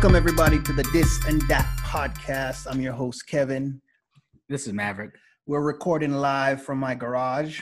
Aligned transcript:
Welcome, 0.00 0.16
everybody, 0.16 0.58
to 0.62 0.72
the 0.72 0.82
This 0.94 1.22
and 1.26 1.42
That 1.42 1.66
podcast. 1.80 2.66
I'm 2.66 2.80
your 2.80 2.94
host, 2.94 3.26
Kevin. 3.26 3.82
This 4.48 4.66
is 4.66 4.72
Maverick. 4.72 5.10
We're 5.44 5.60
recording 5.60 6.12
live 6.14 6.62
from 6.62 6.78
my 6.78 6.94
garage. 6.94 7.60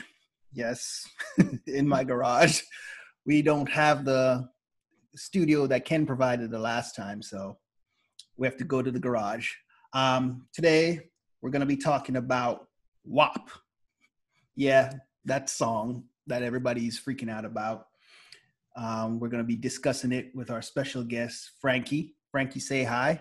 Yes, 0.53 1.05
in 1.67 1.85
my 1.85 2.05
garage. 2.05 2.61
We 3.25 3.41
don't 3.41 3.69
have 3.69 4.05
the 4.05 4.47
studio 5.17 5.67
that 5.67 5.83
Ken 5.83 6.05
provided 6.05 6.49
the 6.49 6.59
last 6.59 6.95
time, 6.95 7.21
so 7.21 7.57
we 8.37 8.47
have 8.47 8.55
to 8.55 8.63
go 8.63 8.81
to 8.81 8.89
the 8.89 9.01
garage. 9.01 9.51
Um, 9.91 10.47
today, 10.53 11.09
we're 11.41 11.51
going 11.51 11.59
to 11.59 11.65
be 11.65 11.75
talking 11.75 12.15
about 12.15 12.69
WAP. 13.03 13.49
Yeah, 14.55 14.93
that 15.25 15.49
song 15.49 16.05
that 16.27 16.41
everybody's 16.41 16.97
freaking 16.97 17.29
out 17.29 17.43
about. 17.43 17.87
Um, 18.77 19.19
we're 19.19 19.27
going 19.27 19.43
to 19.43 19.47
be 19.47 19.57
discussing 19.57 20.13
it 20.13 20.33
with 20.33 20.49
our 20.49 20.61
special 20.61 21.03
guest, 21.03 21.51
Frankie. 21.59 22.15
Frankie, 22.31 22.59
say 22.59 22.83
hi. 22.83 23.19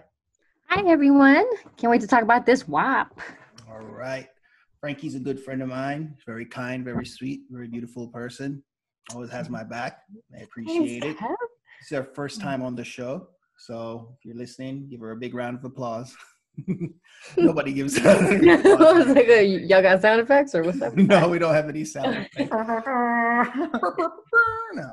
Hi, 0.66 0.82
everyone. 0.86 1.46
Can't 1.78 1.90
wait 1.90 2.02
to 2.02 2.06
talk 2.06 2.22
about 2.22 2.44
this 2.44 2.68
WAP. 2.68 3.18
All 3.70 3.80
right. 3.80 4.28
Frankie's 4.80 5.14
a 5.14 5.18
good 5.18 5.40
friend 5.40 5.62
of 5.62 5.68
mine. 5.68 6.14
Very 6.26 6.44
kind, 6.44 6.84
very 6.84 7.06
sweet, 7.06 7.40
very 7.50 7.68
beautiful 7.68 8.08
person. 8.08 8.62
Always 9.14 9.30
has 9.30 9.48
my 9.48 9.64
back. 9.64 10.00
I 10.38 10.42
appreciate 10.42 11.04
it. 11.04 11.16
It's 11.80 11.90
our 11.92 12.04
first 12.04 12.42
time 12.42 12.62
on 12.62 12.76
the 12.76 12.84
show. 12.84 13.28
So 13.56 14.14
if 14.18 14.26
you're 14.26 14.36
listening, 14.36 14.88
give 14.90 15.00
her 15.00 15.12
a 15.12 15.16
big 15.16 15.34
round 15.34 15.56
of 15.56 15.64
applause. 15.64 16.14
Nobody 17.38 17.72
gives 17.72 17.98
like 18.04 19.28
a, 19.28 19.42
y'all 19.42 19.80
got 19.80 20.02
sound 20.02 20.20
effects 20.20 20.54
or 20.54 20.64
what's 20.64 20.82
up? 20.82 20.94
no, 20.96 21.30
we 21.30 21.38
don't 21.38 21.54
have 21.54 21.70
any 21.70 21.86
sound 21.86 22.28
effects. 22.36 22.50
no. 24.74 24.90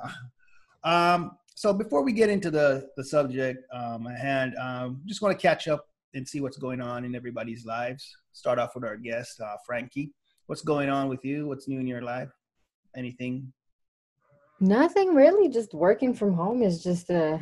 Um, 0.86 1.32
so 1.56 1.74
before 1.74 2.04
we 2.04 2.12
get 2.12 2.30
into 2.30 2.52
the 2.52 2.90
the 2.98 3.04
subject 3.04 3.66
um, 3.74 4.08
at 4.08 4.20
hand, 4.20 4.56
um, 4.62 5.02
just 5.06 5.22
want 5.22 5.38
to 5.38 5.42
catch 5.42 5.68
up 5.70 5.88
and 6.14 6.28
see 6.28 6.42
what's 6.42 6.58
going 6.58 6.82
on 6.82 7.06
in 7.06 7.16
everybody's 7.16 7.66
lives. 7.66 8.16
Start 8.34 8.60
off 8.60 8.76
with 8.76 8.84
our 8.84 8.98
guest, 8.98 9.40
uh, 9.40 9.56
Frankie. 9.66 10.12
What's 10.48 10.62
going 10.62 10.90
on 10.90 11.08
with 11.08 11.24
you? 11.24 11.48
What's 11.48 11.68
new 11.68 11.80
in 11.80 11.88
your 11.88 12.02
life? 12.02 12.30
Anything? 12.96 13.54
Nothing 14.60 15.16
really. 15.16 15.50
Just 15.50 15.74
working 15.74 16.14
from 16.14 16.34
home 16.34 16.62
is 16.62 16.84
just 16.84 17.10
a. 17.10 17.36
Uh, 17.36 17.40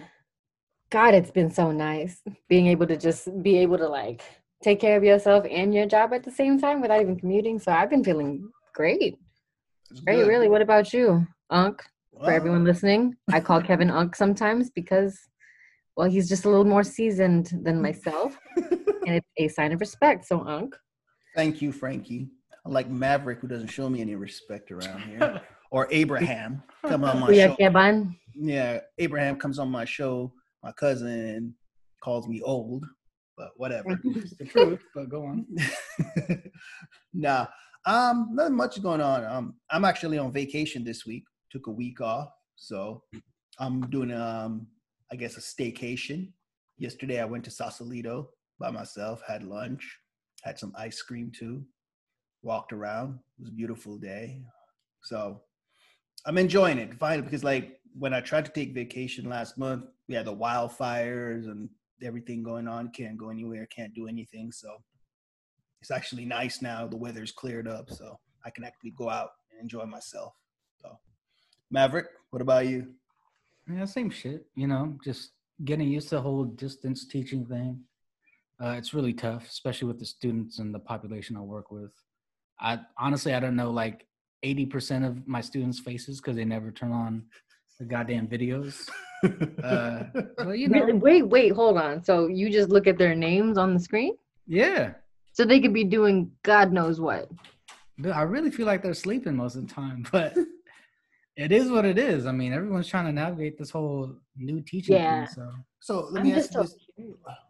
God, 0.91 1.15
it's 1.15 1.31
been 1.31 1.49
so 1.49 1.71
nice 1.71 2.21
being 2.47 2.67
able 2.67 2.85
to 2.85 2.95
just 2.95 3.27
be 3.41 3.57
able 3.57 3.79
to 3.79 3.87
like 3.89 4.21
take 4.61 4.79
care 4.79 4.95
of 4.95 5.03
yourself 5.03 5.43
and 5.49 5.73
your 5.73 5.87
job 5.87 6.13
at 6.13 6.23
the 6.23 6.29
same 6.29 6.59
time 6.59 6.81
without 6.81 7.01
even 7.01 7.19
commuting. 7.19 7.57
So 7.57 7.71
I've 7.71 7.89
been 7.89 8.03
feeling 8.03 8.47
great. 8.75 9.17
Great, 10.05 10.27
really. 10.27 10.49
What 10.49 10.61
about 10.61 10.93
you, 10.93 11.27
Unc? 11.49 11.83
For 12.19 12.31
everyone 12.31 12.63
listening. 12.63 13.15
I 13.31 13.39
call 13.39 13.61
Kevin 13.61 13.89
Unk 13.89 14.15
sometimes 14.15 14.69
because, 14.69 15.19
well, 15.95 16.09
he's 16.09 16.29
just 16.29 16.45
a 16.45 16.49
little 16.49 16.65
more 16.65 16.83
seasoned 16.83 17.51
than 17.63 17.81
myself, 17.81 18.37
and 18.55 19.15
it's 19.15 19.27
a 19.37 19.47
sign 19.47 19.71
of 19.71 19.79
respect. 19.79 20.25
So, 20.25 20.45
Unk. 20.45 20.75
Thank 21.35 21.61
you, 21.61 21.71
Frankie. 21.71 22.29
Unlike 22.65 22.89
Maverick, 22.89 23.39
who 23.39 23.47
doesn't 23.47 23.67
show 23.67 23.89
me 23.89 24.01
any 24.01 24.15
respect 24.15 24.71
around 24.71 25.01
here, 25.01 25.41
or 25.71 25.87
Abraham, 25.91 26.63
come 26.85 27.03
on 27.03 27.19
my 27.19 27.33
show. 27.33 27.55
Kevin. 27.55 28.15
Yeah, 28.35 28.79
Abraham 28.97 29.35
comes 29.35 29.59
on 29.59 29.69
my 29.69 29.85
show. 29.85 30.31
My 30.63 30.71
cousin 30.71 31.55
calls 32.01 32.27
me 32.27 32.41
old, 32.41 32.85
but 33.37 33.49
whatever. 33.57 33.99
it's 34.03 34.35
the 34.37 34.45
truth. 34.45 34.81
But 34.95 35.09
go 35.09 35.25
on. 35.25 35.45
nah, 37.13 37.47
um, 37.85 38.29
nothing 38.31 38.55
much 38.55 38.81
going 38.81 39.01
on. 39.01 39.25
Um, 39.25 39.55
I'm 39.69 39.83
actually 39.83 40.17
on 40.17 40.31
vacation 40.31 40.85
this 40.85 41.05
week 41.05 41.25
took 41.53 41.67
a 41.67 41.71
week 41.71 42.01
off. 42.01 42.29
So 42.55 43.03
I'm 43.59 43.89
doing, 43.89 44.11
um, 44.11 44.67
I 45.11 45.15
guess, 45.15 45.37
a 45.37 45.39
staycation. 45.39 46.31
Yesterday 46.77 47.21
I 47.21 47.25
went 47.25 47.45
to 47.45 47.51
Sausalito 47.51 48.29
by 48.59 48.71
myself, 48.71 49.21
had 49.25 49.43
lunch, 49.43 49.99
had 50.41 50.57
some 50.57 50.73
ice 50.75 51.01
cream 51.01 51.31
too, 51.37 51.63
walked 52.41 52.73
around. 52.73 53.19
It 53.37 53.41
was 53.41 53.49
a 53.49 53.53
beautiful 53.53 53.97
day. 53.97 54.41
So 55.03 55.41
I'm 56.25 56.37
enjoying 56.37 56.79
it 56.79 56.95
finally 56.95 57.21
because, 57.21 57.43
like, 57.43 57.79
when 57.97 58.13
I 58.13 58.21
tried 58.21 58.45
to 58.45 58.51
take 58.51 58.73
vacation 58.73 59.29
last 59.29 59.57
month, 59.57 59.85
we 60.09 60.15
had 60.15 60.25
the 60.25 60.35
wildfires 60.35 61.45
and 61.45 61.69
everything 62.01 62.41
going 62.41 62.67
on. 62.67 62.89
Can't 62.89 63.17
go 63.17 63.29
anywhere, 63.29 63.67
can't 63.67 63.93
do 63.93 64.07
anything. 64.07 64.51
So 64.51 64.69
it's 65.81 65.91
actually 65.91 66.25
nice 66.25 66.61
now. 66.61 66.87
The 66.87 66.97
weather's 66.97 67.31
cleared 67.31 67.67
up, 67.67 67.91
so 67.91 68.19
I 68.45 68.49
can 68.49 68.63
actually 68.63 68.93
go 68.97 69.09
out 69.09 69.29
and 69.51 69.61
enjoy 69.61 69.85
myself. 69.85 70.33
Maverick, 71.73 72.05
what 72.29 72.39
about 72.43 72.67
you? 72.67 72.85
Yeah, 73.67 73.85
same 73.85 74.11
shit. 74.11 74.45
You 74.53 74.67
know, 74.67 74.95
just 75.03 75.31
getting 75.65 75.89
used 75.89 76.09
to 76.09 76.15
the 76.15 76.21
whole 76.21 76.43
distance 76.43 77.03
teaching 77.03 77.47
thing. 77.47 77.79
Uh, 78.63 78.75
it's 78.77 78.93
really 78.93 79.11
tough, 79.11 79.49
especially 79.49 79.87
with 79.87 79.97
the 79.97 80.05
students 80.05 80.59
and 80.59 80.71
the 80.71 80.77
population 80.77 81.35
I 81.35 81.41
work 81.41 81.71
with. 81.71 81.91
I 82.59 82.79
honestly, 82.99 83.33
I 83.33 83.39
don't 83.39 83.55
know 83.55 83.71
like 83.71 84.05
80% 84.45 85.07
of 85.07 85.27
my 85.27 85.41
students' 85.41 85.79
faces 85.79 86.21
because 86.21 86.35
they 86.35 86.45
never 86.45 86.69
turn 86.69 86.91
on 86.91 87.23
the 87.79 87.85
goddamn 87.85 88.27
videos. 88.27 88.87
uh, 89.63 90.03
well, 90.37 90.53
you 90.53 90.67
know. 90.67 90.85
Wait, 90.85 91.23
wait, 91.23 91.53
hold 91.53 91.79
on. 91.79 92.03
So 92.03 92.27
you 92.27 92.51
just 92.51 92.69
look 92.69 92.85
at 92.85 92.99
their 92.99 93.15
names 93.15 93.57
on 93.57 93.73
the 93.73 93.79
screen? 93.79 94.15
Yeah. 94.45 94.93
So 95.31 95.43
they 95.43 95.59
could 95.59 95.73
be 95.73 95.85
doing 95.85 96.31
God 96.43 96.71
knows 96.71 97.01
what. 97.01 97.31
I 98.13 98.21
really 98.21 98.51
feel 98.51 98.67
like 98.67 98.83
they're 98.83 98.93
sleeping 98.93 99.35
most 99.35 99.55
of 99.55 99.67
the 99.67 99.73
time, 99.73 100.05
but 100.11 100.37
it 101.35 101.51
is 101.51 101.71
what 101.71 101.85
it 101.85 101.97
is. 101.97 102.25
I 102.25 102.31
mean, 102.31 102.53
everyone's 102.53 102.87
trying 102.87 103.05
to 103.05 103.11
navigate 103.11 103.57
this 103.57 103.71
whole 103.71 104.15
new 104.37 104.61
teaching 104.61 104.95
yeah. 104.95 105.25
thing. 105.25 105.33
So, 105.33 105.51
so 105.81 106.07
let 106.11 106.21
I'm 106.21 106.27
me 106.27 106.33
ask 106.33 106.53
you 106.53 106.61
this: 106.61 106.75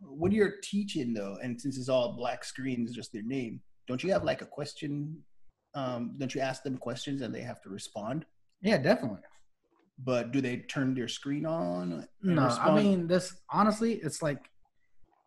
When 0.01 0.31
you're 0.31 0.55
teaching, 0.63 1.13
though, 1.13 1.37
and 1.43 1.59
since 1.59 1.77
it's 1.77 1.89
all 1.89 2.15
black 2.15 2.45
screens, 2.45 2.93
just 2.93 3.11
their 3.11 3.23
name, 3.23 3.61
don't 3.87 4.03
you 4.03 4.11
have 4.13 4.23
like 4.23 4.41
a 4.41 4.45
question? 4.45 5.17
Um, 5.75 6.15
don't 6.17 6.33
you 6.33 6.39
ask 6.39 6.63
them 6.63 6.77
questions 6.77 7.21
and 7.21 7.33
they 7.33 7.41
have 7.41 7.61
to 7.63 7.69
respond? 7.69 8.25
Yeah, 8.61 8.77
definitely. 8.77 9.19
But 9.99 10.31
do 10.31 10.39
they 10.39 10.57
turn 10.57 10.93
their 10.93 11.07
screen 11.07 11.45
on? 11.45 12.07
No, 12.21 12.45
respond? 12.45 12.79
I 12.79 12.81
mean 12.81 13.07
this. 13.07 13.35
Honestly, 13.51 13.95
it's 13.95 14.21
like 14.21 14.49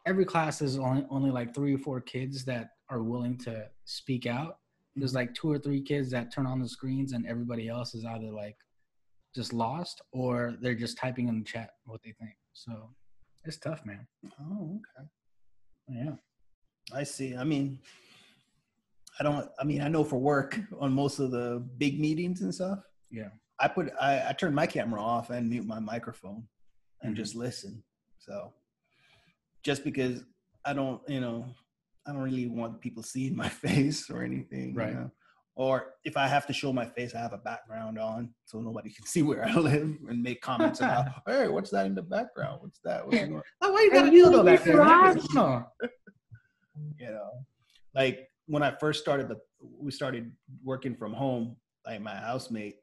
every 0.06 0.24
class 0.24 0.62
is 0.62 0.78
only 0.78 1.04
only 1.10 1.30
like 1.30 1.54
three 1.54 1.74
or 1.74 1.78
four 1.78 2.00
kids 2.00 2.44
that 2.46 2.70
are 2.88 3.02
willing 3.02 3.36
to 3.38 3.66
speak 3.84 4.26
out 4.26 4.58
there's 4.96 5.14
like 5.14 5.34
two 5.34 5.50
or 5.50 5.58
three 5.58 5.80
kids 5.80 6.10
that 6.10 6.32
turn 6.32 6.46
on 6.46 6.60
the 6.60 6.68
screens 6.68 7.12
and 7.12 7.26
everybody 7.26 7.68
else 7.68 7.94
is 7.94 8.04
either 8.04 8.30
like 8.30 8.56
just 9.34 9.52
lost 9.52 10.00
or 10.12 10.56
they're 10.60 10.74
just 10.74 10.96
typing 10.96 11.28
in 11.28 11.38
the 11.38 11.44
chat 11.44 11.70
what 11.84 12.00
they 12.02 12.14
think. 12.18 12.34
So 12.54 12.90
it's 13.44 13.58
tough, 13.58 13.84
man. 13.84 14.06
Oh, 14.40 14.80
okay. 14.80 15.08
Yeah. 15.88 16.14
I 16.94 17.02
see. 17.04 17.36
I 17.36 17.44
mean, 17.44 17.78
I 19.20 19.22
don't 19.22 19.48
I 19.60 19.64
mean, 19.64 19.82
I 19.82 19.88
know 19.88 20.02
for 20.02 20.18
work 20.18 20.58
on 20.80 20.92
most 20.92 21.18
of 21.18 21.30
the 21.30 21.62
big 21.76 22.00
meetings 22.00 22.40
and 22.40 22.54
stuff. 22.54 22.78
Yeah. 23.10 23.28
I 23.60 23.68
put 23.68 23.92
I, 24.00 24.30
I 24.30 24.32
turn 24.32 24.54
my 24.54 24.66
camera 24.66 25.02
off 25.02 25.30
and 25.30 25.50
mute 25.50 25.66
my 25.66 25.78
microphone 25.78 26.44
and 27.02 27.12
mm-hmm. 27.12 27.22
just 27.22 27.34
listen. 27.34 27.82
So 28.18 28.54
just 29.62 29.84
because 29.84 30.24
I 30.64 30.72
don't, 30.72 31.00
you 31.08 31.20
know, 31.20 31.46
I 32.06 32.12
don't 32.12 32.22
really 32.22 32.46
want 32.46 32.80
people 32.80 33.02
seeing 33.02 33.36
my 33.36 33.48
face 33.66 34.10
or 34.10 34.22
anything. 34.22 34.74
Right. 34.74 34.90
You 34.90 34.94
know? 34.94 35.10
Or 35.56 35.94
if 36.04 36.18
I 36.18 36.28
have 36.28 36.46
to 36.48 36.52
show 36.52 36.70
my 36.70 36.84
face, 36.84 37.14
I 37.14 37.18
have 37.18 37.32
a 37.32 37.38
background 37.38 37.98
on 37.98 38.34
so 38.44 38.60
nobody 38.60 38.90
can 38.96 39.06
see 39.06 39.22
where 39.22 39.46
I 39.46 39.54
live 39.54 39.96
and 40.08 40.22
make 40.22 40.42
comments 40.42 40.80
about, 40.80 41.06
hey, 41.26 41.48
what's 41.48 41.70
that 41.70 41.86
in 41.86 41.94
the 41.94 42.02
background? 42.02 42.58
What's 42.60 42.78
that? 42.84 43.06
What's 43.06 43.18
going 43.18 43.42
oh, 43.62 43.72
why 43.72 43.82
you 43.82 43.90
got 43.90 44.06
a 44.06 44.10
dildo 44.10 44.44
back 44.44 44.62
there? 44.62 44.74
you 46.98 47.06
know, 47.06 47.30
like 47.94 48.28
when 48.46 48.62
I 48.62 48.70
first 48.78 49.00
started 49.00 49.28
the, 49.28 49.36
we 49.60 49.90
started 49.90 50.30
working 50.62 50.94
from 50.94 51.14
home. 51.14 51.56
Like 51.86 52.02
my 52.02 52.16
housemate, 52.16 52.74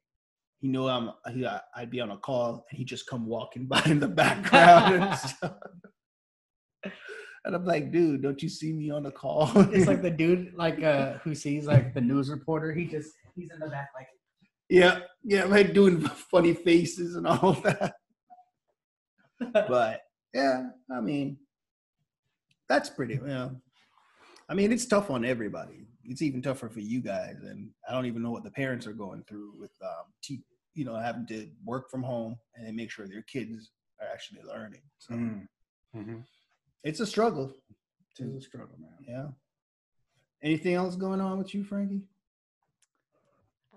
he 0.59 0.69
knew 0.69 0.87
I'm, 0.87 1.11
he, 1.31 1.45
I'd 1.75 1.91
be 1.91 1.99
on 1.99 2.11
a 2.11 2.17
call, 2.17 2.65
and 2.69 2.77
he'd 2.77 2.87
just 2.87 3.05
come 3.05 3.27
walking 3.27 3.65
by 3.67 3.83
in 3.85 3.99
the 3.99 4.07
background. 4.07 5.19
And 7.45 7.55
I'm 7.55 7.65
like, 7.65 7.91
dude, 7.91 8.21
don't 8.21 8.41
you 8.41 8.47
see 8.47 8.71
me 8.71 8.89
on 8.89 9.03
the 9.03 9.11
call? 9.11 9.51
it's 9.73 9.87
like 9.87 10.01
the 10.01 10.09
dude 10.23 10.53
like 10.55 10.81
uh 10.81 11.13
who 11.23 11.35
sees 11.35 11.65
like 11.65 11.93
the 11.93 12.01
news 12.01 12.29
reporter. 12.29 12.73
He 12.73 12.85
just 12.85 13.11
he's 13.35 13.49
in 13.51 13.59
the 13.59 13.67
back 13.67 13.89
like 13.95 14.07
Yeah, 14.69 14.99
yeah, 15.23 15.43
like 15.45 15.73
doing 15.73 16.01
funny 16.31 16.53
faces 16.53 17.15
and 17.15 17.27
all 17.27 17.53
that. 17.63 17.95
but 19.53 20.01
yeah, 20.33 20.69
I 20.91 21.01
mean 21.01 21.37
that's 22.69 22.89
pretty 22.89 23.15
you 23.15 23.27
know. 23.27 23.55
I 24.47 24.53
mean 24.53 24.71
it's 24.71 24.85
tough 24.85 25.09
on 25.09 25.25
everybody. 25.25 25.87
It's 26.05 26.21
even 26.21 26.41
tougher 26.41 26.69
for 26.69 26.79
you 26.79 27.01
guys 27.01 27.37
and 27.43 27.69
I 27.87 27.93
don't 27.93 28.05
even 28.05 28.23
know 28.23 28.31
what 28.31 28.43
the 28.43 28.51
parents 28.51 28.87
are 28.87 28.93
going 28.93 29.23
through 29.27 29.53
with 29.59 29.71
um 29.83 30.13
te- 30.21 30.45
you 30.75 30.85
know 30.85 30.95
having 30.95 31.27
to 31.27 31.49
work 31.65 31.91
from 31.91 32.03
home 32.03 32.37
and 32.55 32.65
they 32.65 32.71
make 32.71 32.89
sure 32.89 33.05
their 33.05 33.23
kids 33.23 33.71
are 33.99 34.07
actually 34.07 34.43
learning. 34.43 34.81
So 34.99 35.13
mm. 35.13 35.45
mm-hmm 35.93 36.19
it's 36.83 36.99
a 36.99 37.05
struggle. 37.05 37.53
It's 38.11 38.19
a 38.19 38.41
struggle, 38.41 38.75
man. 38.79 38.91
Yeah. 39.07 39.27
Anything 40.43 40.75
else 40.75 40.95
going 40.95 41.21
on 41.21 41.37
with 41.37 41.53
you, 41.55 41.63
Frankie? 41.63 42.03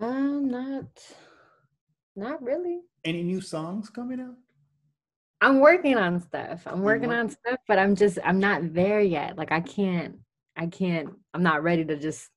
Um, 0.01 0.51
not, 0.51 0.85
not 2.15 2.43
really. 2.43 2.81
Any 3.05 3.23
new 3.23 3.41
songs 3.41 3.89
coming 3.89 4.21
out? 4.21 4.35
I'm 5.41 5.61
working 5.61 5.97
on 5.97 6.21
stuff. 6.21 6.63
I'm 6.67 6.83
working 6.83 7.13
on 7.13 7.29
stuff, 7.29 7.61
but 7.69 7.79
I'm 7.79 7.95
just 7.95 8.19
I'm 8.25 8.41
not 8.41 8.73
there 8.75 9.01
yet. 9.01 9.37
Like 9.37 9.53
I 9.53 9.61
can't 9.61 10.17
I 10.57 10.67
can't 10.67 11.11
I'm 11.35 11.43
not 11.43 11.63
ready 11.63 11.85
to 11.85 11.97
just 11.97 12.29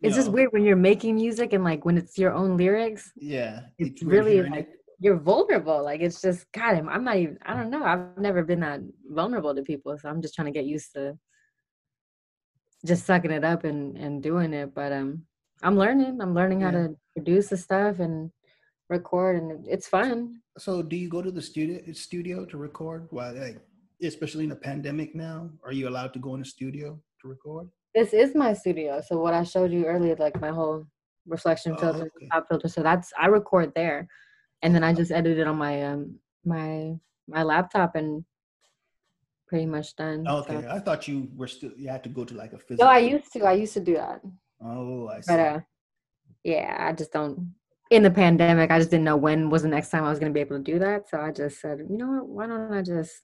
it's 0.00 0.14
just 0.14 0.30
weird 0.30 0.52
when 0.52 0.62
you're 0.62 0.76
making 0.76 1.16
music 1.16 1.52
and 1.52 1.64
like 1.64 1.84
when 1.84 1.98
it's 1.98 2.16
your 2.16 2.32
own 2.32 2.56
lyrics, 2.56 3.12
Yeah, 3.16 3.62
it's 3.78 4.02
weird 4.02 4.24
really 4.26 4.42
like 4.48 4.68
it. 4.68 4.77
You're 5.00 5.16
vulnerable. 5.16 5.82
Like 5.82 6.00
it's 6.00 6.20
just 6.20 6.50
God, 6.52 6.76
I'm, 6.76 6.88
I'm 6.88 7.04
not 7.04 7.16
even 7.16 7.38
I 7.44 7.54
don't 7.54 7.70
know. 7.70 7.84
I've 7.84 8.18
never 8.18 8.42
been 8.42 8.60
that 8.60 8.80
vulnerable 9.06 9.54
to 9.54 9.62
people, 9.62 9.96
so 9.98 10.08
I'm 10.08 10.22
just 10.22 10.34
trying 10.34 10.52
to 10.52 10.58
get 10.58 10.66
used 10.66 10.92
to 10.94 11.16
just 12.86 13.06
sucking 13.06 13.30
it 13.30 13.44
up 13.44 13.64
and 13.64 13.96
and 13.96 14.22
doing 14.22 14.52
it. 14.52 14.74
But 14.74 14.92
um 14.92 15.22
I'm 15.62 15.76
learning. 15.76 16.20
I'm 16.20 16.34
learning 16.34 16.60
how 16.60 16.70
to 16.70 16.94
produce 17.16 17.48
the 17.48 17.56
stuff 17.56 17.98
and 17.98 18.30
record 18.88 19.36
and 19.36 19.66
it's 19.68 19.88
fun. 19.88 20.40
So, 20.56 20.82
do 20.82 20.96
you 20.96 21.08
go 21.08 21.22
to 21.22 21.30
the 21.30 21.42
studio 21.42 21.80
studio 21.92 22.44
to 22.46 22.56
record? 22.56 23.08
While, 23.10 23.34
like, 23.34 23.60
especially 24.02 24.44
in 24.44 24.50
the 24.50 24.56
pandemic 24.56 25.14
now, 25.14 25.50
are 25.64 25.72
you 25.72 25.88
allowed 25.88 26.12
to 26.14 26.18
go 26.18 26.34
in 26.34 26.40
the 26.40 26.46
studio 26.46 27.00
to 27.22 27.28
record? 27.28 27.68
This 27.94 28.12
is 28.12 28.34
my 28.34 28.52
studio. 28.52 29.00
So 29.06 29.18
what 29.18 29.34
I 29.34 29.42
showed 29.42 29.72
you 29.72 29.84
earlier, 29.86 30.14
like 30.16 30.40
my 30.40 30.50
whole 30.50 30.86
reflection 31.26 31.72
Oh, 31.72 31.80
filter, 31.80 32.10
okay. 32.16 32.28
pop 32.30 32.46
filter. 32.48 32.68
So 32.68 32.82
that's 32.82 33.12
I 33.18 33.26
record 33.26 33.72
there, 33.74 34.06
and 34.62 34.74
then 34.74 34.82
I 34.84 34.92
just 34.92 35.10
edited 35.12 35.38
it 35.38 35.46
on 35.46 35.56
my 35.56 35.82
um 35.84 36.18
my 36.44 36.94
my 37.26 37.42
laptop 37.42 37.94
and 37.94 38.24
pretty 39.46 39.66
much 39.66 39.94
done. 39.96 40.24
so- 40.26 40.38
Okay, 40.38 40.66
I 40.68 40.78
thought 40.78 41.08
you 41.08 41.28
were 41.36 41.46
still 41.48 41.72
you 41.76 41.88
had 41.88 42.02
to 42.04 42.08
go 42.10 42.24
to 42.24 42.34
like 42.34 42.52
a 42.52 42.58
physical. 42.58 42.86
No, 42.86 42.90
I 42.90 42.98
used 42.98 43.32
to. 43.32 43.44
I 43.44 43.52
used 43.52 43.74
to 43.74 43.80
do 43.80 43.94
that, 43.94 44.20
Oh, 44.64 45.08
I 45.08 45.20
see. 45.20 45.32
but 45.32 45.40
uh, 45.40 45.60
yeah, 46.44 46.76
I 46.88 46.92
just 46.92 47.12
don't. 47.12 47.54
In 47.90 48.02
the 48.02 48.10
pandemic, 48.10 48.70
I 48.70 48.78
just 48.78 48.90
didn't 48.90 49.04
know 49.04 49.16
when 49.16 49.48
was 49.48 49.62
the 49.62 49.68
next 49.68 49.88
time 49.90 50.04
I 50.04 50.10
was 50.10 50.18
gonna 50.18 50.32
be 50.32 50.40
able 50.40 50.58
to 50.58 50.62
do 50.62 50.78
that. 50.78 51.08
So 51.08 51.18
I 51.20 51.30
just 51.32 51.60
said, 51.60 51.78
you 51.88 51.96
know 51.96 52.06
what? 52.06 52.28
Why 52.28 52.46
don't 52.46 52.72
I 52.72 52.82
just 52.82 53.22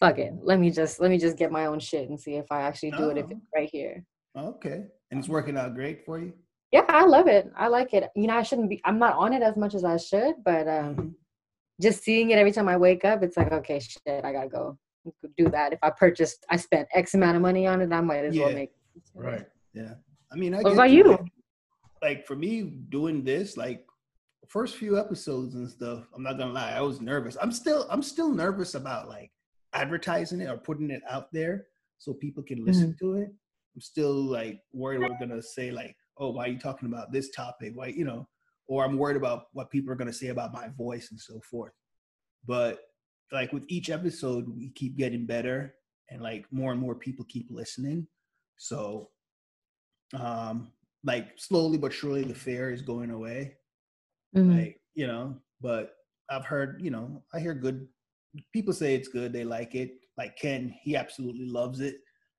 fuck 0.00 0.18
it? 0.18 0.32
Let 0.42 0.58
me 0.58 0.70
just 0.70 1.00
let 1.00 1.10
me 1.10 1.18
just 1.18 1.36
get 1.38 1.52
my 1.52 1.66
own 1.66 1.78
shit 1.78 2.08
and 2.08 2.18
see 2.18 2.34
if 2.34 2.46
I 2.50 2.62
actually 2.62 2.90
do 2.92 3.10
it 3.10 3.18
if 3.18 3.26
Oh. 3.26 3.30
it's 3.30 3.46
right 3.54 3.68
here. 3.70 4.04
okay, 4.36 4.86
and 5.10 5.20
it's 5.20 5.28
working 5.28 5.56
out 5.56 5.74
great 5.74 6.04
for 6.04 6.18
you. 6.18 6.32
Yeah, 6.72 6.84
I 6.88 7.04
love 7.04 7.28
it. 7.28 7.52
I 7.54 7.68
like 7.68 7.92
it. 7.92 8.10
You 8.16 8.26
know, 8.26 8.36
I 8.36 8.42
shouldn't 8.42 8.70
be. 8.70 8.80
I'm 8.84 8.98
not 8.98 9.14
on 9.16 9.34
it 9.34 9.42
as 9.42 9.56
much 9.56 9.74
as 9.74 9.84
I 9.84 9.98
should, 9.98 10.36
but 10.42 10.66
um, 10.66 10.96
Mhm. 10.96 11.14
just 11.80 12.02
seeing 12.02 12.30
it 12.30 12.38
every 12.38 12.52
time 12.52 12.68
I 12.68 12.76
wake 12.78 13.04
up, 13.04 13.22
it's 13.22 13.36
like, 13.36 13.52
okay, 13.52 13.78
shit, 13.78 14.24
I 14.24 14.32
gotta 14.32 14.48
go 14.48 14.78
do 15.36 15.48
that. 15.50 15.72
If 15.74 15.80
I 15.82 15.90
purchased, 15.90 16.46
I 16.48 16.56
spent 16.56 16.88
X 16.94 17.12
amount 17.14 17.36
of 17.36 17.42
money 17.42 17.66
on 17.66 17.82
it, 17.82 17.92
I 17.92 18.00
might 18.00 18.24
as 18.24 18.38
well 18.38 18.50
Yeah. 18.50 18.64
right 19.14 19.46
Yeah, 19.74 19.94
I 20.32 20.36
mean, 20.36 20.54
I 20.54 20.62
What 20.62 20.72
about 20.72 20.90
you? 20.90 21.12
it. 21.12 21.20
Like 22.00 22.26
for 22.26 22.36
me, 22.36 22.62
doing 22.62 23.22
this, 23.22 23.56
like 23.56 23.86
first 24.48 24.76
few 24.76 24.98
episodes 24.98 25.54
and 25.54 25.68
stuff, 25.68 26.08
I'm 26.14 26.22
not 26.22 26.38
gonna 26.38 26.52
lie, 26.52 26.72
I 26.72 26.80
was 26.80 27.00
nervous. 27.00 27.36
I'm 27.40 27.52
still, 27.52 27.86
I'm 27.90 28.02
still 28.02 28.32
nervous 28.32 28.74
about 28.74 29.08
like 29.08 29.30
advertising 29.74 30.40
it 30.40 30.48
or 30.48 30.56
putting 30.56 30.90
it 30.90 31.02
out 31.08 31.32
there 31.32 31.66
so 31.98 32.14
people 32.14 32.42
can 32.42 32.64
listen 32.64 32.92
Mm-hmm. 32.94 33.06
to 33.06 33.14
it. 33.22 33.30
I'm 33.74 33.80
still 33.80 34.14
like 34.14 34.60
worried 34.72 35.00
we're 35.00 35.18
gonna 35.18 35.42
say 35.42 35.70
like, 35.70 35.96
oh, 36.22 36.30
why 36.30 36.44
are 36.44 36.48
you 36.48 36.58
talking 36.58 36.88
about 36.88 37.10
this 37.10 37.30
topic? 37.30 37.72
Why, 37.74 37.88
you 37.88 38.04
know, 38.04 38.28
or 38.68 38.84
I'm 38.84 38.96
worried 38.96 39.16
about 39.16 39.46
what 39.52 39.70
people 39.70 39.90
are 39.92 39.96
gonna 39.96 40.12
say 40.12 40.28
about 40.28 40.52
my 40.52 40.68
voice 40.68 41.10
and 41.10 41.20
so 41.20 41.40
forth. 41.40 41.72
But 42.46 42.78
like 43.32 43.52
with 43.52 43.64
each 43.68 43.90
episode, 43.90 44.48
we 44.48 44.70
keep 44.70 44.96
getting 44.96 45.26
better 45.26 45.74
and 46.10 46.22
like 46.22 46.46
more 46.52 46.70
and 46.72 46.80
more 46.80 46.94
people 46.94 47.24
keep 47.28 47.48
listening. 47.50 48.06
So 48.56 49.10
um 50.14 50.70
like 51.04 51.32
slowly 51.36 51.78
but 51.78 51.92
surely 51.92 52.22
the 52.22 52.34
fear 52.34 52.70
is 52.70 52.82
going 52.82 53.10
away 53.10 53.56
Mhm. 54.36 54.56
like 54.56 54.80
you 54.94 55.06
know 55.06 55.40
but 55.60 55.94
i've 56.30 56.44
heard 56.44 56.80
you 56.82 56.90
know 56.90 57.22
i 57.32 57.40
hear 57.40 57.54
good 57.54 57.88
people 58.52 58.74
say 58.74 58.94
it's 58.94 59.08
good 59.08 59.32
they 59.32 59.42
like 59.44 59.74
it 59.74 59.92
like 60.18 60.36
ken 60.36 60.68
he 60.82 60.96
absolutely 60.96 61.46
loves 61.46 61.80
it 61.80 61.96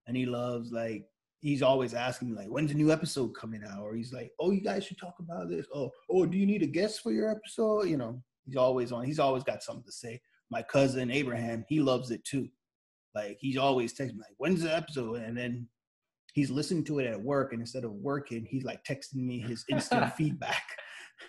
and 0.08 0.16
he 0.16 0.26
loves 0.28 0.72
like 0.72 1.08
he's 1.44 1.62
always 1.62 1.94
asking 1.94 2.30
me 2.30 2.36
like 2.36 2.48
when's 2.48 2.72
a 2.72 2.74
new 2.74 2.92
episode 2.92 3.36
coming 3.36 3.62
out? 3.70 3.82
Or 3.82 3.94
he's 3.96 4.14
like 4.14 4.32
oh 4.40 4.52
you 4.52 4.62
guys 4.62 4.86
should 4.86 4.98
talk 4.98 5.16
about 5.20 5.50
this. 5.50 5.68
Oh 5.74 5.92
oh 6.10 6.26
do 6.26 6.38
you 6.38 6.46
need 6.46 6.64
a 6.64 6.68
guest 6.68 7.02
for 7.02 7.12
your 7.12 7.30
episode? 7.30 7.88
You 7.88 7.98
know 7.98 8.24
he's 8.46 8.56
always 8.56 8.92
on 8.92 9.06
he's 9.06 9.20
always 9.20 9.44
got 9.44 9.62
something 9.62 9.84
to 9.84 9.92
say. 9.92 10.22
My 10.50 10.62
cousin 10.62 11.12
abraham 11.12 11.66
he 11.68 11.80
loves 11.80 12.12
it 12.12 12.24
too. 12.24 12.48
Like 13.14 13.38
he's 13.40 13.58
always 13.58 13.94
texting 13.94 14.14
me 14.14 14.20
like 14.20 14.36
when's 14.38 14.64
the 14.64 14.76
episode? 14.76 15.22
And 15.22 15.38
then 15.38 15.68
he's 16.34 16.50
listening 16.50 16.86
to 16.86 17.00
it 17.00 17.08
at 17.08 17.22
work 17.22 17.52
and 17.52 17.62
instead 17.62 17.84
of 17.84 17.92
working 17.92 18.48
he's 18.50 18.64
like 18.64 18.84
texting 18.86 19.18
me 19.18 19.40
his 19.40 19.66
instant 19.70 20.14
feedback. 20.18 20.64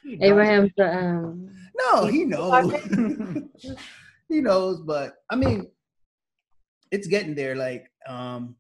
Abraham, 0.20 0.72
um. 0.80 1.50
no, 1.76 2.06
he 2.06 2.20
He's 2.20 2.28
knows. 2.28 2.72
he 4.28 4.40
knows, 4.40 4.80
but 4.80 5.14
I 5.30 5.36
mean, 5.36 5.68
it's 6.90 7.06
getting 7.06 7.34
there. 7.34 7.54
Like, 7.54 7.90
um, 8.06 8.56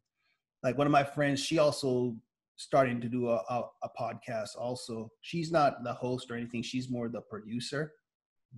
like 0.64 0.78
one 0.78 0.86
of 0.86 0.92
my 0.92 1.04
friends, 1.04 1.40
she 1.40 1.58
also 1.58 2.16
starting 2.56 3.00
to 3.00 3.08
do 3.08 3.28
a, 3.28 3.36
a, 3.36 3.62
a 3.82 3.88
podcast. 4.00 4.50
Also, 4.58 5.10
she's 5.20 5.52
not 5.52 5.84
the 5.84 5.92
host 5.92 6.30
or 6.30 6.36
anything. 6.36 6.62
She's 6.62 6.90
more 6.90 7.08
the 7.08 7.20
producer, 7.20 7.92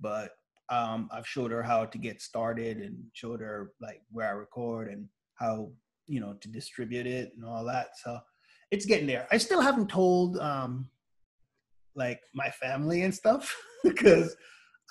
but 0.00 0.30
um, 0.70 1.08
I've 1.12 1.26
showed 1.26 1.50
her 1.50 1.62
how 1.62 1.84
to 1.84 1.98
get 1.98 2.22
started 2.22 2.78
and 2.78 2.96
showed 3.12 3.40
her 3.40 3.72
like 3.80 4.02
where 4.12 4.28
I 4.28 4.32
record 4.32 4.88
and 4.88 5.08
how 5.34 5.70
you 6.06 6.20
know 6.20 6.34
to 6.34 6.48
distribute 6.48 7.06
it 7.06 7.32
and 7.36 7.44
all 7.44 7.64
that. 7.64 7.88
So 8.02 8.18
it's 8.70 8.86
getting 8.86 9.06
there. 9.06 9.26
I 9.32 9.38
still 9.38 9.60
haven't 9.60 9.88
told 9.88 10.38
um, 10.38 10.88
like 11.96 12.20
my 12.34 12.50
family 12.50 13.02
and 13.02 13.14
stuff 13.14 13.56
because 13.84 14.36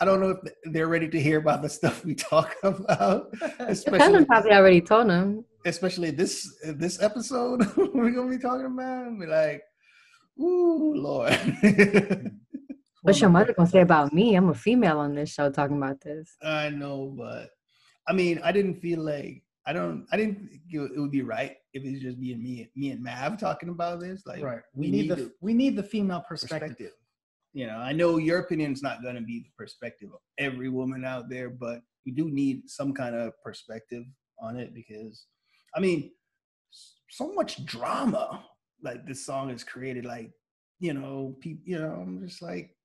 I 0.02 0.06
don't 0.06 0.20
know 0.20 0.32
if 0.32 0.40
they're 0.74 0.88
ready 0.90 1.08
to 1.10 1.22
hear 1.22 1.40
about 1.40 1.62
the 1.62 1.70
stuff 1.70 2.04
we 2.04 2.16
talk 2.16 2.56
about, 2.64 3.30
Your 3.42 3.52
especially 3.70 4.00
cousin 4.00 4.26
probably 4.26 4.52
already 4.52 4.82
told 4.82 5.10
him. 5.10 5.46
especially 5.66 6.12
this 6.12 6.54
this 6.66 7.02
episode 7.02 7.66
we're 7.78 8.12
gonna 8.12 8.30
be 8.30 8.38
talking 8.38 8.66
about. 8.66 9.08
and 9.08 9.20
Be 9.20 9.26
like, 9.26 9.62
ooh, 10.40 10.94
Lord. 10.96 11.38
What's 13.04 13.22
your 13.22 13.30
mother 13.30 13.54
gonna 13.54 13.70
say 13.70 13.82
about 13.82 14.12
me? 14.14 14.36
I'm 14.36 14.50
a 14.50 14.54
female 14.54 15.00
on 15.00 15.14
this 15.16 15.30
show 15.32 15.50
talking 15.52 15.78
about 15.78 16.02
this. 16.02 16.36
I 16.42 16.70
know, 16.70 17.14
but 17.18 17.52
I 18.08 18.14
mean, 18.14 18.40
I 18.44 18.52
didn't 18.52 18.82
feel 18.82 19.02
like 19.02 19.44
I 19.68 19.74
don't. 19.74 20.06
I 20.12 20.18
didn't 20.18 20.48
think 20.50 20.62
it 20.72 20.80
would- 20.80 20.92
it 20.92 21.00
would 21.00 21.12
be 21.12 21.22
right 21.22 21.56
if 21.74 21.84
it's 21.84 22.02
just 22.02 22.18
me 22.18 22.34
and 22.34 22.42
me, 22.44 22.70
me 22.76 22.92
and 22.92 23.02
Mav 23.04 23.38
talking 23.40 23.70
about 23.70 24.00
this. 24.00 24.24
Like, 24.26 24.44
right. 24.44 24.62
We, 24.76 24.88
we 24.88 24.92
need, 24.92 25.02
need 25.04 25.10
the 25.12 25.16
to- 25.18 25.32
we 25.42 25.54
need 25.54 25.76
the 25.76 25.84
female 25.84 26.22
perspective. 26.28 26.70
perspective. 26.70 26.92
You 27.56 27.68
know, 27.68 27.78
I 27.78 27.94
know 27.94 28.18
your 28.18 28.40
opinion's 28.40 28.84
not 28.84 29.02
going 29.02 29.16
to 29.16 29.22
be 29.22 29.40
the 29.40 29.52
perspective 29.58 30.10
of 30.14 30.20
every 30.38 30.68
woman 30.68 31.06
out 31.06 31.30
there, 31.30 31.50
but 31.50 31.80
we 32.06 32.12
do 32.12 32.30
need 32.30 32.70
some 32.70 32.94
kind 32.94 33.16
of 33.16 33.32
perspective 33.42 34.04
on 34.42 34.58
it 34.58 34.74
because, 34.74 35.26
I 35.74 35.80
mean, 35.80 36.12
so 37.10 37.32
much 37.32 37.64
drama 37.66 38.44
like 38.84 39.08
this 39.08 39.26
song 39.26 39.50
has 39.52 39.64
created. 39.64 40.04
Like, 40.04 40.32
you 40.82 40.94
know, 40.94 41.38
people. 41.40 41.64
You 41.66 41.80
know, 41.80 41.94
I'm 41.94 42.28
just 42.28 42.42
like, 42.42 42.76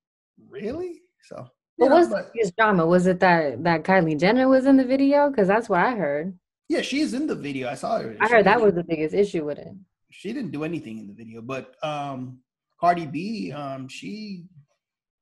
really? 0.49 1.01
So, 1.27 1.45
What 1.75 1.89
know, 1.89 2.03
the 2.05 2.09
but 2.15 2.33
biggest 2.33 2.55
drama? 2.55 2.85
Was 2.85 3.07
it 3.07 3.19
that 3.19 3.61
that 3.65 3.83
Kylie 3.83 4.17
Jenner 4.17 4.47
was 4.47 4.65
in 4.65 4.77
the 4.77 4.85
video? 4.85 5.29
Because 5.29 5.49
that's 5.49 5.67
what 5.67 5.81
I 5.81 5.95
heard. 5.95 6.33
yeah, 6.69 6.81
she's 6.81 7.13
in 7.13 7.27
the 7.27 7.35
video. 7.35 7.67
I 7.67 7.75
saw 7.75 7.99
her. 7.99 8.15
I 8.21 8.27
She 8.27 8.33
heard 8.33 8.45
that 8.45 8.61
was 8.61 8.73
the 8.73 8.85
biggest 8.85 9.13
issue 9.13 9.43
with 9.43 9.57
it. 9.59 9.73
she 10.11 10.31
didn't 10.31 10.51
do 10.51 10.63
anything 10.63 10.97
in 10.97 11.07
the 11.07 11.13
video, 11.13 11.41
but 11.41 11.75
um 11.83 12.39
Cardi 12.79 13.05
B, 13.05 13.51
um, 13.51 13.87
she 13.87 14.45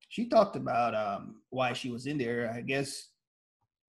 she 0.09 0.27
talked 0.27 0.55
about 0.55 0.93
um 0.95 1.41
why 1.49 1.73
she 1.73 1.89
was 1.89 2.05
in 2.05 2.17
there. 2.17 2.51
I 2.53 2.61
guess 2.61 3.09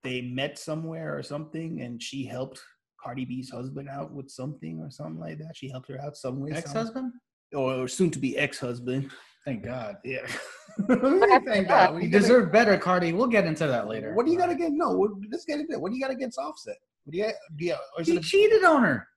they 0.03 0.21
met 0.21 0.57
somewhere 0.57 1.15
or 1.17 1.21
something, 1.23 1.81
and 1.81 2.01
she 2.01 2.25
helped 2.25 2.61
Cardi 3.03 3.25
B's 3.25 3.49
husband 3.51 3.89
out 3.89 4.11
with 4.13 4.29
something 4.29 4.79
or 4.79 4.89
something 4.89 5.19
like 5.19 5.37
that. 5.39 5.55
She 5.55 5.69
helped 5.69 5.89
her 5.89 5.99
out 6.01 6.15
some 6.15 6.39
way, 6.39 6.51
Ex-husband? 6.53 7.11
or 7.53 7.87
soon 7.87 8.09
to 8.11 8.19
be 8.19 8.37
ex-husband. 8.37 9.11
Thank 9.45 9.63
God. 9.65 9.97
Yeah, 10.05 10.25
thank. 10.87 11.67
God. 11.67 11.93
What 11.93 11.99
do 11.99 12.05
You 12.05 12.05
you 12.05 12.09
gotta- 12.09 12.09
deserve 12.09 12.51
better, 12.51 12.77
Cardi. 12.77 13.11
We'll 13.13 13.27
get 13.27 13.45
into 13.45 13.65
that 13.67 13.87
later. 13.87 14.13
What 14.13 14.25
do 14.27 14.31
you 14.31 14.37
got 14.37 14.45
to 14.47 14.51
against? 14.53 14.73
No, 14.77 15.17
let's 15.31 15.45
get 15.45 15.59
into 15.59 15.73
it. 15.73 15.81
What 15.81 15.89
do 15.91 15.97
you 15.97 16.01
got 16.03 16.11
against 16.11 16.37
Offset? 16.37 16.77
What 17.03 17.11
do 17.13 17.17
you, 17.17 17.31
do 17.57 17.65
you 17.65 17.75
or 17.97 18.03
He 18.03 18.17
a- 18.17 18.19
cheated 18.21 18.63
on 18.63 18.83
her. 18.83 19.07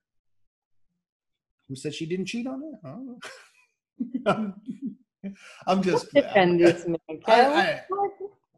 who 1.69 1.75
said 1.75 1.93
she 1.93 2.07
didn't 2.07 2.25
cheat 2.25 2.47
on 2.47 2.61
her? 2.83 4.53
I 5.25 5.29
don't 5.29 5.33
know. 5.33 5.35
I'm 5.67 5.81
just. 5.83 6.13
Defend 6.13 6.59
this 6.59 6.85
man, 6.87 6.97
I, 7.27 7.41
I, 7.41 7.81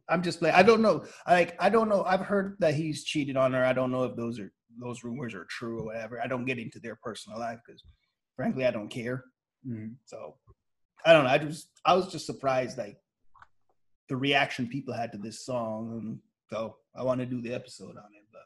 I'm 0.10 0.22
just 0.22 0.40
playing. 0.40 0.56
I 0.56 0.64
don't 0.64 0.82
know. 0.82 1.06
I 1.26 1.34
like. 1.34 1.56
I 1.60 1.70
don't 1.70 1.90
know. 1.90 2.04
I've 2.04 2.22
heard 2.22 2.58
that 2.60 2.74
he's 2.74 3.04
cheated 3.04 3.38
on 3.38 3.54
her. 3.54 3.64
I 3.64 3.74
don't 3.74 3.92
know 3.92 4.04
if 4.04 4.16
those 4.16 4.40
are 4.40 4.52
those 4.80 5.04
rumors 5.04 5.34
are 5.34 5.46
true 5.46 5.80
or 5.80 5.86
whatever. 5.86 6.22
I 6.22 6.28
don't 6.28 6.46
get 6.46 6.60
into 6.60 6.80
their 6.80 6.96
personal 6.96 7.40
life 7.40 7.60
because, 7.66 7.84
frankly, 8.36 8.66
I 8.66 8.72
don't 8.72 8.90
care. 8.90 9.24
Mhm. 9.68 9.96
So, 10.06 10.36
I 11.06 11.14
don't 11.14 11.24
know. 11.24 11.30
I 11.30 11.38
just 11.38 11.70
I 11.86 11.94
was 11.94 12.12
just 12.12 12.26
surprised 12.26 12.78
like 12.78 12.98
the 14.10 14.16
reaction 14.16 14.68
people 14.68 14.94
had 14.94 15.12
to 15.12 15.18
this 15.18 15.46
song, 15.46 16.00
and 16.02 16.20
so 16.50 16.78
I 16.96 17.04
want 17.04 17.20
to 17.20 17.26
do 17.26 17.42
the 17.42 17.54
episode 17.54 17.98
on 17.98 18.10
it. 18.16 18.26
But 18.32 18.42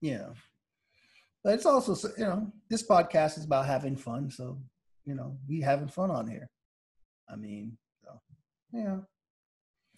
yeah, 0.00 0.28
but 1.44 1.54
it's 1.54 1.66
also 1.66 2.08
you 2.16 2.24
know 2.24 2.52
this 2.70 2.86
podcast 2.86 3.38
is 3.38 3.44
about 3.44 3.66
having 3.66 3.96
fun, 3.96 4.30
so 4.30 4.58
you 5.04 5.14
know 5.14 5.36
we 5.48 5.60
having 5.60 5.88
fun 5.88 6.10
on 6.10 6.28
here. 6.28 6.48
I 7.32 7.36
mean, 7.36 7.76
so 8.04 8.20
yeah. 8.72 8.96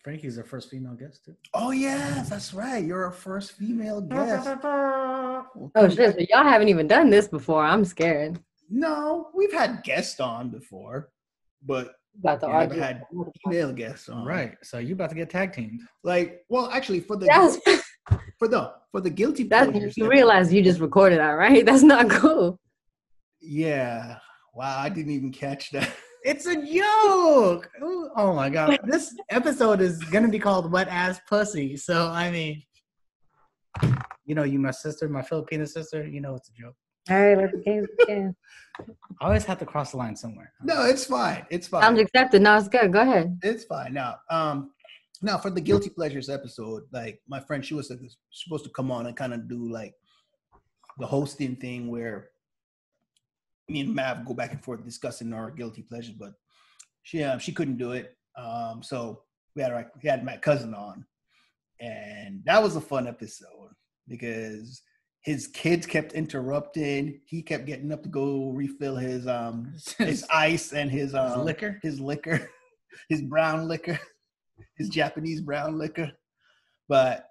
Frankie's 0.02 0.36
our 0.38 0.44
first 0.44 0.70
female 0.70 0.94
guest 0.94 1.24
too. 1.24 1.34
Oh 1.54 1.70
yeah, 1.70 2.24
that's 2.28 2.52
right. 2.52 2.84
You're 2.84 3.04
our 3.06 3.10
first 3.12 3.52
female 3.52 4.00
guest. 4.02 4.46
Well, 4.62 5.70
Oh 5.74 5.88
shit! 5.88 6.14
So 6.14 6.20
y'all 6.28 6.44
haven't 6.44 6.68
even 6.68 6.86
done 6.86 7.10
this 7.10 7.26
before. 7.28 7.64
I'm 7.64 7.84
scared. 7.84 8.38
No, 8.70 9.28
we've 9.34 9.52
had 9.52 9.82
guests 9.82 10.20
on 10.20 10.50
before, 10.50 11.10
but 11.64 11.94
About 12.18 12.40
to 12.40 12.46
we 12.46 12.52
never 12.52 12.62
argue. 12.64 12.80
had 12.82 13.02
female 13.44 13.72
guests 13.72 14.08
on. 14.08 14.24
Right. 14.26 14.56
So 14.62 14.78
you 14.78 14.94
about 14.94 15.10
to 15.10 15.16
get 15.16 15.30
tag 15.30 15.52
teamed. 15.52 15.80
Like, 16.02 16.44
well, 16.48 16.68
actually, 16.70 17.00
for 17.00 17.16
the 17.16 17.26
That's 17.26 17.56
for 18.38 18.48
the 18.48 18.72
for 18.92 19.00
the 19.00 19.10
guilty 19.10 19.44
that. 19.44 19.70
pleasures. 19.70 19.96
You 19.96 20.08
realize 20.08 20.52
you 20.52 20.62
just 20.62 20.80
recorded 20.80 21.18
that, 21.18 21.30
right? 21.32 21.64
That's 21.68 21.82
not 21.82 22.10
cool. 22.10 22.58
Yeah. 23.40 24.18
Wow, 24.54 24.78
I 24.78 24.88
didn't 24.88 25.12
even 25.12 25.32
catch 25.32 25.70
that. 25.72 25.90
It's 26.24 26.46
a 26.46 26.56
joke. 26.56 27.70
Ooh, 27.82 28.10
Oh 28.16 28.34
my 28.34 28.48
god. 28.48 28.78
This 28.84 29.14
episode 29.30 29.80
is 29.80 30.02
gonna 30.04 30.28
be 30.28 30.38
called 30.38 30.72
Wet 30.72 30.88
Ass 30.88 31.20
Pussy. 31.28 31.76
So 31.76 32.08
I 32.08 32.30
mean 32.30 32.62
you 34.24 34.34
know, 34.34 34.44
you 34.44 34.58
my 34.58 34.70
sister, 34.70 35.08
my 35.08 35.22
Filipino 35.22 35.64
sister, 35.64 36.06
you 36.06 36.20
know 36.20 36.34
it's 36.34 36.48
a 36.48 36.52
joke. 36.52 36.74
All 37.10 37.20
right, 37.20 37.36
let's 37.36 37.56
game 37.64 37.86
begin. 37.98 38.34
I 39.20 39.26
always 39.26 39.44
have 39.44 39.58
to 39.58 39.66
cross 39.66 39.90
the 39.90 39.98
line 39.98 40.16
somewhere. 40.16 40.52
No, 40.62 40.86
it's 40.86 41.04
fine. 41.04 41.44
It's 41.50 41.68
fine. 41.68 41.84
I'm 41.84 41.98
accepted. 41.98 42.40
No, 42.40 42.56
it's 42.56 42.68
good. 42.68 42.92
Go 42.92 43.02
ahead. 43.02 43.38
It's 43.42 43.64
fine. 43.64 43.92
Now, 43.92 44.16
um, 44.30 44.70
now 45.20 45.36
for 45.36 45.50
the 45.50 45.60
guilty 45.60 45.90
pleasures 45.90 46.30
episode, 46.30 46.84
like 46.92 47.20
my 47.28 47.40
friend, 47.40 47.64
she 47.64 47.74
was 47.74 47.92
supposed 48.32 48.64
to 48.64 48.70
come 48.70 48.90
on 48.90 49.06
and 49.06 49.16
kind 49.16 49.34
of 49.34 49.48
do 49.48 49.70
like 49.70 49.94
the 50.98 51.06
hosting 51.06 51.56
thing 51.56 51.90
where 51.90 52.30
me 53.68 53.80
and 53.80 53.94
Mav 53.94 54.24
go 54.24 54.34
back 54.34 54.52
and 54.52 54.62
forth 54.62 54.84
discussing 54.84 55.32
our 55.32 55.50
guilty 55.50 55.82
pleasures, 55.82 56.14
but 56.14 56.34
she 57.02 57.22
uh, 57.22 57.38
she 57.38 57.52
couldn't 57.52 57.78
do 57.78 57.92
it. 57.92 58.16
Um, 58.36 58.82
so 58.82 59.22
we 59.54 59.62
had 59.62 59.72
our, 59.72 59.90
we 60.02 60.08
had 60.08 60.24
my 60.24 60.36
cousin 60.36 60.74
on, 60.74 61.04
and 61.80 62.42
that 62.44 62.62
was 62.62 62.76
a 62.76 62.80
fun 62.80 63.06
episode 63.06 63.70
because 64.08 64.82
his 65.22 65.46
kids 65.46 65.86
kept 65.86 66.12
interrupting. 66.12 67.20
He 67.24 67.42
kept 67.42 67.66
getting 67.66 67.92
up 67.92 68.02
to 68.02 68.08
go 68.08 68.50
refill 68.50 68.96
his 68.96 69.26
um 69.26 69.74
his 69.98 70.24
ice 70.32 70.72
and 70.72 70.90
his 70.90 71.14
um 71.14 71.44
liquor. 71.44 71.78
his 71.82 72.00
liquor, 72.00 72.50
his 73.08 73.22
brown 73.22 73.68
liquor, 73.68 73.98
his 74.76 74.88
Japanese 74.88 75.40
brown 75.40 75.78
liquor. 75.78 76.12
But 76.88 77.28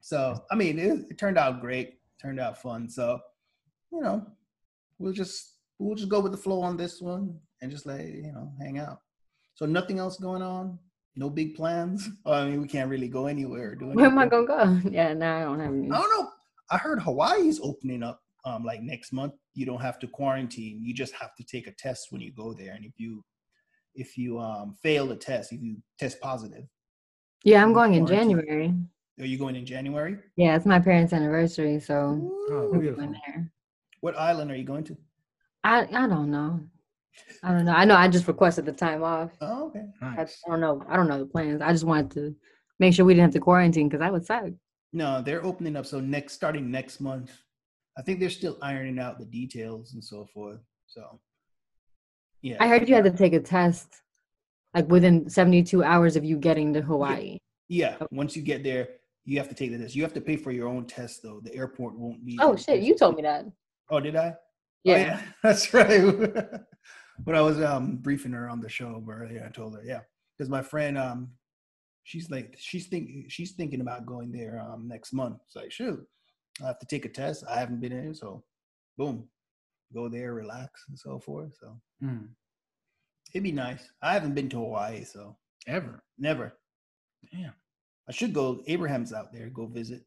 so 0.00 0.44
I 0.50 0.54
mean, 0.54 0.78
it, 0.78 1.06
it 1.10 1.18
turned 1.18 1.38
out 1.38 1.60
great, 1.60 1.98
turned 2.20 2.40
out 2.40 2.60
fun. 2.60 2.88
So 2.88 3.20
you 3.92 4.00
know, 4.00 4.26
we'll 4.98 5.12
just 5.12 5.54
we'll 5.78 5.94
just 5.96 6.08
go 6.08 6.20
with 6.20 6.32
the 6.32 6.38
flow 6.38 6.60
on 6.60 6.76
this 6.76 7.00
one 7.00 7.38
and 7.62 7.70
just 7.70 7.86
let 7.86 8.04
you 8.04 8.32
know 8.32 8.52
hang 8.60 8.78
out. 8.78 8.98
So 9.54 9.66
nothing 9.66 9.98
else 9.98 10.18
going 10.18 10.42
on. 10.42 10.78
No 11.16 11.30
big 11.30 11.54
plans. 11.56 12.08
Oh, 12.24 12.32
I 12.42 12.48
mean, 12.50 12.62
we 12.62 12.68
can't 12.68 12.90
really 12.90 13.08
go 13.08 13.26
anywhere. 13.26 13.70
Or 13.70 13.74
do 13.74 13.86
Where 13.88 14.06
am 14.06 14.18
I 14.18 14.26
gonna 14.26 14.46
go? 14.46 14.80
Yeah, 14.90 15.14
no, 15.14 15.36
I 15.36 15.40
don't 15.40 15.60
have 15.60 15.72
any. 15.72 15.90
I 15.90 15.98
don't 15.98 16.10
know. 16.18 16.30
I 16.70 16.76
heard 16.78 17.00
Hawaii's 17.00 17.60
opening 17.62 18.02
up 18.02 18.20
um 18.44 18.64
like 18.64 18.82
next 18.82 19.12
month. 19.12 19.34
You 19.54 19.66
don't 19.66 19.80
have 19.80 19.98
to 20.00 20.06
quarantine. 20.06 20.80
You 20.82 20.94
just 20.94 21.14
have 21.14 21.34
to 21.36 21.44
take 21.44 21.66
a 21.66 21.72
test 21.72 22.08
when 22.10 22.20
you 22.20 22.32
go 22.32 22.54
there. 22.54 22.72
And 22.74 22.84
if 22.84 22.92
you 22.98 23.24
if 23.94 24.16
you 24.16 24.38
um 24.38 24.76
fail 24.82 25.06
the 25.06 25.16
test, 25.16 25.52
if 25.52 25.60
you 25.60 25.76
test 25.98 26.20
positive, 26.20 26.64
Yeah, 27.44 27.62
I'm 27.62 27.72
going 27.72 27.94
in 27.94 28.06
January. 28.06 28.74
are 29.18 29.24
you 29.26 29.38
going 29.38 29.56
in 29.56 29.66
January? 29.66 30.18
Yeah, 30.36 30.54
it's 30.54 30.66
my 30.66 30.78
parents' 30.78 31.12
anniversary, 31.12 31.80
so 31.80 31.96
Oh, 32.50 32.70
I'm 34.02 34.12
beautiful. 34.12 34.14
going 34.14 34.14
there. 34.14 34.14
What 34.14 34.18
island 34.18 34.50
are 34.50 34.56
you 34.56 34.64
going 34.64 34.84
to? 34.84 34.96
I 35.64 35.80
I 36.04 36.06
don't 36.08 36.30
know. 36.30 36.60
I 37.42 37.52
don't 37.52 37.64
know. 37.64 37.72
I 37.72 37.84
know 37.84 37.96
I 37.96 38.08
just 38.08 38.28
requested 38.28 38.64
the 38.64 38.72
time 38.72 39.02
off. 39.02 39.30
Oh, 39.40 39.66
okay. 39.68 39.86
I 40.00 40.14
Nice. 40.16 40.40
don't 40.46 40.60
know. 40.60 40.82
I 40.88 40.96
don't 40.96 41.08
know 41.08 41.18
the 41.18 41.26
plans. 41.26 41.60
I 41.62 41.72
just 41.72 41.84
wanted 41.84 42.10
to 42.12 42.34
make 42.78 42.94
sure 42.94 43.04
we 43.04 43.14
didn't 43.14 43.24
have 43.24 43.32
to 43.32 43.40
quarantine 43.40 43.88
because 43.88 44.00
that 44.00 44.12
would 44.12 44.24
suck. 44.24 44.44
No, 44.92 45.20
they're 45.20 45.44
opening 45.44 45.76
up. 45.76 45.84
So 45.86 46.00
next, 46.00 46.34
starting 46.34 46.70
next 46.70 47.00
month, 47.00 47.32
I 47.98 48.02
think 48.02 48.20
they're 48.20 48.30
still 48.30 48.56
ironing 48.62 48.98
out 49.00 49.18
the 49.18 49.24
details 49.26 49.94
and 49.94 50.02
so 50.02 50.26
forth. 50.32 50.60
So, 50.86 51.20
yeah. 52.40 52.56
I 52.60 52.68
heard 52.68 52.88
you 52.88 52.94
had 52.94 53.04
to 53.04 53.10
take 53.10 53.32
a 53.32 53.40
test 53.40 54.00
like 54.74 54.88
within 54.88 55.28
72 55.28 55.82
hours 55.82 56.14
of 56.16 56.24
you 56.24 56.36
getting 56.38 56.72
to 56.74 56.80
Hawaii. 56.82 57.38
Yeah, 57.68 57.96
once 58.12 58.36
you 58.36 58.42
get 58.42 58.62
there, 58.62 58.88
you 59.24 59.38
have 59.38 59.48
to 59.48 59.54
take 59.54 59.72
the 59.72 59.78
test. 59.78 59.94
You 59.96 60.02
have 60.04 60.14
to 60.14 60.20
pay 60.20 60.36
for 60.36 60.52
your 60.52 60.68
own 60.68 60.86
test, 60.86 61.22
though. 61.22 61.40
The 61.42 61.54
airport 61.54 61.98
won't 61.98 62.24
be. 62.24 62.38
Oh 62.40 62.54
shit, 62.56 62.80
you 62.82 62.94
told 62.96 63.16
me 63.16 63.22
that. 63.22 63.44
Oh, 63.90 64.00
did 64.00 64.16
I? 64.16 64.28
Oh, 64.30 64.36
Yeah. 64.84 65.20
that's 65.42 65.72
right. 65.74 66.02
when 67.24 67.36
I 67.36 67.40
was 67.40 67.60
um 67.60 67.96
briefing 67.96 68.32
her 68.32 68.48
on 68.48 68.60
the 68.60 68.68
show 68.68 69.02
earlier, 69.08 69.44
I 69.46 69.50
told 69.50 69.74
her, 69.76 69.82
yeah, 69.84 70.00
because 70.36 70.48
my 70.50 70.62
friend 70.62 70.96
um, 70.98 71.30
she's 72.04 72.30
like, 72.30 72.54
she's 72.58 72.86
thinking, 72.86 73.26
she's 73.28 73.52
thinking 73.52 73.80
about 73.80 74.06
going 74.06 74.30
there 74.32 74.60
um 74.60 74.86
next 74.88 75.12
month. 75.12 75.38
It's 75.46 75.56
like, 75.56 75.72
shoot, 75.72 76.00
I 76.62 76.66
have 76.68 76.78
to 76.78 76.86
take 76.86 77.04
a 77.04 77.08
test. 77.08 77.44
I 77.48 77.58
haven't 77.58 77.80
been 77.80 77.92
in, 77.92 78.14
so 78.14 78.44
boom, 78.96 79.28
go 79.94 80.08
there, 80.08 80.34
relax, 80.34 80.84
and 80.88 80.98
so 80.98 81.18
forth. 81.18 81.54
So 81.60 81.80
Hmm. 82.00 82.26
it'd 83.34 83.42
be 83.42 83.52
nice. 83.52 83.90
I 84.02 84.12
haven't 84.12 84.34
been 84.34 84.48
to 84.50 84.58
Hawaii, 84.58 85.04
so 85.04 85.36
Ever. 85.66 86.02
never. 86.18 86.56
Damn. 87.32 87.52
I 88.08 88.12
should 88.12 88.32
go. 88.32 88.62
Abraham's 88.66 89.12
out 89.12 89.32
there, 89.32 89.50
go 89.50 89.66
visit, 89.66 90.02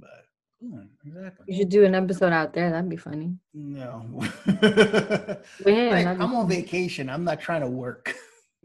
but 0.00 0.24
Ooh, 0.64 0.88
exactly. 1.04 1.44
You 1.48 1.58
should 1.58 1.68
do 1.68 1.84
an 1.84 1.94
episode 1.94 2.32
out 2.32 2.52
there. 2.54 2.70
That'd 2.70 2.88
be 2.88 2.96
funny. 2.96 3.36
no. 3.52 4.04
With 4.46 5.42
Like, 5.64 6.06
I'm 6.06 6.34
on 6.34 6.48
vacation. 6.48 7.10
I'm 7.10 7.24
not 7.24 7.40
trying 7.40 7.60
to 7.60 7.68
work. 7.68 8.14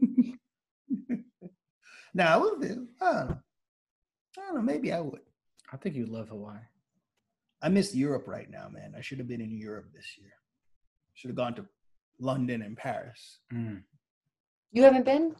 now, 2.14 2.34
I 2.34 2.36
would. 2.38 2.60
do- 2.60 2.88
I 3.00 3.12
don't 3.12 3.28
know. 3.28 3.38
I 4.38 4.40
don't 4.46 4.54
know. 4.54 4.62
Maybe 4.62 4.92
I 4.92 5.00
would. 5.00 5.20
I 5.72 5.76
think 5.76 5.94
you 5.94 6.06
love 6.06 6.28
Hawaii. 6.28 6.58
I 7.62 7.68
miss 7.68 7.94
Europe 7.94 8.26
right 8.26 8.50
now, 8.50 8.68
man. 8.70 8.94
I 8.96 9.02
should 9.02 9.18
have 9.18 9.28
been 9.28 9.40
in 9.42 9.50
Europe 9.50 9.86
this 9.94 10.16
year. 10.18 10.32
Should 11.14 11.28
have 11.28 11.36
gone 11.36 11.54
to 11.54 11.66
London 12.18 12.62
and 12.62 12.76
Paris. 12.76 13.40
Mm. 13.52 13.82
You 14.72 14.82
haven't 14.84 15.04
been? 15.04 15.34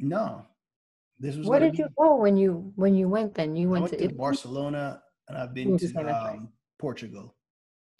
No, 0.00 0.46
this 1.20 1.36
was. 1.36 1.46
Where 1.46 1.60
gonna 1.60 1.70
did 1.70 1.78
you 1.78 1.88
go 1.96 2.16
when 2.16 2.36
you 2.36 2.72
when 2.74 2.94
you 2.96 3.08
went 3.08 3.34
then? 3.34 3.54
You 3.54 3.68
went, 3.68 3.82
went 3.82 3.98
to, 3.98 4.08
to 4.08 4.14
Barcelona 4.14 5.02
and 5.30 5.38
I've 5.38 5.54
been 5.54 5.72
to 5.72 5.78
to 5.78 5.88
Spain, 5.88 6.06
that's 6.06 6.24
right. 6.26 6.38
um, 6.38 6.48
Portugal, 6.78 7.34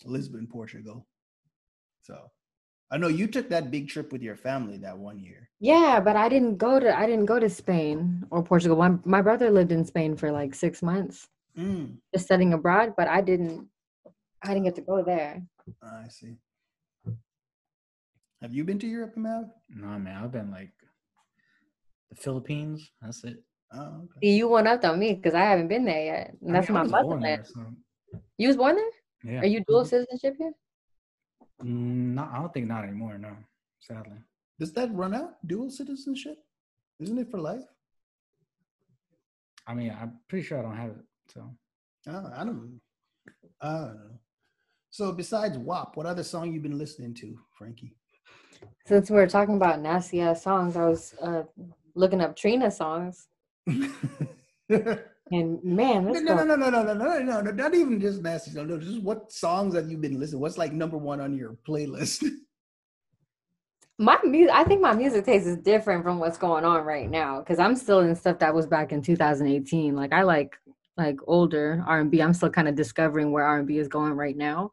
Lisbon, 0.04 0.46
Portugal. 0.46 1.06
So 2.02 2.30
I 2.90 2.98
know 2.98 3.08
you 3.08 3.26
took 3.28 3.48
that 3.50 3.70
big 3.70 3.88
trip 3.88 4.12
with 4.12 4.20
your 4.22 4.36
family 4.36 4.76
that 4.78 4.98
one 4.98 5.18
year. 5.20 5.48
Yeah, 5.60 6.00
but 6.00 6.16
I 6.16 6.28
didn't 6.28 6.56
go 6.56 6.80
to 6.80 6.96
I 6.96 7.06
didn't 7.06 7.26
go 7.26 7.38
to 7.38 7.48
Spain 7.48 8.26
or 8.30 8.42
Portugal. 8.42 8.76
My 8.76 8.96
my 9.04 9.22
brother 9.22 9.50
lived 9.50 9.72
in 9.72 9.84
Spain 9.84 10.16
for 10.16 10.32
like 10.32 10.54
six 10.54 10.82
months, 10.82 11.28
Mm, 11.56 11.98
just 12.14 12.26
studying 12.26 12.52
abroad, 12.52 12.94
but 12.96 13.08
I 13.08 13.20
didn't 13.20 13.68
I 14.42 14.48
didn't 14.48 14.64
get 14.64 14.74
to 14.76 14.82
go 14.82 15.02
there. 15.04 15.42
I 15.82 16.08
see. 16.08 16.36
Have 18.42 18.54
you 18.54 18.64
been 18.64 18.78
to 18.78 18.86
Europe, 18.88 19.16
Mav? 19.16 19.50
No, 19.68 19.98
man, 19.98 20.24
I've 20.24 20.32
been 20.32 20.50
like 20.50 20.72
the 22.08 22.16
Philippines. 22.16 22.90
That's 23.02 23.22
it. 23.24 23.44
Oh, 23.72 24.02
okay. 24.16 24.28
You 24.28 24.48
went 24.48 24.66
up 24.66 24.84
on 24.84 24.98
me 24.98 25.14
because 25.14 25.34
I 25.34 25.40
haven't 25.44 25.68
been 25.68 25.84
there 25.84 26.04
yet. 26.04 26.36
And 26.42 26.50
I 26.56 26.60
that's 26.60 26.68
mean, 26.68 26.74
my 26.74 26.82
was 26.82 26.90
bucket 26.92 27.06
born 27.08 27.20
there, 27.20 27.38
list. 27.38 27.54
so, 27.54 27.66
You 28.38 28.48
was 28.48 28.56
born 28.56 28.76
there? 28.76 29.32
yeah. 29.34 29.40
Are 29.42 29.46
you 29.46 29.62
dual 29.66 29.84
citizenship 29.84 30.34
here? 30.38 30.52
Mm, 31.62 32.14
No, 32.14 32.28
I 32.32 32.38
don't 32.38 32.52
think 32.52 32.66
not 32.66 32.84
anymore. 32.84 33.16
No, 33.18 33.36
sadly. 33.78 34.18
Does 34.58 34.72
that 34.72 34.92
run 34.94 35.14
out? 35.14 35.34
Dual 35.46 35.70
citizenship? 35.70 36.38
Isn't 36.98 37.18
it 37.18 37.30
for 37.30 37.38
life? 37.38 37.62
I 39.66 39.74
mean, 39.74 39.90
I'm 39.98 40.18
pretty 40.28 40.44
sure 40.46 40.58
I 40.58 40.62
don't 40.62 40.76
have 40.76 40.90
it. 40.90 41.04
So 41.32 41.50
Oh, 42.08 42.32
I 42.34 42.44
don't. 42.44 42.80
I 43.60 43.72
don't 43.72 43.94
know. 43.94 44.10
So 44.90 45.12
besides 45.12 45.56
WAP, 45.58 45.96
what 45.96 46.06
other 46.06 46.24
song 46.24 46.52
you 46.52 46.60
been 46.60 46.78
listening 46.78 47.14
to, 47.14 47.38
Frankie? 47.56 47.94
Since 48.86 49.10
we 49.10 49.18
are 49.18 49.26
talking 49.28 49.56
about 49.56 49.80
nasty 49.80 50.20
ass 50.20 50.42
songs, 50.42 50.76
I 50.76 50.86
was 50.86 51.14
uh, 51.22 51.44
looking 51.94 52.20
up 52.20 52.34
Trina 52.36 52.70
songs, 52.70 53.28
no, 53.28 53.29
and 55.30 55.64
man, 55.64 56.04
no, 56.04 56.12
no, 56.12 56.44
no, 56.44 56.44
no, 56.44 56.56
no, 56.56 56.70
no, 56.70 56.82
no, 56.82 57.18
no, 57.18 57.40
no, 57.40 57.50
not 57.50 57.74
even 57.74 58.00
just 58.00 58.22
nasty 58.22 58.50
song. 58.52 58.68
No, 58.68 58.78
just 58.78 59.02
what 59.02 59.30
songs 59.30 59.74
have 59.74 59.90
you 59.90 59.96
been 59.96 60.18
listening? 60.18 60.40
What's 60.40 60.58
like 60.58 60.72
number 60.72 60.96
one 60.96 61.20
on 61.20 61.36
your 61.36 61.56
playlist? 61.66 62.24
my 64.00 64.18
music, 64.24 64.54
I 64.54 64.64
think 64.64 64.80
my 64.80 64.94
music 64.94 65.26
taste 65.26 65.46
is 65.46 65.58
different 65.58 66.02
from 66.02 66.18
what's 66.18 66.38
going 66.38 66.64
on 66.64 66.84
right 66.84 67.08
now 67.08 67.40
because 67.40 67.58
I'm 67.58 67.76
still 67.76 68.00
in 68.00 68.16
stuff 68.16 68.38
that 68.38 68.54
was 68.54 68.66
back 68.66 68.92
in 68.92 69.02
2018. 69.02 69.94
Like 69.94 70.12
I 70.12 70.22
like 70.22 70.56
like 70.96 71.18
older 71.26 71.84
R&B. 71.86 72.20
I'm 72.20 72.34
still 72.34 72.50
kind 72.50 72.66
of 72.66 72.74
discovering 72.74 73.30
where 73.30 73.44
R&B 73.44 73.78
is 73.78 73.88
going 73.88 74.12
right 74.14 74.36
now. 74.36 74.72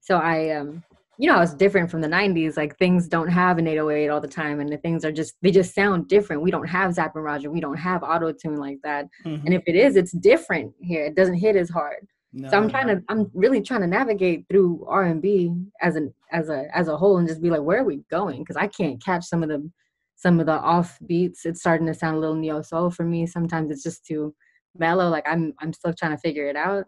So 0.00 0.16
I 0.16 0.50
um 0.50 0.82
you 1.18 1.30
know, 1.30 1.40
it's 1.40 1.54
different 1.54 1.90
from 1.90 2.00
the 2.00 2.08
90s. 2.08 2.56
Like 2.56 2.76
things 2.78 3.08
don't 3.08 3.28
have 3.28 3.58
an 3.58 3.66
808 3.66 4.08
all 4.08 4.20
the 4.20 4.28
time 4.28 4.60
and 4.60 4.68
the 4.68 4.76
things 4.76 5.04
are 5.04 5.12
just 5.12 5.34
they 5.42 5.50
just 5.50 5.74
sound 5.74 6.08
different. 6.08 6.42
We 6.42 6.50
don't 6.50 6.66
have 6.68 6.94
Zapp 6.94 7.14
and 7.14 7.24
Roger. 7.24 7.50
We 7.50 7.60
don't 7.60 7.76
have 7.76 8.02
auto 8.02 8.32
tune 8.32 8.56
like 8.56 8.78
that. 8.84 9.06
Mm-hmm. 9.24 9.46
And 9.46 9.54
if 9.54 9.62
it 9.66 9.76
is, 9.76 9.96
it's 9.96 10.12
different 10.12 10.72
here. 10.80 11.04
It 11.06 11.14
doesn't 11.14 11.34
hit 11.34 11.56
as 11.56 11.70
hard. 11.70 12.06
no, 12.32 12.50
So 12.50 12.56
I'm 12.56 12.68
trying 12.68 12.88
to 12.88 13.02
I'm 13.08 13.30
really 13.34 13.62
trying 13.62 13.80
to 13.80 13.86
navigate 13.86 14.46
through 14.50 14.84
R&B 14.88 15.52
as 15.80 15.96
an 15.96 16.12
as 16.32 16.48
a 16.50 16.66
as 16.76 16.88
a 16.88 16.96
whole 16.96 17.18
and 17.18 17.28
just 17.28 17.42
be 17.42 17.50
like 17.50 17.62
where 17.62 17.80
are 17.80 17.84
we 17.84 18.02
going 18.10 18.40
because 18.40 18.56
I 18.56 18.66
can't 18.66 19.02
catch 19.02 19.24
some 19.24 19.42
of 19.42 19.48
the 19.48 19.70
some 20.16 20.40
of 20.40 20.46
the 20.46 20.52
off 20.52 20.98
beats, 21.06 21.44
it's 21.44 21.60
starting 21.60 21.86
to 21.86 21.94
sound 21.94 22.16
a 22.16 22.20
little 22.20 22.34
neo 22.34 22.62
soul 22.62 22.90
for 22.90 23.04
me. 23.04 23.26
Sometimes 23.26 23.70
it's 23.70 23.82
just 23.82 24.04
too 24.04 24.34
mellow. 24.78 25.08
Like 25.08 25.26
I'm 25.28 25.54
I'm 25.60 25.72
still 25.72 25.92
trying 25.94 26.12
to 26.12 26.18
figure 26.18 26.48
it 26.48 26.56
out. 26.56 26.86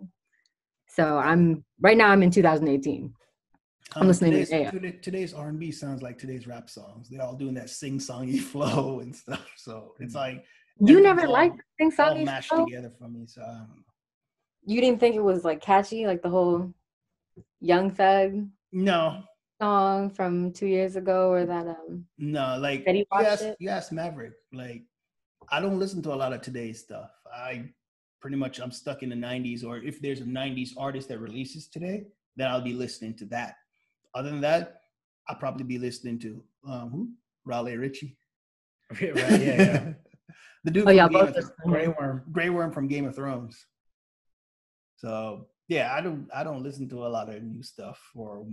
So 0.88 1.18
I'm 1.18 1.64
right 1.80 1.96
now 1.96 2.08
I'm 2.08 2.22
in 2.22 2.30
2018. 2.30 3.12
I'm 3.96 4.06
listening 4.06 4.32
to 4.32 4.38
Um, 4.40 4.44
today's, 4.44 4.52
AI. 4.66 4.70
today- 4.70 4.98
today's 5.00 5.34
R 5.34 5.48
and 5.48 5.58
B 5.58 5.70
sounds 5.72 6.02
like 6.02 6.18
today's 6.18 6.46
rap 6.46 6.68
songs. 6.68 7.08
They're 7.08 7.22
all 7.22 7.34
doing 7.34 7.54
that 7.54 7.70
sing 7.70 7.98
songy 7.98 8.38
flow 8.52 9.00
and 9.00 9.14
stuff. 9.14 9.50
So 9.56 9.94
it's 10.00 10.14
like 10.14 10.44
You 10.84 11.00
never 11.02 11.26
liked 11.26 11.60
Sing 11.80 11.92
all 11.98 12.16
mashed 12.24 12.50
Flow? 12.50 12.64
together 12.66 12.90
for 12.98 13.08
me. 13.08 13.26
So 13.26 13.42
um, 13.42 13.84
You 14.64 14.80
didn't 14.80 15.00
think 15.00 15.16
it 15.16 15.22
was 15.22 15.44
like 15.44 15.60
catchy, 15.60 16.06
like 16.06 16.22
the 16.22 16.28
whole 16.28 16.72
Young 17.60 17.90
Thug 17.90 18.48
no, 18.72 19.22
song 19.60 20.10
from 20.10 20.52
two 20.52 20.66
years 20.66 20.96
ago, 20.96 21.30
or 21.30 21.46
that 21.46 21.66
um. 21.66 22.06
no, 22.18 22.58
like 22.58 22.84
you 22.86 23.04
asked, 23.12 23.46
you 23.58 23.70
asked 23.70 23.92
Maverick. 23.92 24.34
Like 24.52 24.82
I 25.50 25.60
don't 25.60 25.78
listen 25.78 26.02
to 26.02 26.12
a 26.12 26.16
lot 26.22 26.32
of 26.34 26.42
today's 26.42 26.80
stuff. 26.80 27.10
I 27.32 27.70
pretty 28.20 28.36
much 28.36 28.58
I'm 28.60 28.70
stuck 28.70 29.02
in 29.02 29.08
the 29.08 29.16
'90s, 29.16 29.64
or 29.64 29.78
if 29.78 30.00
there's 30.02 30.20
a 30.20 30.24
'90s 30.24 30.70
artist 30.76 31.08
that 31.08 31.18
releases 31.20 31.68
today, 31.68 32.04
then 32.36 32.48
I'll 32.50 32.60
be 32.60 32.74
listening 32.74 33.14
to 33.18 33.24
that. 33.26 33.54
Other 34.14 34.30
than 34.30 34.40
that, 34.40 34.82
I'll 35.28 35.36
probably 35.36 35.64
be 35.64 35.78
listening 35.78 36.18
to 36.20 36.42
um, 36.66 36.90
who? 36.90 37.10
Raleigh 37.44 37.76
Ritchie. 37.76 38.16
right, 38.90 39.14
yeah, 39.14 39.36
yeah. 39.38 39.92
the 40.64 40.70
dude 40.70 40.88
Oh 40.88 40.90
yeah, 40.90 41.06
from 41.06 41.12
Game 41.12 41.26
both 41.26 41.36
of 41.36 41.44
of 41.44 41.52
Grey 41.66 41.88
Worm. 41.88 42.22
Grey 42.32 42.50
Worm 42.50 42.72
from 42.72 42.88
Game 42.88 43.06
of 43.06 43.14
Thrones. 43.14 43.66
So 44.96 45.46
yeah, 45.68 45.94
I 45.94 46.00
don't 46.00 46.28
I 46.34 46.42
don't 46.42 46.62
listen 46.62 46.88
to 46.90 47.06
a 47.06 47.08
lot 47.08 47.28
of 47.28 47.42
new 47.42 47.62
stuff 47.62 48.00
or 48.14 48.46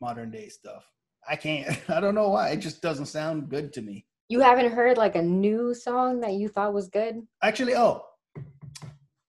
modern 0.00 0.30
day 0.30 0.48
stuff. 0.48 0.84
I 1.28 1.36
can't. 1.36 1.78
I 1.88 2.00
don't 2.00 2.14
know 2.14 2.30
why. 2.30 2.50
It 2.50 2.58
just 2.58 2.82
doesn't 2.82 3.06
sound 3.06 3.48
good 3.48 3.72
to 3.74 3.82
me. 3.82 4.06
You 4.28 4.40
haven't 4.40 4.72
heard 4.72 4.96
like 4.96 5.16
a 5.16 5.22
new 5.22 5.74
song 5.74 6.20
that 6.20 6.32
you 6.32 6.48
thought 6.48 6.72
was 6.72 6.88
good? 6.88 7.20
Actually, 7.42 7.74
oh, 7.74 8.02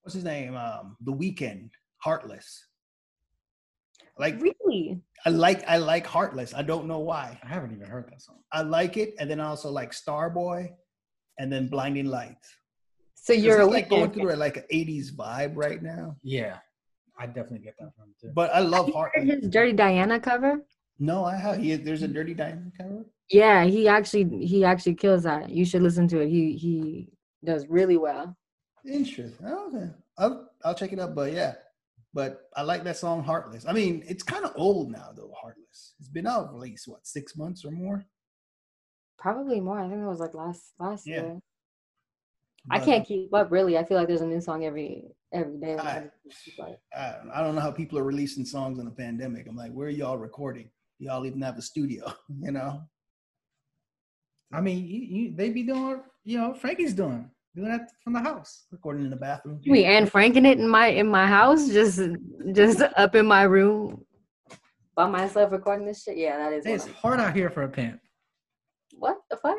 what's 0.01 0.13
his 0.13 0.23
name? 0.23 0.55
Um, 0.55 0.95
The 1.01 1.11
Weeknd, 1.11 1.71
Heartless. 1.97 2.67
Like 4.17 4.41
Really? 4.41 5.01
I 5.25 5.29
like 5.29 5.63
I 5.67 5.77
like 5.77 6.05
Heartless. 6.05 6.53
I 6.53 6.61
don't 6.63 6.85
know 6.87 6.99
why. 6.99 7.39
I 7.43 7.47
haven't 7.47 7.71
even 7.73 7.87
heard 7.87 8.07
that 8.11 8.21
song. 8.21 8.39
I 8.51 8.61
like 8.61 8.97
it, 8.97 9.15
and 9.19 9.29
then 9.29 9.39
I 9.39 9.45
also 9.47 9.69
like 9.69 9.91
Starboy, 9.91 10.69
and 11.39 11.51
then 11.51 11.67
Blinding 11.67 12.05
Lights. 12.07 12.47
So 13.15 13.31
you're 13.33 13.61
it's 13.61 13.71
like 13.71 13.89
going 13.89 14.11
through 14.11 14.33
like 14.35 14.57
an 14.57 14.65
'80s 14.71 15.11
vibe 15.15 15.53
right 15.55 15.81
now. 15.81 16.17
Yeah, 16.23 16.57
I 17.17 17.25
definitely 17.27 17.59
get 17.59 17.75
that 17.79 17.95
from 17.95 18.07
him 18.09 18.15
too. 18.19 18.31
But 18.35 18.53
I 18.53 18.59
love 18.59 18.87
Have 18.87 18.95
Heartless. 18.95 19.39
his 19.41 19.49
Dirty 19.49 19.71
Diana 19.73 20.19
cover? 20.19 20.59
No, 20.99 21.23
I 21.25 21.35
have. 21.37 21.57
He, 21.59 21.75
there's 21.75 22.03
a 22.03 22.07
Dirty 22.07 22.33
Diamond 22.33 22.73
cover. 22.77 23.05
Yeah, 23.29 23.63
he 23.63 23.87
actually 23.87 24.45
he 24.45 24.65
actually 24.65 24.95
kills 24.95 25.23
that. 25.23 25.49
You 25.49 25.63
should 25.65 25.81
listen 25.81 26.07
to 26.09 26.19
it. 26.19 26.27
He 26.29 26.53
he 26.57 27.09
does 27.43 27.65
really 27.67 27.97
well. 27.97 28.35
Interesting. 28.85 29.47
Okay, 29.47 29.89
I'll 30.17 30.49
I'll 30.65 30.75
check 30.75 30.91
it 30.91 30.99
out. 30.99 31.15
But 31.15 31.31
yeah, 31.31 31.53
but 32.13 32.41
I 32.55 32.61
like 32.63 32.83
that 32.83 32.97
song 32.97 33.23
"Heartless." 33.23 33.65
I 33.67 33.73
mean, 33.73 34.03
it's 34.07 34.23
kind 34.23 34.45
of 34.45 34.53
old 34.55 34.91
now 34.91 35.09
though. 35.15 35.33
"Heartless." 35.41 35.95
It's 35.99 36.09
been 36.09 36.27
out 36.27 36.49
for 36.49 36.55
at 36.55 36.61
least 36.61 36.87
what 36.87 37.05
six 37.07 37.35
months 37.35 37.65
or 37.65 37.71
more. 37.71 38.05
Probably 39.17 39.59
more. 39.59 39.79
I 39.79 39.87
think 39.89 40.01
it 40.01 40.05
was 40.05 40.19
like 40.19 40.33
last 40.33 40.73
last 40.79 41.07
Yeah. 41.07 41.21
year. 41.21 41.39
I 42.69 42.79
can't 42.79 43.05
keep 43.05 43.33
up 43.33 43.51
really. 43.51 43.77
I 43.77 43.83
feel 43.83 43.97
like 43.97 44.07
there's 44.07 44.21
a 44.21 44.27
new 44.27 44.39
song 44.41 44.63
every 44.65 45.03
every 45.33 45.57
day. 45.59 45.75
I- 45.75 46.09
I, 46.95 47.11
don't- 47.11 47.31
I 47.33 47.41
don't 47.41 47.55
know 47.55 47.61
how 47.61 47.71
people 47.71 47.97
are 47.99 48.03
releasing 48.03 48.45
songs 48.45 48.79
in 48.79 48.87
a 48.87 48.91
pandemic. 48.91 49.47
I'm 49.47 49.55
like, 49.55 49.71
where 49.73 49.87
are 49.87 49.91
y'all 49.91 50.17
recording? 50.17 50.69
Y'all 50.99 51.25
even 51.25 51.41
have 51.41 51.57
a 51.57 51.61
studio, 51.61 52.11
you 52.39 52.51
know? 52.51 52.81
I 54.53 54.61
mean, 54.61 54.85
you, 54.85 54.99
you, 55.01 55.35
they 55.35 55.49
be 55.49 55.63
doing, 55.63 56.01
you 56.23 56.37
know, 56.37 56.53
Frankie's 56.53 56.93
doing, 56.93 57.29
doing 57.55 57.69
that 57.69 57.89
from 58.03 58.13
the 58.13 58.19
house, 58.19 58.65
recording 58.71 59.03
in 59.05 59.09
the 59.09 59.15
bathroom. 59.15 59.59
We 59.65 59.85
and 59.85 60.09
franking 60.09 60.45
it 60.45 60.59
in 60.59 60.67
my 60.67 60.87
in 60.87 61.07
my 61.07 61.27
house, 61.27 61.67
just 61.69 62.01
just 62.53 62.81
up 62.81 63.15
in 63.15 63.25
my 63.25 63.43
room 63.43 64.05
by 64.95 65.07
myself 65.07 65.51
recording 65.51 65.85
this 65.85 66.03
shit. 66.03 66.17
Yeah, 66.17 66.37
that 66.37 66.53
is. 66.53 66.65
It's 66.65 66.87
hard 66.87 67.19
out 67.19 67.35
here 67.35 67.49
for 67.49 67.63
a 67.63 67.69
pimp. 67.69 67.99
What 68.95 69.17
the 69.29 69.37
fuck? 69.37 69.57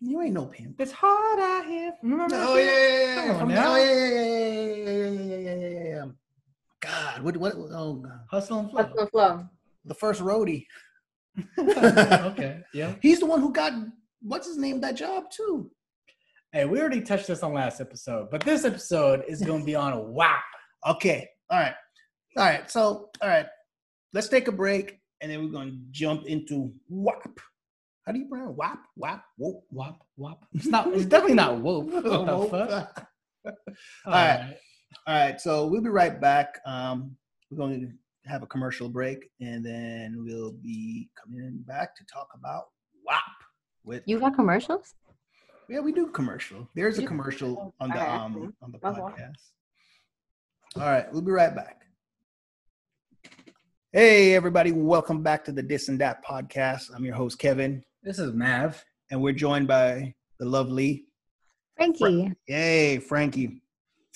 You 0.00 0.22
ain't 0.22 0.34
no 0.34 0.46
pimp. 0.46 0.80
It's 0.80 0.92
hard 0.92 1.40
out 1.40 1.66
here. 1.66 1.92
Remember? 2.02 2.36
Oh 2.38 2.56
yeah, 2.56 2.64
yeah, 2.64 3.46
yeah, 3.46 3.76
yeah, 3.76 3.94
yeah, 4.76 5.08
yeah, 5.08 5.54
yeah, 5.54 5.84
yeah. 5.84 6.04
God, 6.80 7.22
what, 7.22 7.36
what? 7.36 7.54
Oh, 7.56 7.94
God. 7.94 8.20
hustle 8.30 8.60
and 8.60 8.70
flow. 8.70 8.82
Hustle 8.82 9.00
and 9.00 9.10
flow. 9.10 9.48
The 9.84 9.94
first 9.94 10.20
roadie. 10.20 10.66
okay. 11.58 12.60
Yeah. 12.72 12.94
He's 13.00 13.20
the 13.20 13.26
one 13.26 13.40
who 13.40 13.52
got 13.52 13.72
what's 14.22 14.46
his 14.46 14.56
name 14.56 14.80
that 14.82 14.96
job 14.96 15.30
too. 15.30 15.70
Hey, 16.56 16.64
we 16.64 16.80
already 16.80 17.02
touched 17.02 17.26
this 17.26 17.42
on 17.42 17.52
last 17.52 17.82
episode, 17.82 18.30
but 18.30 18.40
this 18.40 18.64
episode 18.64 19.24
is 19.28 19.42
going 19.42 19.60
to 19.60 19.66
be 19.66 19.74
on 19.74 19.92
a 19.92 20.00
WAP. 20.10 20.40
Okay, 20.86 21.28
all 21.50 21.60
right, 21.60 21.74
all 22.34 22.44
right. 22.46 22.70
So, 22.70 23.10
all 23.20 23.28
right, 23.28 23.44
let's 24.14 24.28
take 24.28 24.48
a 24.48 24.52
break, 24.52 24.98
and 25.20 25.30
then 25.30 25.44
we're 25.44 25.50
going 25.50 25.72
to 25.72 25.78
jump 25.90 26.24
into 26.24 26.72
WAP. 26.88 27.38
How 28.06 28.12
do 28.12 28.20
you 28.20 28.24
pronounce 28.24 28.56
WAP? 28.56 28.78
WAP? 28.96 29.22
Whoop. 29.36 29.64
WAP, 29.70 29.98
WAP. 30.16 30.46
It's 30.54 30.64
not. 30.64 30.86
It's 30.94 31.04
definitely 31.04 31.34
not 31.34 31.60
whoop. 31.60 31.92
What 31.92 32.02
the 32.04 32.48
fuck? 32.48 33.06
All 34.06 34.12
right. 34.12 34.56
All 35.06 35.14
right, 35.14 35.38
so 35.38 35.66
we'll 35.66 35.82
be 35.82 35.90
right 35.90 36.18
back. 36.18 36.58
Um, 36.64 37.18
we're 37.50 37.58
going 37.58 37.80
to 37.82 38.30
have 38.30 38.42
a 38.42 38.46
commercial 38.46 38.88
break, 38.88 39.28
and 39.42 39.62
then 39.62 40.24
we'll 40.24 40.52
be 40.52 41.10
coming 41.22 41.62
back 41.66 41.94
to 41.96 42.04
talk 42.10 42.28
about 42.34 42.68
WAP. 43.06 43.20
With 43.84 44.04
You 44.06 44.18
got 44.18 44.34
commercials? 44.34 44.94
Yeah, 45.68 45.80
we 45.80 45.92
do 45.92 46.06
commercial. 46.08 46.68
There's 46.74 46.98
a 46.98 47.06
commercial 47.06 47.74
on 47.80 47.90
the 47.90 48.10
um 48.10 48.54
on 48.62 48.72
the 48.72 48.78
podcast. 48.78 49.34
All 50.76 50.82
right, 50.82 51.10
we'll 51.12 51.22
be 51.22 51.32
right 51.32 51.54
back. 51.54 51.82
Hey 53.92 54.34
everybody, 54.34 54.72
welcome 54.72 55.22
back 55.22 55.44
to 55.46 55.52
the 55.52 55.62
Dis 55.62 55.88
and 55.88 56.00
That 56.00 56.24
podcast. 56.24 56.90
I'm 56.94 57.04
your 57.04 57.14
host 57.14 57.38
Kevin, 57.38 57.82
This 58.02 58.18
is 58.18 58.32
Mav. 58.32 58.84
and 59.10 59.20
we're 59.20 59.32
joined 59.32 59.66
by 59.66 60.14
the 60.38 60.44
lovely 60.44 61.06
Frankie. 61.76 62.32
Yay, 62.46 62.98
Frankie. 62.98 63.62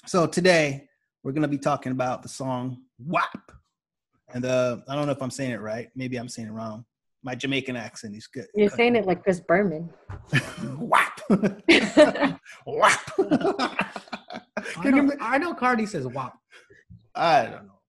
So 0.07 0.27
today 0.27 0.87
we're 1.23 1.33
gonna 1.33 1.49
be 1.49 1.59
talking 1.59 1.93
about 1.93 2.23
the 2.23 2.29
song 2.29 2.83
WAP. 2.99 3.53
And 4.33 4.45
uh 4.45 4.79
I 4.89 4.95
don't 4.95 5.07
know 5.07 5.13
if 5.13 5.23
I'm 5.23 5.31
saying 5.31 5.51
it 5.51 5.61
right. 5.61 5.89
Maybe 5.97 6.17
I'm 6.17 6.29
saying 6.29 6.49
it 6.49 6.53
wrong. 6.53 6.85
My 7.23 7.35
Jamaican 7.35 7.77
accent 7.77 8.17
is 8.17 8.27
good. 8.27 8.47
You're 8.55 8.71
saying 8.71 8.97
it 8.97 9.05
like 9.07 9.23
Chris 9.23 9.41
Berman. 9.41 9.91
WAP. 10.79 11.10
WAP. 11.31 13.01
I 14.66 14.73
Can 14.83 14.85
you 14.85 14.90
know, 14.90 15.03
ma- 15.03 15.14
I 15.21 15.38
know 15.38 15.55
Cardi 15.55 15.87
says 15.87 16.07
WAP. 16.07 16.37
I 17.14 17.43
don't 17.45 17.66
know. 17.66 17.81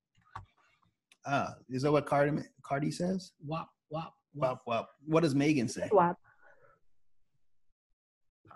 Uh, 1.26 1.52
is 1.70 1.84
that 1.84 1.92
what 1.92 2.06
Cardi 2.06 2.42
Cardi 2.64 2.92
says? 2.92 3.32
WAP, 3.46 3.68
WAP, 3.90 4.14
WAP. 4.34 4.50
WAP 4.50 4.62
WAP. 4.66 4.90
What 5.06 5.24
does 5.24 5.36
Megan 5.36 5.68
say? 5.68 5.88
Swap. 5.90 6.18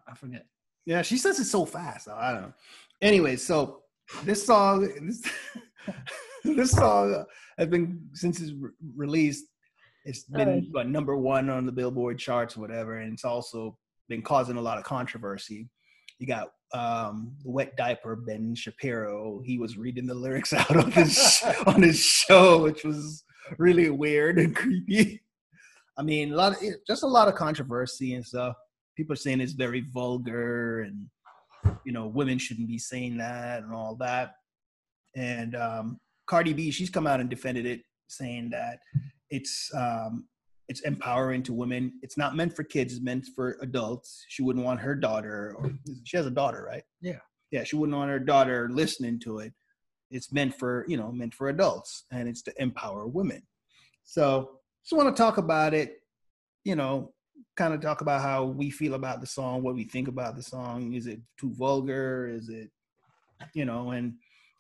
I 0.08 0.14
forget. 0.16 0.46
Yeah, 0.86 1.02
she 1.02 1.18
says 1.18 1.40
it 1.40 1.46
so 1.46 1.66
fast. 1.66 2.08
I 2.08 2.32
don't 2.32 2.42
know. 2.44 2.54
Anyway, 3.02 3.36
so 3.38 3.82
this 4.24 4.46
song, 4.46 4.88
this, 5.08 5.24
this 6.44 6.72
song 6.72 7.26
has 7.58 7.68
been 7.68 8.08
since 8.14 8.40
it's 8.40 8.52
re- 8.52 8.70
released. 8.96 9.46
It's 10.06 10.24
been 10.26 10.48
Alright. 10.48 10.64
what, 10.72 10.88
number 10.88 11.18
one 11.18 11.50
on 11.50 11.66
the 11.66 11.72
Billboard 11.72 12.20
charts, 12.20 12.56
whatever, 12.56 13.00
and 13.00 13.14
it's 13.14 13.26
also 13.26 13.76
been 14.10 14.22
causing 14.22 14.58
a 14.58 14.62
lot 14.62 14.78
of 14.78 14.84
controversy. 14.84 15.70
You 16.20 16.28
got 16.28 16.52
um, 16.74 17.36
wet 17.44 17.76
diaper 17.76 18.16
Ben 18.16 18.56
Shapiro. 18.56 19.42
He 19.44 19.58
was 19.58 19.78
reading 19.78 20.06
the 20.06 20.16
lyrics 20.16 20.54
out 20.54 20.76
on 20.76 20.92
his 20.92 21.44
on 21.66 21.82
his 21.82 22.00
show, 22.00 22.64
which 22.64 22.84
was 22.84 23.24
really 23.58 23.90
weird 23.90 24.40
and 24.40 24.56
creepy. 24.56 25.22
I 25.98 26.04
mean, 26.04 26.34
a 26.34 26.36
lot 26.36 26.54
of 26.54 26.60
just 26.88 27.04
a 27.04 27.08
lot 27.08 27.28
of 27.28 27.36
controversy 27.36 28.16
and 28.16 28.26
stuff 28.26 28.56
people 28.96 29.14
are 29.14 29.18
saying 29.18 29.42
it's 29.42 29.54
very 29.54 29.82
vulgar 29.82 30.82
and 30.82 31.08
you 31.84 31.92
know 31.92 32.08
women 32.08 32.38
shouldn't 32.38 32.68
be 32.68 32.78
saying 32.78 33.18
that 33.18 33.64
and 33.64 33.74
all 33.74 33.96
that 33.96 34.36
and 35.16 35.56
um 35.56 36.00
cardi 36.28 36.54
b 36.54 36.72
she's 36.72 36.90
come 36.90 37.08
out 37.08 37.20
and 37.20 37.30
defended 37.30 37.66
it 37.66 37.82
saying 38.08 38.50
that 38.50 38.80
it's 39.30 39.72
um 39.76 40.26
it's 40.68 40.82
empowering 40.82 41.44
to 41.44 41.54
women 41.54 41.94
it's 42.02 42.18
not 42.18 42.36
meant 42.36 42.56
for 42.56 42.64
kids 42.64 42.94
it's 42.94 43.04
meant 43.04 43.26
for 43.36 43.58
adults 43.62 44.26
she 44.28 44.42
wouldn't 44.44 44.66
want 44.66 44.80
her 44.80 44.96
daughter 44.96 45.56
or 45.58 45.72
she 46.04 46.18
has 46.18 46.26
a 46.26 46.32
daughter 46.32 46.66
right 46.68 46.84
Yeah. 47.02 47.20
yeah 47.52 47.64
she 47.64 47.76
wouldn't 47.76 47.98
want 47.98 48.10
her 48.10 48.20
daughter 48.20 48.70
listening 48.72 49.20
to 49.22 49.40
it 49.40 49.54
it's 50.12 50.32
meant 50.32 50.56
for 50.56 50.86
you 50.88 50.98
know 50.98 51.12
meant 51.12 51.34
for 51.34 51.50
adults 51.50 52.06
and 52.12 52.28
it's 52.28 52.42
to 52.44 52.62
empower 52.62 53.08
women 53.08 53.42
so 54.04 54.60
just 54.84 54.98
want 54.98 55.16
to 55.16 55.22
talk 55.22 55.38
about 55.38 55.74
it 55.74 55.98
you 56.64 56.76
know 56.76 57.14
kind 57.56 57.74
of 57.74 57.82
talk 57.82 58.02
about 58.02 58.22
how 58.22 58.46
we 58.46 58.70
feel 58.70 58.94
about 58.96 59.22
the 59.22 59.28
song, 59.28 59.64
what 59.64 59.76
we 59.76 59.86
think 59.86 60.08
about 60.08 60.36
the 60.36 60.44
song. 60.44 60.94
Is 60.94 61.08
it 61.08 61.20
too 61.40 61.54
vulgar? 61.54 62.28
Is 62.28 62.50
it, 62.50 62.70
you 63.54 63.66
know, 63.66 63.92
and 63.92 64.16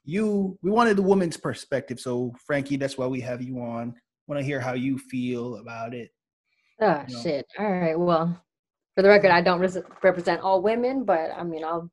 you, 0.06 0.58
we 0.62 0.72
wanted 0.72 0.98
the 0.98 1.02
woman's 1.04 1.38
perspective. 1.38 2.00
So, 2.00 2.34
Frankie, 2.46 2.78
that's 2.78 2.98
why 2.98 3.08
we 3.08 3.22
have 3.22 3.42
you 3.42 3.60
on. 3.60 3.96
Want 4.28 4.40
to 4.40 4.46
hear 4.46 4.60
how 4.60 4.74
you 4.74 4.98
feel 4.98 5.58
about 5.58 5.94
it. 5.94 6.12
Oh 6.82 7.04
No. 7.08 7.22
shit. 7.22 7.46
All 7.60 7.72
right. 7.72 7.98
Well, 8.00 8.42
For 8.96 9.02
the 9.02 9.10
record, 9.10 9.32
I 9.32 9.42
don't 9.42 9.60
res- 9.60 9.78
represent 10.04 10.42
all 10.42 10.62
women, 10.62 11.04
but 11.04 11.32
I 11.36 11.44
mean, 11.44 11.64
I'll. 11.64 11.92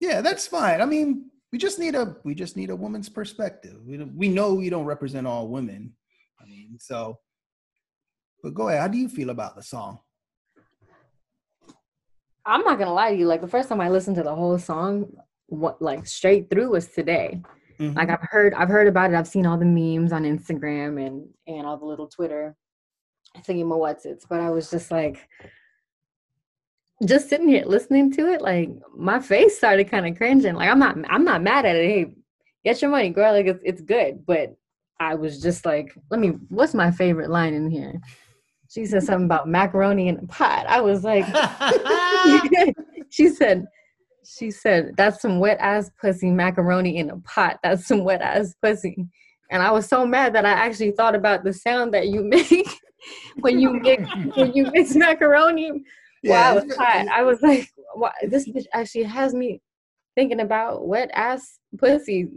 Yeah, 0.00 0.20
that's 0.20 0.46
fine. 0.46 0.80
I 0.80 0.84
mean, 0.86 1.30
we 1.52 1.58
just 1.58 1.78
need 1.78 1.94
a 1.94 2.16
we 2.24 2.34
just 2.34 2.56
need 2.56 2.70
a 2.70 2.76
woman's 2.76 3.08
perspective. 3.08 3.76
We 3.86 3.96
don't- 3.96 4.14
we 4.16 4.28
know 4.28 4.60
you 4.60 4.70
don't 4.70 4.84
represent 4.84 5.26
all 5.26 5.48
women. 5.48 5.94
I 6.40 6.44
mean, 6.46 6.78
so. 6.78 7.18
But 8.42 8.52
go 8.54 8.68
ahead. 8.68 8.80
How 8.80 8.88
do 8.88 8.98
you 8.98 9.08
feel 9.08 9.30
about 9.30 9.56
the 9.56 9.62
song? 9.62 10.00
I'm 12.44 12.60
not 12.62 12.78
gonna 12.78 12.92
lie 12.92 13.10
to 13.12 13.16
you. 13.16 13.26
Like 13.26 13.40
the 13.40 13.48
first 13.48 13.68
time 13.70 13.80
I 13.80 13.88
listened 13.88 14.16
to 14.16 14.22
the 14.22 14.34
whole 14.34 14.58
song, 14.58 15.16
what 15.46 15.80
like 15.80 16.06
straight 16.06 16.50
through 16.50 16.70
was 16.70 16.88
today. 16.88 17.40
Mhm. 17.78 17.96
Like 17.96 18.10
I've 18.10 18.22
heard, 18.22 18.54
I've 18.54 18.68
heard 18.68 18.86
about 18.86 19.10
it. 19.12 19.16
I've 19.16 19.28
seen 19.28 19.46
all 19.46 19.58
the 19.58 19.64
memes 19.64 20.12
on 20.12 20.24
Instagram 20.24 21.04
and 21.04 21.28
and 21.46 21.66
all 21.66 21.76
the 21.76 21.86
little 21.86 22.08
Twitter 22.08 22.56
thinking 23.44 23.68
my 23.68 23.76
what's 23.76 24.04
its. 24.06 24.26
But 24.26 24.40
I 24.40 24.50
was 24.50 24.70
just 24.70 24.90
like, 24.90 25.28
just 27.04 27.28
sitting 27.28 27.48
here 27.48 27.64
listening 27.66 28.12
to 28.12 28.32
it. 28.32 28.40
Like 28.40 28.70
my 28.96 29.20
face 29.20 29.56
started 29.56 29.90
kind 29.90 30.06
of 30.06 30.16
cringing. 30.16 30.54
Like 30.54 30.68
I'm 30.70 30.78
not, 30.78 30.96
I'm 31.08 31.24
not 31.24 31.42
mad 31.42 31.66
at 31.66 31.76
it. 31.76 31.84
Hey, 31.84 32.14
get 32.64 32.80
your 32.80 32.90
money, 32.90 33.10
girl. 33.10 33.32
Like 33.32 33.46
it's 33.46 33.60
it's 33.64 33.80
good. 33.80 34.24
But 34.24 34.54
I 35.00 35.14
was 35.16 35.40
just 35.42 35.66
like, 35.66 35.92
let 36.10 36.20
me. 36.20 36.28
What's 36.48 36.74
my 36.74 36.90
favorite 36.90 37.30
line 37.30 37.54
in 37.54 37.68
here? 37.68 38.00
She 38.68 38.86
said 38.86 39.02
something 39.02 39.26
about 39.26 39.48
macaroni 39.48 40.08
in 40.08 40.18
a 40.18 40.26
pot. 40.26 40.66
I 40.68 40.80
was 40.80 41.04
like, 41.04 41.24
she 43.10 43.28
said, 43.28 43.66
she 44.26 44.50
said, 44.50 44.94
that's 44.96 45.22
some 45.22 45.38
wet 45.38 45.58
ass 45.60 45.90
pussy 46.00 46.30
macaroni 46.30 46.96
in 46.96 47.10
a 47.10 47.18
pot. 47.18 47.58
That's 47.62 47.86
some 47.86 48.04
wet 48.04 48.22
ass 48.22 48.54
pussy. 48.62 49.08
And 49.50 49.62
I 49.62 49.70
was 49.70 49.86
so 49.86 50.06
mad 50.06 50.34
that 50.34 50.44
I 50.44 50.50
actually 50.50 50.92
thought 50.92 51.14
about 51.14 51.44
the 51.44 51.52
sound 51.52 51.94
that 51.94 52.08
you 52.08 52.22
make 52.24 52.68
when 53.40 53.58
you 53.60 53.74
mix 53.74 54.02
when 54.34 54.52
you 54.52 54.70
mix 54.72 54.94
macaroni. 54.94 55.82
Yeah, 56.22 56.50
I 56.50 56.52
was 56.54 56.76
hot. 56.76 57.08
I 57.08 57.22
was 57.22 57.42
like, 57.42 57.68
wow, 57.94 58.12
this 58.26 58.48
bitch 58.48 58.64
actually 58.72 59.04
has 59.04 59.34
me 59.34 59.60
thinking 60.14 60.40
about 60.40 60.86
wet 60.86 61.10
ass 61.12 61.58
pussy 61.76 62.28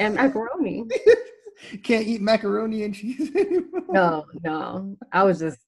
and 0.00 0.14
macaroni. 0.14 0.84
Can't 1.82 2.06
eat 2.06 2.20
macaroni 2.20 2.82
and 2.82 2.94
cheese 2.94 3.34
anymore. 3.34 3.82
No, 3.88 4.26
no. 4.42 4.96
I 5.12 5.22
was 5.22 5.38
just 5.38 5.58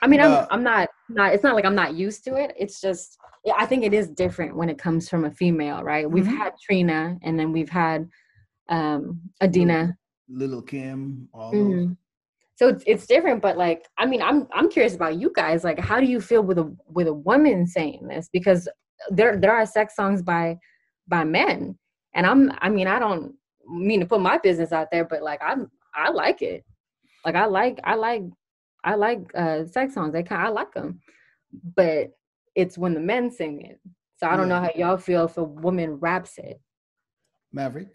I 0.00 0.08
mean. 0.08 0.20
I'm 0.20 0.46
I'm 0.50 0.62
not 0.62 0.88
not 1.08 1.32
it's 1.32 1.44
not 1.44 1.54
like 1.54 1.64
I'm 1.64 1.76
not 1.76 1.94
used 1.94 2.24
to 2.24 2.34
it. 2.34 2.52
It's 2.58 2.80
just 2.80 3.18
I 3.58 3.66
think 3.66 3.84
it 3.84 3.92
is 3.92 4.08
different 4.08 4.56
when 4.56 4.68
it 4.68 4.78
comes 4.78 5.08
from 5.08 5.24
a 5.24 5.30
female, 5.30 5.82
right? 5.82 6.08
We've 6.08 6.24
Mhm. 6.26 6.36
had 6.36 6.52
Trina 6.64 7.18
and 7.22 7.38
then 7.38 7.52
we've 7.52 7.68
had 7.70 8.08
um 8.68 9.20
Adina. 9.42 9.96
Little 10.28 10.62
Kim, 10.62 11.28
all 11.34 11.50
those. 11.50 11.60
Mhm. 11.60 11.96
So 12.54 12.68
it's 12.68 12.84
it's 12.86 13.06
different, 13.06 13.42
but 13.42 13.56
like 13.56 13.88
I 13.98 14.06
mean, 14.06 14.22
I'm 14.22 14.46
I'm 14.52 14.68
curious 14.70 14.94
about 14.94 15.16
you 15.16 15.32
guys. 15.34 15.64
Like, 15.64 15.78
how 15.80 15.98
do 16.00 16.06
you 16.06 16.20
feel 16.20 16.42
with 16.42 16.58
a 16.58 16.74
with 16.86 17.08
a 17.08 17.12
woman 17.14 17.66
saying 17.66 18.06
this? 18.08 18.28
Because 18.32 18.68
there 19.10 19.36
there 19.36 19.52
are 19.52 19.66
sex 19.66 19.96
songs 19.96 20.22
by 20.22 20.58
by 21.08 21.24
men, 21.24 21.76
and 22.14 22.26
I'm 22.26 22.52
I 22.60 22.68
mean 22.68 22.86
I 22.86 22.98
don't 23.00 23.34
mean 23.68 24.00
to 24.00 24.06
put 24.06 24.20
my 24.20 24.38
business 24.38 24.70
out 24.72 24.88
there, 24.92 25.04
but 25.04 25.22
like 25.22 25.40
I'm 25.42 25.70
I 25.94 26.10
like 26.10 26.40
it. 26.42 26.64
Like 27.24 27.34
I 27.34 27.46
like 27.46 27.80
I 27.82 27.94
like 27.96 28.22
I 28.84 28.94
like 28.94 29.20
uh 29.34 29.66
sex 29.66 29.94
songs. 29.94 30.12
They 30.12 30.22
kind 30.22 30.46
I 30.46 30.50
like 30.50 30.72
them, 30.72 31.00
but 31.76 32.12
it's 32.54 32.78
when 32.78 32.94
the 32.94 33.00
men 33.00 33.30
sing 33.30 33.62
it. 33.62 33.80
So 34.16 34.28
I 34.28 34.36
don't 34.36 34.48
know 34.48 34.60
how 34.60 34.70
y'all 34.76 34.98
feel 34.98 35.24
if 35.24 35.36
a 35.36 35.42
woman 35.42 35.94
raps 35.94 36.38
it. 36.38 36.60
Maverick, 37.52 37.88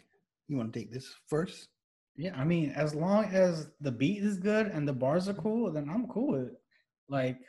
you 0.48 0.58
want 0.58 0.74
to 0.74 0.80
take 0.80 0.92
this 0.92 1.14
first? 1.28 1.70
Yeah, 2.16 2.36
I 2.36 2.44
mean, 2.44 2.72
as 2.72 2.96
long 2.96 3.26
as 3.26 3.70
the 3.80 3.92
beat 3.92 4.24
is 4.24 4.38
good 4.38 4.68
and 4.68 4.88
the 4.88 4.94
bars 4.94 5.30
are 5.30 5.34
cool, 5.34 5.72
then 5.72 5.90
I'm 5.90 6.08
cool 6.08 6.32
with 6.34 6.48
it. 6.48 6.62
Like, 7.08 7.40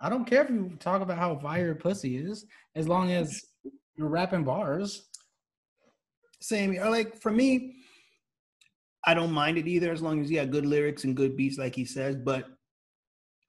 I 0.00 0.08
don't 0.08 0.24
care 0.24 0.44
if 0.44 0.50
you 0.50 0.76
talk 0.80 1.02
about 1.02 1.18
how 1.18 1.36
fire 1.36 1.74
pussy 1.74 2.16
is, 2.16 2.46
as 2.74 2.88
long 2.88 3.12
as 3.12 3.44
you're 3.96 4.08
rapping 4.08 4.44
bars. 4.44 5.08
Same 6.40 6.72
here. 6.72 6.86
Like 6.86 7.20
for 7.20 7.32
me, 7.32 7.74
I 9.04 9.14
don't 9.14 9.32
mind 9.32 9.58
it 9.58 9.66
either 9.66 9.92
as 9.92 10.02
long 10.02 10.20
as 10.20 10.30
you 10.30 10.38
have 10.38 10.50
good 10.50 10.66
lyrics 10.66 11.04
and 11.04 11.16
good 11.16 11.36
beats, 11.36 11.58
like 11.58 11.74
he 11.74 11.84
says. 11.84 12.16
But 12.16 12.46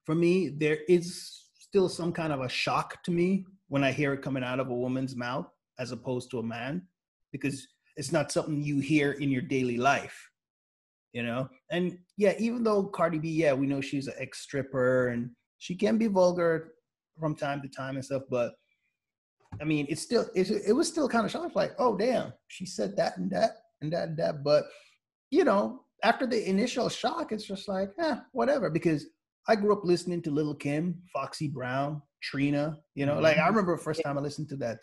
for 0.06 0.16
me, 0.16 0.50
there 0.50 0.80
is 0.88 1.49
still 1.70 1.88
some 1.88 2.12
kind 2.12 2.34
of 2.34 2.42
a 2.42 2.50
shock 2.50 3.04
to 3.04 3.12
me 3.12 3.46
when 3.68 3.84
I 3.84 3.92
hear 3.92 4.14
it 4.14 4.24
coming 4.24 4.44
out 4.44 4.60
of 4.60 4.70
a 4.70 4.76
woman's 4.76 5.16
mouth 5.16 5.48
as 5.78 5.92
opposed 5.92 6.32
to 6.32 6.40
a 6.40 6.44
man, 6.44 6.82
because 7.32 7.68
it's 7.96 8.12
not 8.12 8.32
something 8.32 8.62
you 8.62 8.80
hear 8.80 9.12
in 9.12 9.30
your 9.30 9.44
daily 9.44 9.78
life, 9.78 10.32
you 11.14 11.22
know. 11.22 11.48
And 11.70 12.00
yeah, 12.18 12.34
even 12.40 12.64
though 12.64 12.84
Cardi 12.84 13.20
B, 13.20 13.30
yeah, 13.30 13.54
we 13.54 13.68
know 13.68 13.82
she's 13.82 14.08
an 14.08 14.16
ex 14.18 14.40
stripper 14.40 15.10
and 15.10 15.30
she 15.60 15.76
can 15.76 16.00
be 16.00 16.08
vulgar 16.08 16.72
from 17.20 17.36
time 17.36 17.62
to 17.62 17.68
time 17.68 17.96
and 17.98 18.06
stuff, 18.06 18.24
but 18.32 18.54
I 19.62 19.64
mean, 19.64 19.86
it's 19.90 20.02
still 20.02 20.26
it, 20.34 20.50
it 20.50 20.74
was 20.74 20.88
still 20.88 21.08
kind 21.08 21.26
of 21.26 21.32
shocking. 21.32 21.52
Like, 21.54 21.76
oh 21.78 21.96
damn, 21.96 22.34
she 22.48 22.66
said 22.66 22.96
that 22.98 23.18
and 23.18 23.30
that 23.32 23.52
and 23.82 23.94
that 23.94 24.10
and 24.10 24.18
that. 24.18 24.44
But 24.44 24.66
you 25.30 25.44
know, 25.44 25.84
after 26.04 26.26
the 26.26 26.50
initial 26.50 26.90
shock, 26.90 27.32
it's 27.32 27.46
just 27.46 27.68
like, 27.68 27.92
eh, 28.00 28.16
whatever. 28.32 28.70
Because 28.70 29.06
I 29.48 29.56
grew 29.56 29.74
up 29.74 29.84
listening 29.84 30.22
to 30.24 30.32
Little 30.32 30.56
Kim, 30.56 31.02
Foxy 31.14 31.48
Brown, 31.48 32.02
Trina. 32.22 32.78
You 32.96 33.06
know, 33.06 33.20
like 33.20 33.38
I 33.38 33.42
mm-hmm. 33.42 33.50
remember 33.50 33.78
the 33.78 33.84
first 33.84 34.02
time 34.04 34.18
I 34.18 34.22
listened 34.22 34.50
to 34.50 34.56
that 34.58 34.80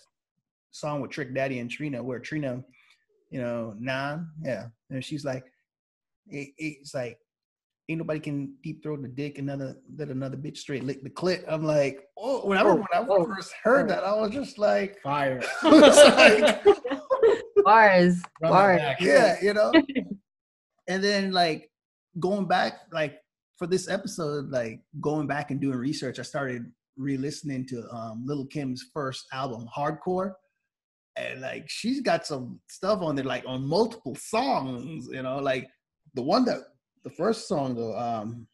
song 0.70 1.00
with 1.00 1.10
Trick 1.10 1.34
Daddy 1.34 1.58
and 1.58 1.70
Trina, 1.70 2.02
where 2.02 2.18
Trina, 2.18 2.62
you 3.30 3.40
know, 3.40 3.74
Nan, 3.78 4.28
yeah, 4.42 4.66
and 4.90 5.04
she's 5.04 5.24
like, 5.24 5.44
it, 6.28 6.50
it's 6.58 6.94
like. 6.94 7.18
Ain't 7.88 7.98
nobody 7.98 8.18
can 8.18 8.52
deep 8.64 8.82
throat 8.82 9.00
the 9.00 9.06
dick 9.06 9.38
another 9.38 9.76
let 9.96 10.08
another 10.08 10.36
bitch 10.36 10.56
straight 10.56 10.82
lick 10.82 11.04
the 11.04 11.08
clit. 11.08 11.44
I'm 11.46 11.62
like, 11.62 12.00
oh, 12.18 12.44
when 12.44 12.58
I 12.58 12.62
Oh, 12.62 12.74
when 12.74 12.84
I 12.92 13.06
oh, 13.08 13.24
first 13.24 13.52
heard 13.62 13.84
oh. 13.84 13.94
that, 13.94 14.02
I 14.02 14.12
was 14.12 14.32
just 14.32 14.58
like, 14.58 15.00
Fire. 15.04 15.40
I 15.62 15.68
was 15.70 15.96
like, 15.96 16.64
bars, 17.64 18.20
bars. 18.40 18.80
yeah, 18.98 19.36
you 19.40 19.54
know. 19.54 19.72
and 20.88 21.02
then 21.02 21.32
like 21.32 21.70
going 22.18 22.46
back, 22.46 22.74
like 22.92 23.18
for 23.56 23.66
this 23.66 23.88
episode, 23.88 24.50
like 24.50 24.80
going 25.00 25.26
back 25.26 25.50
and 25.50 25.60
doing 25.60 25.78
research, 25.78 26.18
I 26.18 26.22
started 26.22 26.70
re-listening 26.96 27.66
to 27.66 27.88
um 27.90 28.24
Little 28.24 28.46
Kim's 28.46 28.84
first 28.92 29.26
album, 29.32 29.68
Hardcore. 29.74 30.32
And 31.16 31.40
like 31.40 31.64
she's 31.68 32.00
got 32.00 32.26
some 32.26 32.60
stuff 32.68 33.00
on 33.00 33.16
there, 33.16 33.24
like 33.24 33.44
on 33.46 33.66
multiple 33.66 34.14
songs, 34.14 35.08
you 35.10 35.22
know, 35.22 35.38
like 35.38 35.66
the 36.14 36.22
one 36.22 36.44
that 36.44 36.58
the 37.04 37.10
first 37.10 37.48
song 37.48 37.78
um, 37.96 38.46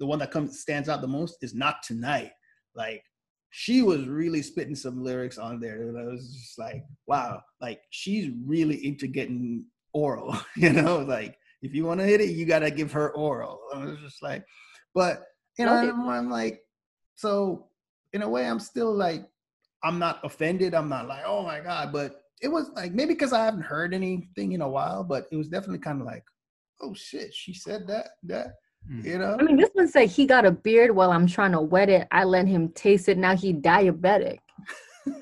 the 0.00 0.06
one 0.06 0.18
that 0.18 0.30
comes 0.30 0.60
stands 0.60 0.88
out 0.88 1.00
the 1.00 1.06
most 1.06 1.36
is 1.42 1.54
Not 1.54 1.82
Tonight. 1.82 2.32
Like 2.74 3.02
she 3.50 3.82
was 3.82 4.06
really 4.06 4.42
spitting 4.42 4.74
some 4.74 5.02
lyrics 5.02 5.38
on 5.38 5.60
there. 5.60 5.88
And 5.88 5.98
I 5.98 6.04
was 6.04 6.34
just 6.34 6.58
like, 6.58 6.84
wow, 7.06 7.42
like 7.60 7.80
she's 7.90 8.30
really 8.44 8.86
into 8.86 9.06
getting 9.06 9.64
oral, 9.92 10.36
you 10.56 10.72
know, 10.72 10.98
like 10.98 11.36
if 11.62 11.74
you 11.74 11.84
want 11.84 12.00
to 12.00 12.06
hit 12.06 12.20
it, 12.20 12.30
you 12.30 12.46
gotta 12.46 12.70
give 12.70 12.92
her 12.92 13.10
oral. 13.12 13.60
I 13.74 13.84
was 13.84 13.98
just 13.98 14.22
like, 14.22 14.44
but 14.94 15.24
you 15.58 15.66
know, 15.66 15.74
Love. 15.74 15.88
I'm, 15.90 16.08
I'm 16.08 16.30
like, 16.30 16.60
so 17.16 17.68
in 18.12 18.22
a 18.22 18.28
way, 18.28 18.46
I'm 18.46 18.60
still 18.60 18.92
like, 18.94 19.26
I'm 19.84 19.98
not 19.98 20.20
offended. 20.24 20.74
I'm 20.74 20.88
not 20.88 21.06
like, 21.06 21.22
oh 21.26 21.42
my 21.42 21.60
god, 21.60 21.92
but 21.92 22.22
it 22.42 22.48
was 22.48 22.70
like 22.74 22.92
maybe 22.92 23.14
because 23.14 23.32
I 23.32 23.44
haven't 23.44 23.62
heard 23.62 23.92
anything 23.94 24.52
in 24.52 24.62
a 24.62 24.68
while, 24.68 25.04
but 25.04 25.26
it 25.30 25.36
was 25.36 25.48
definitely 25.48 25.78
kind 25.80 26.00
of 26.00 26.06
like, 26.06 26.24
oh 26.80 26.94
shit, 26.94 27.34
she 27.34 27.52
said 27.54 27.86
that, 27.88 28.08
that, 28.24 28.48
Mm. 28.90 29.04
you 29.04 29.18
know. 29.18 29.36
I 29.38 29.42
mean, 29.42 29.58
this 29.58 29.68
one 29.74 29.88
said 29.88 30.08
he 30.08 30.24
got 30.24 30.46
a 30.46 30.50
beard 30.50 30.90
while 30.92 31.12
I'm 31.12 31.26
trying 31.26 31.52
to 31.52 31.60
wet 31.60 31.90
it. 31.90 32.08
I 32.10 32.24
let 32.24 32.46
him 32.48 32.70
taste 32.70 33.10
it. 33.10 33.18
Now 33.18 33.36
he 33.36 33.52
diabetic. 33.52 34.38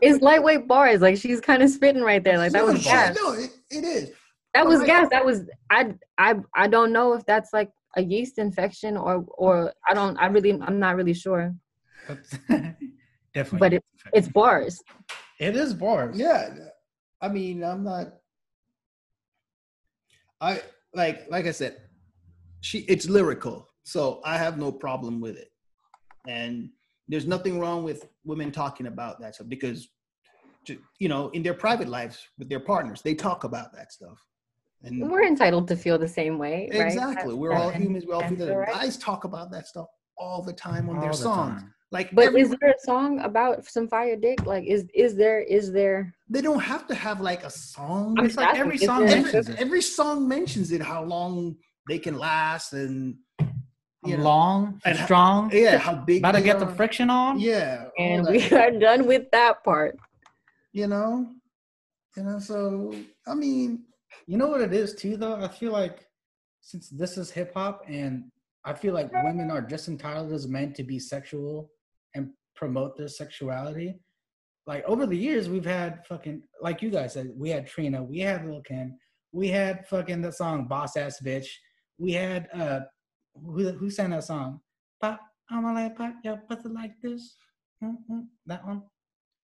It's 0.00 0.20
lightweight 0.20 0.66
bars. 0.66 1.00
Like 1.00 1.16
she's 1.16 1.40
kind 1.40 1.62
of 1.62 1.70
spitting 1.70 2.02
right 2.02 2.22
there. 2.24 2.36
Like 2.38 2.52
that 2.52 2.66
No, 2.66 2.72
was 2.72 2.82
shit, 2.82 2.92
gas. 2.92 3.16
No, 3.16 3.32
it, 3.34 3.50
it 3.70 3.84
is. 3.84 4.10
That 4.54 4.66
oh 4.66 4.68
was 4.68 4.78
like- 4.80 4.86
gas. 4.88 5.08
That 5.10 5.24
was 5.24 5.42
I 5.70 5.94
I 6.18 6.36
I 6.54 6.68
don't 6.68 6.92
know 6.92 7.14
if 7.14 7.24
that's 7.26 7.52
like 7.52 7.70
a 7.96 8.02
yeast 8.02 8.38
infection 8.38 8.96
or 8.96 9.24
or 9.38 9.72
I 9.88 9.94
don't 9.94 10.16
I 10.18 10.26
really 10.26 10.52
I'm 10.60 10.78
not 10.78 10.96
really 10.96 11.14
sure. 11.14 11.54
Definitely. 13.34 13.58
But 13.58 13.72
it- 13.74 13.84
It's 14.12 14.28
bars. 14.28 14.78
it 15.40 15.56
is 15.56 15.72
bars. 15.74 16.18
Yeah, 16.18 16.50
I 17.20 17.28
mean, 17.28 17.62
I'm 17.64 17.82
not. 17.84 18.14
I 20.40 20.60
like, 20.94 21.26
like 21.30 21.46
I 21.46 21.52
said, 21.52 21.76
she 22.60 22.78
it's 22.80 23.08
lyrical, 23.08 23.68
so 23.84 24.20
I 24.24 24.36
have 24.38 24.58
no 24.58 24.70
problem 24.72 25.20
with 25.20 25.36
it, 25.38 25.48
and 26.28 26.70
there's 27.08 27.26
nothing 27.26 27.58
wrong 27.60 27.84
with 27.84 28.08
women 28.24 28.50
talking 28.52 28.86
about 28.86 29.20
that 29.20 29.34
stuff 29.36 29.48
because, 29.48 29.88
ju- 30.66 30.80
you 30.98 31.08
know, 31.08 31.28
in 31.30 31.42
their 31.42 31.54
private 31.54 31.88
lives 31.88 32.18
with 32.38 32.48
their 32.48 32.60
partners, 32.60 33.02
they 33.02 33.14
talk 33.14 33.44
about 33.44 33.72
that 33.74 33.92
stuff, 33.92 34.18
and 34.84 35.10
We're 35.10 35.24
entitled 35.24 35.68
to 35.68 35.76
feel 35.76 35.98
the 35.98 36.08
same 36.08 36.38
way, 36.38 36.68
right? 36.72 36.82
exactly, 36.86 37.32
That- 37.32 37.36
we're 37.36 37.52
all 37.52 37.70
humans, 37.70 38.04
we 38.06 38.12
all 38.12 38.26
feel 38.28 38.36
that. 38.46 38.54
right. 38.56 38.72
Guys 38.72 38.96
talk 38.96 39.24
about 39.24 39.50
that 39.52 39.66
stuff 39.66 39.86
all 40.18 40.42
the 40.42 40.52
time 40.52 40.88
on 40.88 41.00
their 41.00 41.10
the 41.10 41.16
songs, 41.16 41.60
time. 41.62 41.74
like 41.90 42.14
But 42.14 42.26
every- 42.26 42.42
is 42.42 42.50
there 42.50 42.70
a 42.70 42.78
song 42.80 43.20
about 43.20 43.64
some 43.64 43.88
fire 43.88 44.16
dick? 44.16 44.44
Like 44.46 44.64
is 44.64 44.86
is 44.94 45.14
there 45.16 45.40
is 45.40 45.72
there 45.72 46.14
they 46.28 46.40
don't 46.40 46.60
have 46.60 46.86
to 46.88 46.94
have 46.94 47.20
like 47.20 47.44
a 47.44 47.50
song. 47.50 48.16
I'm 48.18 48.26
It's 48.26 48.36
like 48.36 48.54
every 48.56 48.78
song 48.78 49.00
there- 49.06 49.18
every, 49.18 49.22
mentions 49.32 49.48
it. 49.48 49.58
every 49.60 49.82
song 49.82 50.28
mentions 50.28 50.72
it 50.72 50.82
how 50.82 51.02
long 51.04 51.56
they 51.88 51.98
can 51.98 52.16
last 52.18 52.72
and 52.72 53.16
you 54.04 54.16
know, 54.16 54.24
long, 54.24 54.80
and 54.84 54.98
how- 54.98 55.04
strong. 55.04 55.50
yeah, 55.52 55.78
how 55.78 55.94
big 55.94 56.18
About 56.22 56.32
to 56.32 56.38
they 56.38 56.44
get 56.44 56.58
the 56.58 56.66
friction 56.66 57.08
on. 57.08 57.38
Yeah, 57.38 57.84
and 57.98 58.26
we 58.26 58.42
are 58.50 58.72
done 58.72 59.06
with 59.06 59.30
that 59.30 59.62
part. 59.62 59.96
you 60.72 60.86
know, 60.88 61.28
you 62.16 62.22
know. 62.24 62.38
So 62.40 62.94
I 63.26 63.34
mean, 63.34 63.84
You 64.26 64.38
know 64.38 64.48
what 64.48 64.60
it 64.60 64.72
is 64.72 64.94
too, 64.94 65.16
though. 65.16 65.36
I 65.36 65.48
feel 65.48 65.72
like 65.72 66.06
since 66.60 66.88
this 66.88 67.18
is 67.18 67.30
hip 67.30 67.52
hop, 67.54 67.82
and 67.88 68.24
I 68.64 68.72
feel 68.72 68.94
like 68.94 69.12
women 69.12 69.50
are 69.50 69.62
just 69.62 69.88
entitled 69.88 70.32
as 70.32 70.46
men 70.46 70.72
to 70.74 70.84
be 70.84 70.98
sexual 70.98 71.70
and 72.14 72.30
promote 72.54 72.96
their 72.96 73.08
sexuality. 73.08 73.94
Like 74.66 74.84
over 74.84 75.06
the 75.06 75.16
years, 75.16 75.48
we've 75.48 75.64
had 75.64 76.06
fucking 76.06 76.42
like 76.60 76.82
you 76.82 76.90
guys 76.90 77.14
said, 77.14 77.30
we 77.36 77.50
had 77.50 77.66
Trina, 77.66 78.02
we 78.02 78.20
had 78.20 78.46
Lil 78.46 78.62
Kim, 78.62 78.96
we 79.32 79.48
had 79.48 79.86
fucking 79.88 80.22
the 80.22 80.30
song 80.32 80.68
"Boss 80.68 80.96
Ass 80.96 81.20
Bitch." 81.20 81.48
We 81.98 82.12
had 82.12 82.48
uh, 82.54 82.80
who 83.34 83.70
who 83.72 83.90
sang 83.90 84.10
that 84.10 84.24
song? 84.24 84.60
Pop, 85.00 85.20
I'ma 85.50 85.72
let 85.74 85.96
pop 85.96 86.14
your 86.22 86.36
pussy 86.48 86.68
like 86.68 86.92
this. 87.02 87.36
Mm-mm, 87.82 88.26
That 88.46 88.64
one. 88.66 88.82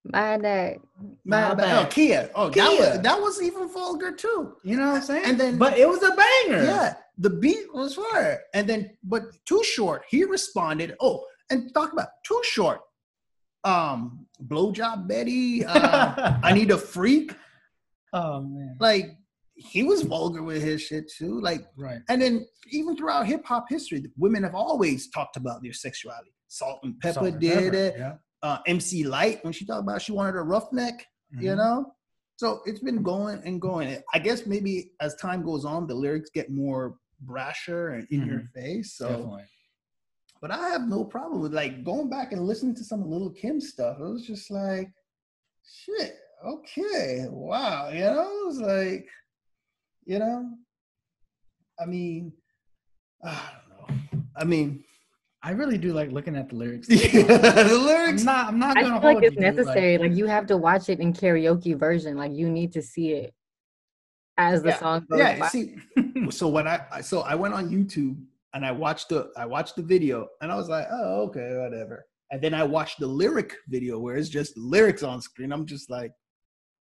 My 0.05 0.39
dad. 0.39 0.79
my 1.25 1.49
My 1.49 1.55
bad. 1.55 1.79
Oh, 1.79 1.83
bad. 1.85 1.91
Khia. 1.93 2.31
Oh, 2.35 2.49
that 2.51 2.71
was 2.71 3.01
that 3.03 3.21
was 3.21 3.43
even 3.43 3.69
vulgar 3.69 4.13
too. 4.13 4.57
You 4.63 4.77
know 4.77 4.87
what 4.89 4.97
I'm 4.97 5.03
saying? 5.03 5.25
And 5.27 5.39
then- 5.39 5.59
but 5.59 5.77
it 5.79 5.89
was 5.89 6.03
a 6.03 6.11
banger. 6.15 6.65
Yeah, 6.65 6.95
the 7.19 7.31
beat 7.31 7.73
was 7.75 7.95
fire. 7.97 8.41
And 8.55 8.69
then, 8.69 8.97
but 9.03 9.23
too 9.45 9.63
short. 9.65 10.05
He 10.09 10.25
responded. 10.25 10.97
Oh, 11.01 11.25
and 11.51 11.73
talk 11.75 11.93
about 11.93 12.09
too 12.25 12.41
short. 12.45 12.81
Um, 13.65 14.27
blowjob 14.47 15.09
Betty. 15.09 15.65
Uh, 15.65 16.39
I 16.43 16.53
need 16.53 16.71
a 16.71 16.79
freak. 16.79 17.35
Oh 18.13 18.41
man. 18.43 18.77
Like 18.81 19.17
he 19.57 19.83
was 19.83 20.03
vulgar 20.03 20.43
with 20.43 20.63
his 20.63 20.81
shit 20.81 21.11
too. 21.11 21.41
Like, 21.41 21.67
Right. 21.77 21.99
and 22.09 22.23
then 22.23 22.47
even 22.71 22.97
throughout 22.97 23.27
hip 23.27 23.45
hop 23.45 23.67
history, 23.69 24.05
women 24.17 24.45
have 24.45 24.55
always 24.55 25.11
talked 25.11 25.37
about 25.37 25.63
their 25.63 25.73
sexuality. 25.73 26.33
Salt-N-Pepa 26.47 27.15
Salt 27.15 27.27
and 27.27 27.41
did 27.41 27.53
pepper, 27.73 27.77
it. 27.77 27.95
Yeah. 27.99 28.13
Uh, 28.43 28.59
MC 28.67 29.03
Lyte 29.05 29.43
when 29.45 29.53
she 29.53 29.65
talked 29.67 29.83
about 29.83 30.01
she 30.01 30.13
wanted 30.13 30.37
a 30.37 30.43
roughneck. 30.43 31.05
you 31.41 31.51
Mhm. 31.51 31.57
know 31.57 31.93
so 32.37 32.61
it's 32.67 32.79
been 32.89 33.03
going 33.03 33.43
and 33.45 33.61
going 33.61 34.01
i 34.15 34.19
guess 34.27 34.47
maybe 34.47 34.93
as 35.01 35.15
time 35.17 35.43
goes 35.45 35.65
on 35.65 35.87
the 35.89 35.95
lyrics 35.95 36.31
get 36.39 36.49
more 36.51 36.97
brasher 37.27 37.83
and 37.99 38.07
in 38.15 38.25
your 38.31 38.45
face 38.55 38.95
so 38.95 39.09
Definitely. 39.09 39.45
but 40.41 40.51
i 40.53 40.69
have 40.75 40.87
no 40.89 41.05
problem 41.05 41.41
with 41.43 41.53
like 41.53 41.85
going 41.85 42.09
back 42.09 42.33
and 42.33 42.47
listening 42.47 42.77
to 42.77 42.85
some 42.85 43.03
little 43.11 43.31
kim 43.31 43.61
stuff 43.61 43.99
it 43.99 44.05
was 44.17 44.25
just 44.25 44.51
like 44.51 44.89
shit 45.81 46.15
okay 46.55 47.27
wow 47.29 47.89
you 47.91 48.01
know 48.17 48.31
it 48.43 48.47
was 48.47 48.61
like 48.61 49.07
you 50.07 50.19
know 50.21 50.39
i 51.83 51.85
mean 51.85 52.33
i 53.25 53.51
don't 53.53 53.69
know 53.75 54.23
i 54.37 54.45
mean 54.45 54.85
I 55.43 55.51
really 55.53 55.79
do 55.79 55.93
like 55.93 56.11
looking 56.11 56.35
at 56.37 56.49
the 56.49 56.57
lyrics. 56.57 56.89
the 56.89 57.69
I'm 57.71 57.87
lyrics 57.87 58.25
not. 58.25 58.49
I'm 58.49 58.59
not 58.59 58.77
I 58.77 58.83
gonna 58.83 59.01
feel 59.01 59.05
like 59.05 59.13
hold 59.15 59.25
it's 59.25 59.37
you, 59.37 59.41
necessary. 59.43 59.99
Like, 59.99 60.15
you 60.17 60.27
have 60.27 60.47
to 60.47 60.57
watch 60.57 60.89
it 60.89 60.99
in 61.01 61.13
karaoke 61.13 61.79
version. 61.79 62.17
Like 62.17 62.33
you 62.33 62.51
need 62.51 62.73
to 62.73 62.83
see 62.83 63.13
it 63.13 63.33
as 64.37 64.63
the 64.63 64.71
Yeah. 64.71 64.79
song 64.79 65.07
goes 65.11 65.19
yeah 65.19 65.39
by. 65.39 65.49
see 65.49 65.77
so 66.31 66.49
when 66.49 66.67
I 66.69 66.85
I- 66.93 67.01
so 67.03 67.21
I 67.21 67.35
went 67.35 67.55
on 67.55 67.69
YouTube 67.71 68.17
and 68.55 68.65
I 68.67 68.73
watched 68.73 69.11
the 69.11 69.31
I 69.37 69.47
watched 69.47 69.77
the 69.77 69.83
video 69.83 70.27
and 70.41 70.51
I 70.51 70.57
was 70.57 70.69
like, 70.69 70.87
oh 70.91 71.23
okay, 71.29 71.57
whatever. 71.57 72.05
And 72.31 72.43
then 72.43 72.53
I 72.53 72.63
watched 72.65 72.99
the 73.01 73.07
lyric 73.07 73.55
video 73.69 73.99
where 74.01 74.17
it's 74.17 74.29
just 74.29 74.57
lyrics 74.59 75.03
on 75.03 75.21
screen. 75.23 75.53
I'm 75.53 75.67
just 75.67 75.89
like, 75.89 76.13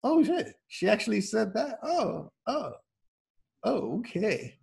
oh 0.05 0.23
shit, 0.25 0.53
she 0.69 0.89
actually 0.89 1.21
said 1.21 1.55
that. 1.55 1.79
Oh, 1.83 2.31
oh, 2.49 2.73
oh, 3.65 3.99
okay. 4.01 4.57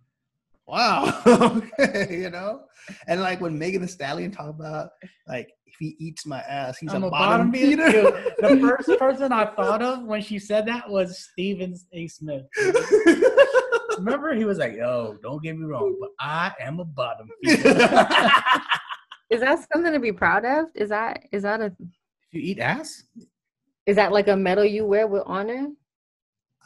Wow. 0.70 1.20
okay, 1.26 2.06
you 2.10 2.30
know? 2.30 2.62
And 3.08 3.20
like 3.20 3.40
when 3.40 3.58
Megan 3.58 3.82
Thee 3.82 3.88
Stallion 3.88 4.30
talk 4.30 4.48
about 4.50 4.90
like 5.26 5.50
if 5.66 5.74
he 5.80 5.96
eats 5.98 6.24
my 6.24 6.40
ass, 6.40 6.78
he's 6.78 6.94
I'm 6.94 7.02
a, 7.02 7.10
bottom, 7.10 7.52
feeder. 7.52 7.90
feeder. 7.90 8.02
Dude, 8.40 8.62
the 8.62 8.68
first 8.86 8.98
person 8.98 9.32
I 9.32 9.46
thought 9.46 9.82
of 9.82 10.04
when 10.04 10.22
she 10.22 10.38
said 10.38 10.66
that 10.66 10.88
was 10.88 11.18
Stephen 11.32 11.74
A. 11.92 12.06
Smith. 12.06 12.42
Remember, 13.98 14.34
he 14.34 14.44
was 14.44 14.58
like, 14.58 14.76
"Yo, 14.76 15.18
don't 15.22 15.42
get 15.42 15.58
me 15.58 15.64
wrong, 15.64 15.96
but 16.00 16.10
I 16.20 16.52
am 16.60 16.80
a 16.80 16.84
bottom 16.84 17.28
feeder." 17.42 17.68
Is 19.28 19.40
that 19.40 19.66
something 19.72 19.92
to 19.92 20.00
be 20.00 20.12
proud 20.12 20.44
of? 20.44 20.66
Is 20.74 20.88
that 20.88 21.24
is 21.32 21.42
that 21.42 21.60
a 21.60 21.72
you 22.32 22.40
eat 22.40 22.60
ass? 22.60 23.04
is 23.86 23.96
that 23.96 24.12
like 24.12 24.28
a 24.28 24.36
medal 24.36 24.64
you 24.64 24.86
wear 24.86 25.06
with 25.08 25.22
honor? 25.26 25.68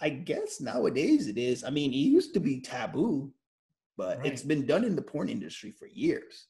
I 0.01 0.11
guess 0.11 0.61
nowadays 0.61 1.29
it 1.29 1.39
is. 1.39 1.65
I 1.65 1.71
mean, 1.71 1.93
it 1.93 1.97
used 1.97 2.35
to 2.35 2.41
be 2.41 2.61
taboo, 2.61 3.33
but 3.97 4.25
it's 4.25 4.43
been 4.43 4.67
done 4.67 4.85
in 4.85 4.97
the 4.97 5.03
porn 5.03 5.29
industry 5.29 5.71
for 5.71 5.87
years. 5.87 6.47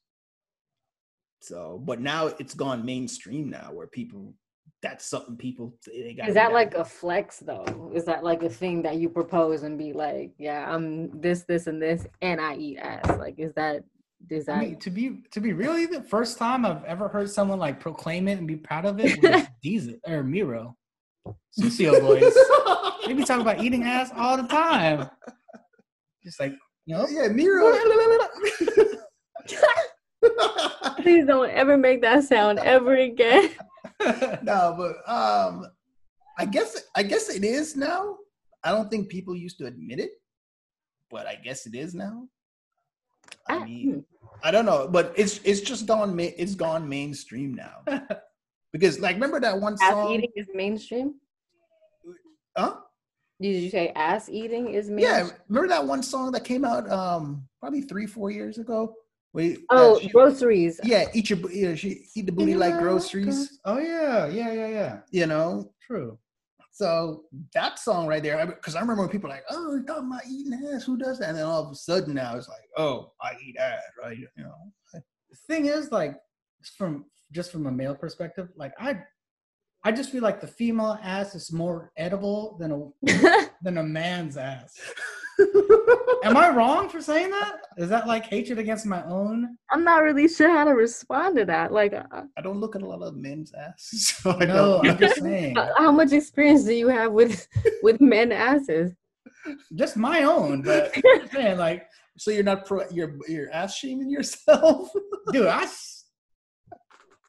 So, 1.40 1.82
but 1.84 2.00
now 2.00 2.28
it's 2.38 2.54
gone 2.54 2.84
mainstream 2.84 3.50
now 3.50 3.70
where 3.72 3.86
people, 3.86 4.34
that's 4.80 5.04
something 5.04 5.36
people, 5.36 5.74
they 5.86 6.14
got. 6.14 6.28
Is 6.28 6.34
that 6.34 6.52
like 6.52 6.74
a 6.74 6.84
flex 6.84 7.38
though? 7.38 7.92
Is 7.94 8.06
that 8.06 8.24
like 8.24 8.42
a 8.42 8.48
thing 8.48 8.82
that 8.82 8.96
you 8.96 9.10
propose 9.10 9.62
and 9.62 9.76
be 9.78 9.92
like, 9.92 10.32
yeah, 10.38 10.72
I'm 10.72 11.20
this, 11.20 11.42
this, 11.42 11.66
and 11.66 11.80
this, 11.80 12.06
and 12.22 12.40
I 12.40 12.56
eat 12.56 12.78
ass? 12.78 13.18
Like, 13.18 13.38
is 13.38 13.52
that 13.54 13.84
is 14.30 14.46
that 14.46 14.56
I 14.56 14.60
mean, 14.60 14.78
to 14.78 14.90
be 14.90 15.22
to 15.32 15.40
be 15.40 15.52
really 15.52 15.86
the 15.86 16.02
first 16.02 16.38
time 16.38 16.64
I've 16.64 16.84
ever 16.84 17.08
heard 17.08 17.30
someone 17.30 17.58
like 17.58 17.78
proclaim 17.78 18.26
it 18.28 18.38
and 18.38 18.46
be 18.46 18.56
proud 18.56 18.86
of 18.86 18.98
it 18.98 19.22
was 19.22 19.46
Diesel 19.62 19.96
or 20.06 20.22
Miro, 20.22 20.76
Sucio 21.58 22.00
boys. 22.00 22.34
They 23.06 23.12
be 23.12 23.22
talking 23.22 23.42
about 23.42 23.62
eating 23.62 23.82
ass 23.82 24.10
all 24.16 24.38
the 24.38 24.48
time. 24.48 25.10
Just 26.22 26.40
like 26.40 26.54
know, 26.86 27.06
yeah, 27.08 27.28
Miro. 27.28 27.72
please 31.00 31.26
don't 31.26 31.50
ever 31.50 31.76
make 31.76 32.00
that 32.02 32.24
sound 32.24 32.58
ever 32.58 32.94
again? 32.94 33.50
no, 34.42 34.74
but 34.76 35.08
um, 35.10 35.66
I 36.38 36.44
guess 36.46 36.82
I 36.94 37.02
guess 37.02 37.28
it 37.30 37.44
is 37.44 37.76
now. 37.76 38.16
I 38.62 38.70
don't 38.70 38.90
think 38.90 39.08
people 39.08 39.36
used 39.36 39.58
to 39.58 39.66
admit 39.66 40.00
it, 40.00 40.10
but 41.10 41.26
I 41.26 41.36
guess 41.36 41.66
it 41.66 41.74
is 41.74 41.94
now. 41.94 42.28
I 43.48 43.56
Ah, 43.58 43.64
mean, 43.64 44.04
I 44.42 44.50
don't 44.50 44.66
know, 44.66 44.88
but 44.88 45.12
it's 45.16 45.40
it's 45.44 45.60
just 45.60 45.86
gone. 45.86 46.14
ma- 46.16 46.36
It's 46.36 46.54
gone 46.54 46.88
mainstream 46.88 47.54
now. 47.54 47.84
Because 48.72 48.98
like, 48.98 49.14
remember 49.14 49.38
that 49.38 49.60
one 49.60 49.74
ass 49.74 49.88
song? 49.90 50.14
eating 50.14 50.32
is 50.34 50.48
mainstream. 50.52 51.14
Huh? 52.58 52.78
Did 53.40 53.62
you 53.62 53.70
say 53.70 53.88
ass 53.96 54.28
eating 54.28 54.68
is 54.68 54.90
me? 54.90 55.02
Yeah, 55.02 55.28
remember 55.48 55.68
that 55.68 55.86
one 55.86 56.02
song 56.02 56.32
that 56.32 56.44
came 56.44 56.64
out 56.64 56.90
um 56.90 57.48
probably 57.60 57.82
three 57.82 58.06
four 58.06 58.30
years 58.30 58.58
ago. 58.58 58.94
Wait, 59.32 59.58
Oh, 59.70 59.98
she- 59.98 60.08
groceries. 60.10 60.78
yeah, 60.84 61.06
eat 61.12 61.28
your 61.30 61.40
bo- 61.40 61.48
yeah, 61.48 61.74
she 61.74 62.06
eat 62.14 62.26
the 62.26 62.32
booty 62.32 62.54
like 62.54 62.78
groceries. 62.78 63.58
oh 63.64 63.78
yeah, 63.78 64.26
yeah, 64.28 64.52
yeah, 64.52 64.68
yeah. 64.68 65.00
You 65.10 65.26
know, 65.26 65.72
True. 65.80 66.18
So 66.70 67.24
that 67.52 67.78
song 67.78 68.06
right 68.08 68.22
there, 68.22 68.44
because 68.46 68.74
I 68.74 68.80
remember 68.80 69.02
when 69.02 69.10
people 69.10 69.28
were 69.28 69.34
like, 69.36 69.44
"Oh, 69.50 69.72
you're 69.74 69.84
talking 69.84 70.06
about 70.10 70.26
eating 70.28 70.54
ass? 70.72 70.84
Who 70.84 70.96
does 70.96 71.18
that?" 71.18 71.28
And 71.30 71.38
then 71.38 71.44
all 71.44 71.64
of 71.64 71.70
a 71.70 71.74
sudden 71.74 72.14
now 72.14 72.36
it's 72.36 72.48
like, 72.48 72.68
"Oh, 72.76 73.12
I 73.20 73.32
eat 73.44 73.56
ass," 73.58 73.82
right? 74.02 74.16
You 74.16 74.28
know, 74.38 74.54
The 74.92 75.36
thing 75.48 75.66
is, 75.66 75.90
like, 75.92 76.16
from 76.78 77.06
just 77.32 77.50
from 77.52 77.66
a 77.66 77.72
male 77.72 77.94
perspective, 77.94 78.48
like 78.56 78.72
I, 78.78 79.00
I 79.86 79.92
just 79.92 80.10
feel 80.10 80.22
like 80.22 80.40
the 80.40 80.46
female 80.46 80.98
ass 81.02 81.34
is 81.34 81.52
more 81.52 81.92
edible 81.96 82.56
than 82.58 82.72
a 82.72 83.48
than 83.62 83.78
a 83.78 83.82
man's 83.82 84.36
ass. 84.36 84.74
Am 86.24 86.36
I 86.36 86.48
wrong 86.50 86.88
for 86.88 87.02
saying 87.02 87.30
that? 87.30 87.56
Is 87.76 87.88
that 87.90 88.06
like 88.06 88.24
hatred 88.24 88.58
against 88.58 88.86
my 88.86 89.04
own? 89.04 89.58
I'm 89.70 89.84
not 89.84 90.02
really 90.02 90.28
sure 90.28 90.48
how 90.48 90.64
to 90.64 90.70
respond 90.70 91.36
to 91.36 91.44
that. 91.46 91.72
Like, 91.72 91.92
uh, 91.92 92.22
I 92.38 92.40
don't 92.40 92.60
look 92.60 92.76
at 92.76 92.82
a 92.82 92.86
lot 92.86 93.02
of 93.02 93.16
men's 93.16 93.52
ass, 93.52 93.74
so 94.22 94.36
I 94.40 94.46
No. 94.46 94.80
I'm 94.82 94.96
just 94.96 95.16
saying. 95.20 95.56
how 95.76 95.92
much 95.92 96.12
experience 96.12 96.64
do 96.64 96.72
you 96.72 96.88
have 96.88 97.12
with 97.12 97.46
with 97.82 98.00
men 98.00 98.32
asses? 98.32 98.92
Just 99.74 99.96
my 99.98 100.22
own, 100.22 100.62
but 100.62 100.94
I'm 101.36 101.58
like, 101.58 101.86
so 102.16 102.30
you're 102.30 102.42
not 102.44 102.64
pro, 102.64 102.88
you're 102.90 103.16
you're 103.28 103.50
ass 103.50 103.76
shaming 103.76 104.10
yourself. 104.10 104.90
dude, 105.32 105.46
I, 105.46 105.66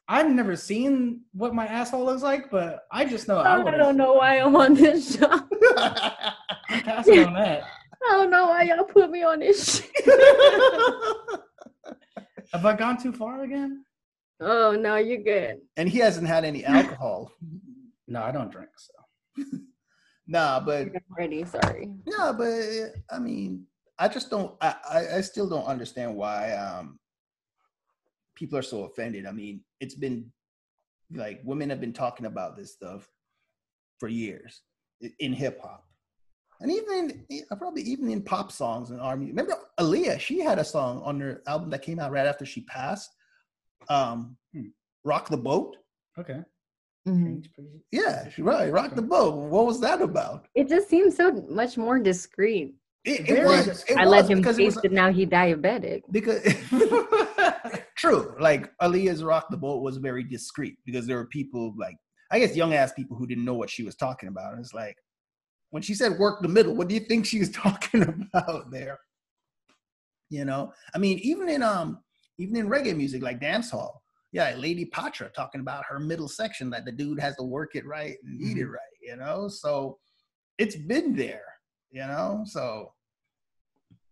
I've 0.08 0.30
never 0.30 0.54
seen 0.56 1.22
what 1.32 1.52
my 1.54 1.66
asshole 1.66 2.04
looks 2.04 2.22
like, 2.22 2.50
but 2.50 2.86
I 2.92 3.04
just 3.04 3.26
know 3.26 3.38
I, 3.38 3.60
I 3.60 3.76
don't 3.76 3.96
know 3.96 4.12
why 4.14 4.38
I'm 4.38 4.54
on 4.54 4.74
this 4.74 5.16
show. 5.18 5.26
I'm 5.28 6.82
passing 6.82 7.24
on 7.26 7.34
that. 7.34 7.64
I 8.08 8.12
don't 8.12 8.30
know 8.30 8.46
why 8.46 8.62
y'all 8.62 8.84
put 8.84 9.10
me 9.10 9.24
on 9.24 9.40
this 9.40 9.78
shit. 9.82 9.90
Have 12.52 12.64
I 12.64 12.76
gone 12.76 12.96
too 13.02 13.12
far 13.12 13.42
again? 13.42 13.84
Oh 14.40 14.72
no, 14.78 14.96
you're 14.96 15.22
good. 15.22 15.58
and 15.76 15.88
he 15.88 15.98
hasn't 15.98 16.28
had 16.28 16.44
any 16.44 16.64
alcohol. 16.64 17.30
No, 18.08 18.22
I 18.22 18.30
don't 18.30 18.52
drink. 18.52 18.68
So 18.76 18.92
Nah, 20.28 20.60
but 20.60 20.82
I'm 20.82 20.92
ready. 21.18 21.44
Sorry. 21.44 21.90
Yeah, 22.06 22.30
but 22.38 22.52
I 23.10 23.18
mean, 23.18 23.66
I 23.98 24.06
just 24.06 24.30
don't. 24.30 24.54
I, 24.60 24.76
I, 24.88 25.16
I 25.16 25.20
still 25.22 25.48
don't 25.48 25.64
understand 25.64 26.14
why 26.14 26.52
um 26.52 27.00
people 28.36 28.56
are 28.58 28.62
so 28.62 28.84
offended. 28.84 29.26
I 29.26 29.32
mean, 29.32 29.62
it's 29.80 29.94
been 29.96 30.30
like 31.12 31.40
women 31.44 31.70
have 31.70 31.80
been 31.80 31.92
talking 31.92 32.26
about 32.26 32.56
this 32.56 32.72
stuff 32.74 33.08
for 33.98 34.08
years 34.08 34.62
in 35.18 35.32
hip 35.32 35.60
hop. 35.62 35.84
and 36.60 36.70
even 36.70 37.24
eh, 37.30 37.40
probably 37.58 37.82
even 37.82 38.08
in 38.10 38.22
pop 38.22 38.52
songs 38.52 38.90
and 38.90 39.00
army. 39.00 39.26
Remember 39.26 39.54
Aaliyah? 39.80 40.18
She 40.20 40.38
had 40.40 40.58
a 40.58 40.64
song 40.64 41.02
on 41.02 41.18
her 41.20 41.42
album 41.46 41.70
that 41.70 41.82
came 41.82 41.98
out 41.98 42.12
right 42.12 42.26
after 42.26 42.44
she 42.46 42.60
passed. 42.62 43.10
Um, 43.88 44.36
Hmm. 44.54 44.68
"Rock 45.04 45.28
the 45.28 45.36
Boat." 45.36 45.76
Okay. 46.18 46.40
Mhm. 47.06 47.44
Yeah, 47.92 48.28
she- 48.30 48.42
right. 48.42 48.72
"Rock 48.72 48.94
the 48.96 49.02
Boat." 49.02 49.34
What 49.36 49.66
was 49.66 49.80
that 49.80 50.00
about? 50.02 50.48
It 50.54 50.68
just 50.68 50.88
seems 50.88 51.14
so 51.16 51.30
much 51.48 51.76
more 51.76 51.98
discreet. 51.98 52.74
It, 53.04 53.28
it 53.30 53.44
was. 53.44 53.84
It 53.88 53.96
I 53.96 54.04
was 54.04 54.10
let 54.10 54.30
him 54.30 54.38
because 54.38 54.58
it 54.58 54.64
was- 54.64 54.74
taste 54.74 54.84
it. 54.86 54.92
Now 54.92 55.12
he 55.12 55.24
diabetic. 55.26 56.02
because 56.10 56.42
true 57.96 58.34
like 58.38 58.70
Aaliyah's 58.78 59.24
rock 59.24 59.46
the 59.50 59.56
boat 59.56 59.82
was 59.82 59.96
very 59.96 60.22
discreet 60.22 60.76
because 60.84 61.06
there 61.06 61.16
were 61.16 61.26
people 61.26 61.74
like 61.76 61.96
i 62.30 62.38
guess 62.38 62.54
young 62.54 62.74
ass 62.74 62.92
people 62.92 63.16
who 63.16 63.26
didn't 63.26 63.44
know 63.44 63.54
what 63.54 63.70
she 63.70 63.82
was 63.82 63.96
talking 63.96 64.28
about. 64.28 64.52
And 64.52 64.60
it's 64.60 64.74
like 64.74 64.96
when 65.70 65.82
she 65.82 65.94
said 65.94 66.18
work 66.18 66.42
the 66.42 66.48
middle 66.48 66.74
what 66.74 66.88
do 66.88 66.94
you 66.94 67.00
think 67.00 67.26
she 67.26 67.38
was 67.38 67.50
talking 67.64 68.02
about 68.02 68.70
there? 68.70 68.98
You 70.28 70.44
know? 70.44 70.72
I 70.94 70.98
mean 70.98 71.18
even 71.20 71.48
in 71.48 71.62
um 71.62 72.00
even 72.38 72.56
in 72.56 72.68
reggae 72.68 72.96
music 72.96 73.22
like 73.22 73.40
dance 73.40 73.70
hall 73.70 74.02
yeah 74.32 74.54
lady 74.56 74.84
patra 74.84 75.30
talking 75.34 75.60
about 75.60 75.84
her 75.88 75.98
middle 75.98 76.28
section 76.28 76.68
that 76.70 76.84
the 76.84 76.92
dude 76.92 77.20
has 77.20 77.36
to 77.36 77.44
work 77.44 77.74
it 77.74 77.86
right 77.86 78.16
and 78.24 78.40
eat 78.40 78.58
it 78.58 78.66
right 78.66 78.80
you 79.02 79.16
know? 79.16 79.48
So 79.48 79.98
it's 80.58 80.76
been 80.76 81.16
there 81.16 81.44
you 81.90 82.06
know? 82.06 82.42
So 82.44 82.92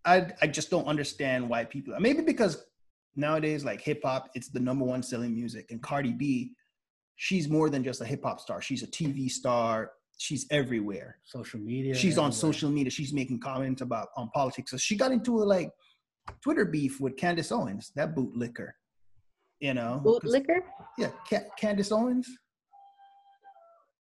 I 0.04 0.30
I 0.40 0.46
just 0.46 0.70
don't 0.70 0.86
understand 0.86 1.48
why 1.48 1.64
people 1.64 1.94
maybe 1.98 2.22
because 2.22 2.64
nowadays 3.16 3.64
like 3.64 3.80
hip 3.80 4.00
hop 4.04 4.28
it's 4.34 4.48
the 4.48 4.60
number 4.60 4.84
one 4.84 5.02
selling 5.02 5.34
music 5.34 5.66
and 5.70 5.82
Cardi 5.82 6.12
B 6.12 6.52
she's 7.16 7.48
more 7.48 7.70
than 7.70 7.84
just 7.84 8.00
a 8.00 8.04
hip 8.04 8.22
hop 8.24 8.40
star 8.40 8.60
she's 8.60 8.82
a 8.82 8.86
TV 8.88 9.30
star 9.30 9.92
she's 10.18 10.46
everywhere 10.50 11.18
Social 11.24 11.60
media. 11.60 11.94
she's 11.94 12.18
on 12.18 12.32
social 12.32 12.70
media 12.70 12.90
she's 12.90 13.12
making 13.12 13.40
comments 13.40 13.82
about 13.82 14.08
on 14.16 14.28
politics 14.34 14.70
so 14.70 14.76
she 14.76 14.96
got 14.96 15.12
into 15.12 15.42
a 15.42 15.44
like 15.44 15.70
Twitter 16.42 16.64
beef 16.64 17.00
with 17.00 17.16
Candace 17.16 17.52
Owens 17.52 17.92
that 17.96 18.14
bootlicker 18.16 18.70
you 19.60 19.74
know 19.74 20.00
Bootlicker? 20.04 20.58
yeah 20.98 21.10
Ca- 21.30 21.48
Candace 21.58 21.92
Owens 21.92 22.28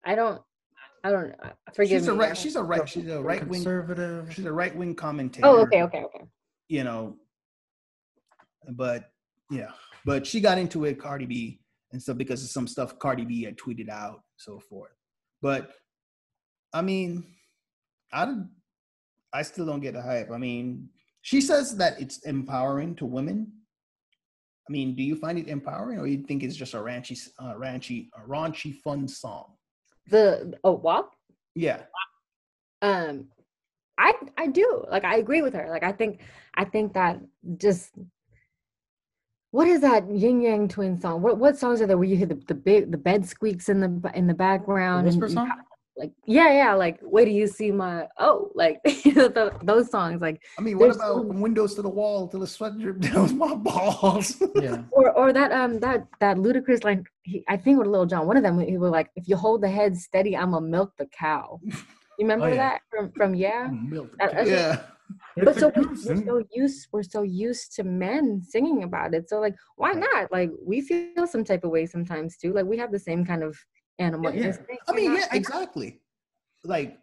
I 0.07 0.15
don't. 0.15 0.41
I 1.03 1.11
don't. 1.11 1.33
uh, 1.43 1.51
Forgive 1.75 2.01
she's 2.03 2.09
me. 2.09 2.13
a 2.13 2.15
I 2.15 2.19
right 2.19 2.27
don't- 2.29 2.39
she's 2.39 2.57
a 2.57 2.63
right 2.63 2.89
she's 2.89 3.09
a 3.09 3.23
right 3.23 3.41
wing 3.47 3.63
conservative. 3.63 4.33
she's 4.35 4.45
a 4.47 4.53
right 4.53 4.75
wing 4.75 4.95
commentator 4.95 5.47
Oh, 5.47 5.61
okay, 5.63 5.83
okay, 5.83 6.03
okay. 6.05 6.25
you 6.69 6.85
know, 6.85 7.17
but 8.71 9.11
yeah, 9.51 9.71
but 10.05 10.27
she 10.27 10.41
got 10.41 10.59
into 10.59 10.85
it, 10.85 11.01
Cardi 11.01 11.27
B, 11.27 11.61
and 11.93 12.03
stuff 12.03 12.17
because 12.17 12.43
of 12.43 12.51
some 12.51 12.67
stuff 12.67 12.99
Cardi 12.99 13.25
B 13.25 13.45
had 13.45 13.57
tweeted 13.57 13.89
out, 13.89 14.23
so 14.37 14.59
forth. 14.59 14.93
But 15.43 15.71
I 16.73 16.83
mean, 16.83 17.25
I 18.13 18.35
I 19.33 19.43
still 19.43 19.67
don't 19.67 19.81
get 19.81 19.95
the 19.95 20.03
hype. 20.03 20.31
I 20.31 20.39
mean, 20.39 20.89
she 21.23 21.41
says 21.41 21.77
that 21.77 22.01
it's 22.01 22.19
empowering 22.25 22.95
to 22.97 23.07
women. 23.07 23.53
I 24.69 24.73
mean, 24.73 24.95
do 24.95 25.03
you 25.03 25.17
find 25.17 25.39
it 25.39 25.49
empowering, 25.49 25.99
or 25.99 26.07
you 26.07 26.23
think 26.23 26.43
it's 26.43 26.57
just 26.57 26.73
a 26.73 26.79
ranchy, 26.79 27.19
uh, 27.39 27.55
ranchy, 27.55 28.09
a 28.17 28.27
raunchy, 28.27 28.75
fun 28.75 29.07
song? 29.07 29.53
The 30.09 30.55
oh, 30.65 30.73
WAP. 30.73 31.11
Yeah, 31.55 31.83
um 32.85 33.27
i 33.99 34.13
i 34.37 34.47
do 34.47 34.85
like 34.91 35.05
i 35.05 35.17
agree 35.17 35.43
with 35.43 35.55
her 35.55 35.69
like 35.71 35.83
i 35.83 35.93
think 35.93 36.21
i 36.57 36.65
think 36.65 36.93
that 36.93 37.19
just 37.57 37.93
what 39.55 39.69
is 39.69 39.81
that 39.83 40.03
Ying 40.11 40.43
Yang 40.43 40.69
twin 40.75 41.01
song 41.01 41.23
what 41.23 41.39
what 41.39 41.57
songs 41.57 41.81
are 41.81 41.87
there 41.87 41.97
where 41.97 42.09
you 42.13 42.17
hear 42.17 42.27
the, 42.27 42.41
the 42.49 42.55
big 42.69 42.91
the 42.91 42.99
bed 42.99 43.25
squeaks 43.25 43.69
in 43.69 43.79
the 43.79 44.11
in 44.15 44.27
the 44.27 44.35
background 44.35 45.07
and 45.07 45.21
Whisper 45.21 45.33
song? 45.33 45.49
like 45.97 46.11
yeah 46.27 46.51
yeah 46.61 46.75
like 46.75 46.99
wait 47.03 47.27
do 47.27 47.31
you 47.31 47.47
see 47.47 47.71
my 47.71 48.09
oh 48.19 48.51
like 48.57 48.81
you 49.05 49.13
know, 49.15 49.29
tho- 49.29 49.57
those 49.63 49.89
songs 49.93 50.21
like 50.21 50.43
I 50.59 50.63
mean, 50.63 50.77
what 50.77 50.91
about 50.91 51.15
some- 51.19 51.29
from 51.29 51.41
windows 51.41 51.77
to 51.77 51.83
the 51.83 51.89
wall 52.01 52.27
till 52.27 52.41
the 52.41 52.49
sweat 52.49 52.77
drip 52.81 52.99
down 53.09 53.39
my 53.39 53.55
balls? 53.55 54.43
Yeah. 54.57 54.83
or 54.91 55.13
or 55.13 55.33
that 55.33 55.53
um 55.53 55.79
that 55.79 56.01
that 56.19 56.37
Ludacris 56.37 56.83
line 56.83 57.05
he, 57.23 57.45
i 57.49 57.57
think 57.57 57.79
with 57.79 57.87
Lil 57.87 58.07
Jon 58.07 58.27
one 58.27 58.37
of 58.37 58.43
them 58.43 58.59
he 58.59 58.77
was 58.77 58.91
like 58.91 59.11
if 59.15 59.29
you 59.29 59.37
hold 59.37 59.63
the 59.63 59.71
head 59.79 59.97
steady 59.97 60.37
i'm 60.37 60.51
gonna 60.51 60.67
milk 60.67 60.91
the 60.99 61.07
cow 61.07 61.61
you 61.65 62.23
remember 62.27 62.49
yeah. 62.49 62.57
that 62.57 62.81
from 62.91 63.13
from 63.13 63.31
yeah 63.37 63.69
Milk 63.71 64.11
the 64.11 64.17
That- 64.19 64.33
cat. 64.33 64.47
that's- 64.47 64.91
yeah. 65.37 65.45
but 65.45 65.57
so 65.59 65.71
we, 65.77 65.85
we're 65.87 66.25
so 66.25 66.45
used 66.53 66.89
we're 66.93 67.03
so 67.03 67.23
used 67.23 67.75
to 67.77 67.83
men 67.85 68.41
singing 68.43 68.83
about 68.83 69.15
it 69.15 69.29
so 69.29 69.41
like 69.41 69.55
why 69.77 69.93
not 69.93 70.31
like 70.33 70.51
we 70.65 70.81
feel 70.81 71.27
some 71.27 71.45
type 71.45 71.65
of 71.65 71.71
way 71.71 71.87
sometimes 71.87 72.37
too 72.37 72.53
like 72.53 72.67
we 72.67 72.77
have 72.77 72.93
the 72.93 72.99
same 72.99 73.25
kind 73.25 73.43
of 73.43 73.57
animal 73.99 74.33
Yeah. 74.35 74.47
instinct 74.49 74.83
I 74.89 74.93
mean, 74.93 75.13
not? 75.13 75.21
yeah, 75.21 75.29
exactly. 75.33 76.01
Like, 76.65 76.99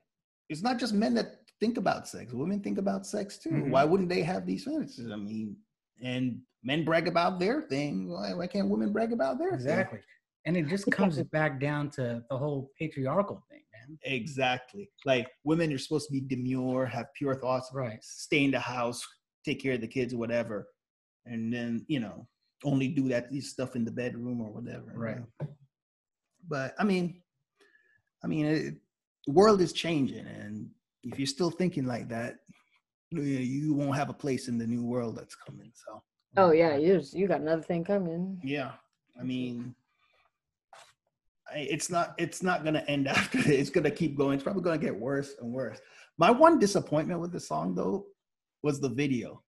it's 0.49 0.61
not 0.61 0.77
just 0.77 0.93
men 0.93 1.13
that 1.13 1.27
think 1.61 1.77
about 1.77 2.07
sex. 2.07 2.33
Women 2.33 2.59
think 2.59 2.77
about 2.77 3.05
sex 3.05 3.37
too. 3.37 3.49
Mhm. 3.51 3.69
Why 3.69 3.85
wouldn't 3.85 4.09
they 4.09 4.23
have 4.23 4.45
these 4.45 4.65
fantasies? 4.65 5.09
I 5.09 5.15
mean, 5.15 5.55
and 6.03 6.41
men 6.63 6.83
brag 6.83 7.07
about 7.07 7.39
their 7.39 7.61
thing. 7.61 8.09
Why, 8.09 8.33
why 8.33 8.47
can't 8.47 8.67
women 8.67 8.91
brag 8.91 9.13
about 9.13 9.37
their 9.37 9.51
thing? 9.51 9.59
Exactly. 9.59 9.99
And 10.45 10.57
it 10.57 10.67
just 10.67 10.89
comes 10.91 11.21
back 11.31 11.61
down 11.61 11.89
to 11.91 12.25
the 12.29 12.37
whole 12.37 12.71
patriarchal 12.77 13.41
thing, 13.49 13.61
man. 13.70 13.70
Exactly. 14.03 14.89
Like 15.05 15.27
women 15.43 15.71
are 15.73 15.77
supposed 15.77 16.07
to 16.07 16.13
be 16.13 16.21
demure, 16.21 16.85
have 16.85 17.07
pure 17.13 17.35
thoughts, 17.35 17.69
Right. 17.73 18.03
stay 18.03 18.43
in 18.43 18.51
the 18.51 18.59
house, 18.59 19.05
take 19.45 19.61
care 19.61 19.73
of 19.73 19.81
the 19.81 19.87
kids 19.87 20.13
whatever, 20.15 20.67
and 21.25 21.53
then 21.53 21.85
you 21.87 21.99
know 21.99 22.27
only 22.63 22.87
do 22.87 23.09
that 23.09 23.33
stuff 23.41 23.75
in 23.75 23.83
the 23.85 23.91
bedroom 23.91 24.41
or 24.41 24.51
whatever. 24.51 24.91
you 24.93 24.99
Right. 24.99 25.17
know. 25.17 25.47
But 26.47 26.73
I 26.79 26.83
mean, 26.83 27.21
I 28.23 28.27
mean, 28.27 28.45
it, 28.45 28.75
the 29.25 29.33
world 29.33 29.61
is 29.61 29.73
changing, 29.73 30.25
and 30.25 30.69
if 31.03 31.17
you're 31.17 31.25
still 31.27 31.51
thinking 31.51 31.85
like 31.85 32.09
that, 32.09 32.37
you 33.11 33.21
you 33.21 33.73
won't 33.73 33.95
have 33.95 34.09
a 34.09 34.13
place 34.13 34.47
in 34.47 34.57
the 34.57 34.67
new 34.67 34.83
world 34.83 35.17
that's 35.17 35.35
coming. 35.35 35.71
So 35.73 36.03
oh 36.37 36.51
yeah 36.51 36.77
you 36.77 36.97
just, 36.97 37.13
you 37.13 37.27
got 37.27 37.41
another 37.41 37.61
thing 37.61 37.83
coming 37.83 38.39
yeah, 38.43 38.71
I 39.19 39.23
mean. 39.23 39.75
It's 41.55 41.89
not. 41.89 42.15
It's 42.17 42.43
not 42.43 42.63
gonna 42.63 42.83
end 42.87 43.07
after 43.07 43.37
this. 43.37 43.47
It's 43.47 43.69
gonna 43.69 43.91
keep 43.91 44.17
going. 44.17 44.35
It's 44.35 44.43
probably 44.43 44.63
gonna 44.63 44.77
get 44.77 44.95
worse 44.95 45.35
and 45.39 45.51
worse. 45.51 45.79
My 46.17 46.31
one 46.31 46.59
disappointment 46.59 47.19
with 47.19 47.31
the 47.31 47.39
song 47.39 47.75
though 47.75 48.05
was 48.63 48.79
the 48.79 48.89
video. 48.89 49.41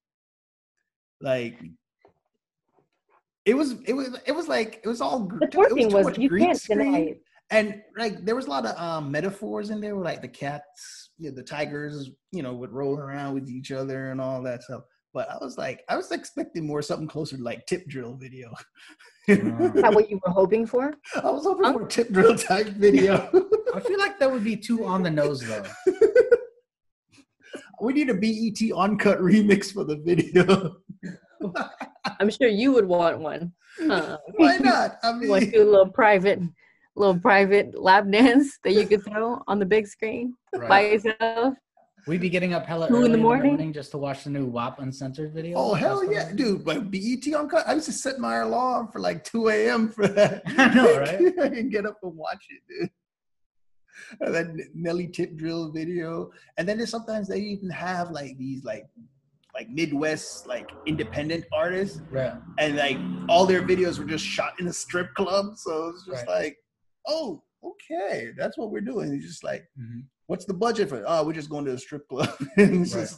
Like 1.21 1.59
it 3.45 3.55
was 3.55 3.75
it 3.85 3.93
was 3.93 4.17
it 4.25 4.31
was 4.31 4.47
like 4.47 4.81
it 4.83 4.87
was 4.87 5.01
all 5.01 5.27
the 5.27 5.45
it 5.45 5.55
was 5.55 5.91
too 5.91 5.95
was, 5.95 6.05
much 6.05 6.17
you 6.17 6.29
can't 6.29 6.61
deny 6.63 6.83
screen. 6.83 7.07
it 7.07 7.21
And 7.49 7.81
like 7.97 8.25
there 8.25 8.35
was 8.35 8.47
a 8.47 8.49
lot 8.49 8.65
of 8.65 8.77
um 8.77 9.11
metaphors 9.11 9.69
in 9.69 9.81
there 9.81 9.95
like 9.95 10.21
the 10.21 10.27
cats, 10.27 11.11
you 11.17 11.29
know, 11.29 11.35
the 11.35 11.43
tigers, 11.43 12.09
you 12.31 12.43
know, 12.43 12.53
would 12.53 12.71
roll 12.71 12.97
around 12.97 13.33
with 13.33 13.49
each 13.49 13.71
other 13.71 14.11
and 14.11 14.21
all 14.21 14.41
that 14.43 14.63
stuff. 14.63 14.83
But 15.13 15.30
I 15.30 15.38
was 15.39 15.58
like, 15.58 15.84
I 15.88 15.95
was 15.95 16.12
expecting 16.12 16.65
more 16.65 16.82
something 16.82 17.08
closer 17.08 17.38
to 17.38 17.43
like 17.43 17.65
tip 17.67 17.88
drill 17.88 18.15
video. 18.15 18.52
is 19.28 19.39
that 19.39 19.93
what 19.93 20.10
you 20.10 20.19
were 20.26 20.34
hoping 20.34 20.65
for 20.65 20.93
I 21.15 21.30
was 21.30 21.43
hoping 21.43 21.71
for 21.71 21.86
a 21.86 21.88
tip 21.88 22.10
drill 22.10 22.36
type 22.36 22.67
video. 22.78 23.30
I 23.73 23.80
feel 23.80 23.99
like 23.99 24.19
that 24.19 24.32
would 24.32 24.43
be 24.43 24.58
too 24.58 24.86
on 24.86 25.04
the 25.04 25.12
nose 25.12 25.41
though. 25.41 25.63
we 27.82 27.93
need 27.93 28.10
a 28.10 28.13
BET 28.15 28.60
uncut 28.76 29.19
remix 29.19 29.71
for 29.71 29.84
the 29.84 29.97
video. 29.97 30.78
i'm 32.19 32.30
sure 32.30 32.47
you 32.47 32.71
would 32.71 32.86
want 32.86 33.19
one 33.19 33.52
huh? 33.88 34.17
Why 34.36 34.58
not? 34.58 34.97
I 35.04 35.19
you 35.19 35.30
want 35.30 35.43
to 35.43 35.52
do 35.52 35.63
a 35.63 35.69
little 35.69 35.89
private 35.89 36.39
little 36.95 37.19
private 37.19 37.80
lap 37.80 38.06
dance 38.10 38.60
that 38.63 38.73
you 38.73 38.88
could 38.88 39.04
throw 39.04 39.41
on 39.47 39.60
the 39.60 39.65
big 39.65 39.88
screen 39.88 40.36
by 40.67 40.88
yourself 40.88 41.56
We'd 42.05 42.19
be 42.21 42.29
getting 42.29 42.53
up 42.53 42.65
hella 42.65 42.87
Two 42.89 42.95
in 42.97 43.01
early 43.03 43.11
the 43.13 43.17
morning? 43.17 43.71
just 43.73 43.91
to 43.91 43.97
watch 43.97 44.25
the 44.25 44.29
new 44.29 44.45
WAP 44.45 44.79
uncensored 44.79 45.33
video. 45.33 45.57
oh 45.57 45.73
hell 45.73 46.03
yeah, 46.11 46.25
what- 46.27 46.35
dude! 46.35 46.65
But 46.65 46.91
BET 46.91 47.25
uncut. 47.33 47.67
I 47.67 47.73
used 47.75 47.85
to 47.85 47.93
set 47.93 48.19
my 48.19 48.37
alarm 48.37 48.89
for 48.91 48.99
like 48.99 49.23
2 49.23 49.49
a.m. 49.49 49.89
for 49.89 50.07
that. 50.09 50.43
I 50.57 50.73
know, 50.73 50.99
right? 50.99 51.19
and 51.53 51.71
get 51.71 51.86
up 51.86 51.97
and 52.03 52.15
watch 52.15 52.45
it, 52.49 52.61
dude. 52.67 52.89
And 54.19 54.36
then 54.36 54.59
Nelly 54.73 55.07
tip 55.07 55.36
drill 55.38 55.71
video, 55.71 56.32
and 56.57 56.67
then 56.67 56.78
there's 56.78 56.89
sometimes 56.89 57.28
they 57.30 57.39
even 57.39 57.69
have 57.69 58.11
like 58.11 58.38
these 58.38 58.63
like 58.65 58.86
like 59.55 59.69
Midwest 59.69 60.45
like 60.47 60.71
independent 60.86 61.45
artists, 61.53 62.01
Yeah. 62.13 62.38
and 62.57 62.75
like 62.75 62.97
all 63.30 63.45
their 63.45 63.61
videos 63.61 63.97
were 63.99 64.05
just 64.05 64.25
shot 64.25 64.59
in 64.59 64.67
a 64.67 64.73
strip 64.73 65.13
club. 65.13 65.55
So 65.57 65.89
it's 65.89 66.05
just 66.05 66.25
Right. 66.28 66.43
like, 66.45 66.57
oh, 67.07 67.43
okay, 67.63 68.32
that's 68.38 68.57
what 68.57 68.71
we're 68.71 68.82
doing. 68.82 69.13
It's 69.13 69.25
just 69.25 69.43
like, 69.43 69.65
Mhm. 69.80 70.03
What's 70.28 70.45
the 70.45 70.53
budget 70.53 70.89
for? 70.89 70.97
it? 70.97 71.03
Oh, 71.07 71.26
we're 71.26 71.34
just 71.34 71.49
going 71.49 71.65
to 71.65 71.74
a 71.74 71.78
strip 71.78 72.07
club. 72.07 72.30
and 72.57 72.82
it's 72.84 72.93
Right. 72.95 73.01
just 73.01 73.13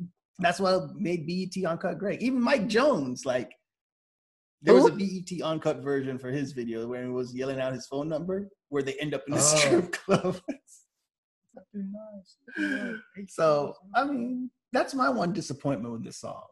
like, 0.00 0.08
that's 0.38 0.58
what 0.60 0.94
made 0.96 1.26
BET 1.26 1.64
Uncut 1.64 1.98
great. 1.98 2.20
Even 2.22 2.40
Mike 2.40 2.66
Jones, 2.68 3.24
like, 3.24 3.52
there 4.62 4.74
was 4.74 4.86
a 4.86 4.92
BET 4.92 5.42
Uncut 5.42 5.78
version 5.82 6.18
for 6.18 6.30
his 6.30 6.52
video 6.52 6.86
where 6.88 7.04
he 7.04 7.10
was 7.10 7.34
yelling 7.34 7.60
out 7.60 7.72
his 7.74 7.86
phone 7.86 8.08
number, 8.08 8.48
where 8.70 8.82
they 8.82 8.94
end 8.94 9.14
up 9.14 9.22
in 9.28 9.34
a 9.34 9.36
Oh. 9.40 9.40
strip 9.40 9.92
club. 9.92 10.40
So, 13.28 13.74
I 13.94 14.04
mean, 14.04 14.50
that's 14.72 14.94
my 14.94 15.08
one 15.08 15.32
disappointment 15.32 15.92
with 15.92 16.02
this 16.04 16.16
song. 16.18 16.42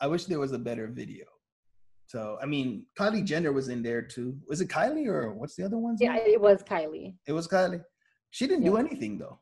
I 0.00 0.06
wish 0.06 0.24
there 0.24 0.40
was 0.40 0.52
a 0.52 0.58
better 0.58 0.88
video. 0.88 1.24
So, 2.06 2.36
I 2.42 2.46
mean, 2.46 2.86
Kylie 2.98 3.24
Jenner 3.24 3.52
was 3.52 3.68
in 3.68 3.82
there 3.82 4.02
too. 4.02 4.36
Was 4.48 4.60
it 4.60 4.68
Kylie 4.68 5.06
or 5.06 5.32
what's 5.34 5.54
the 5.54 5.62
other 5.64 5.78
one's 5.78 6.00
yeah 6.00 6.14
name? 6.14 6.22
it 6.26 6.40
was 6.40 6.62
kylie 6.64 7.14
It 7.28 7.32
was 7.32 7.46
Kylie. 7.46 7.82
She 8.30 8.46
didn't 8.46 8.64
do 8.64 8.76
anything 8.76 9.18
though. 9.18 9.38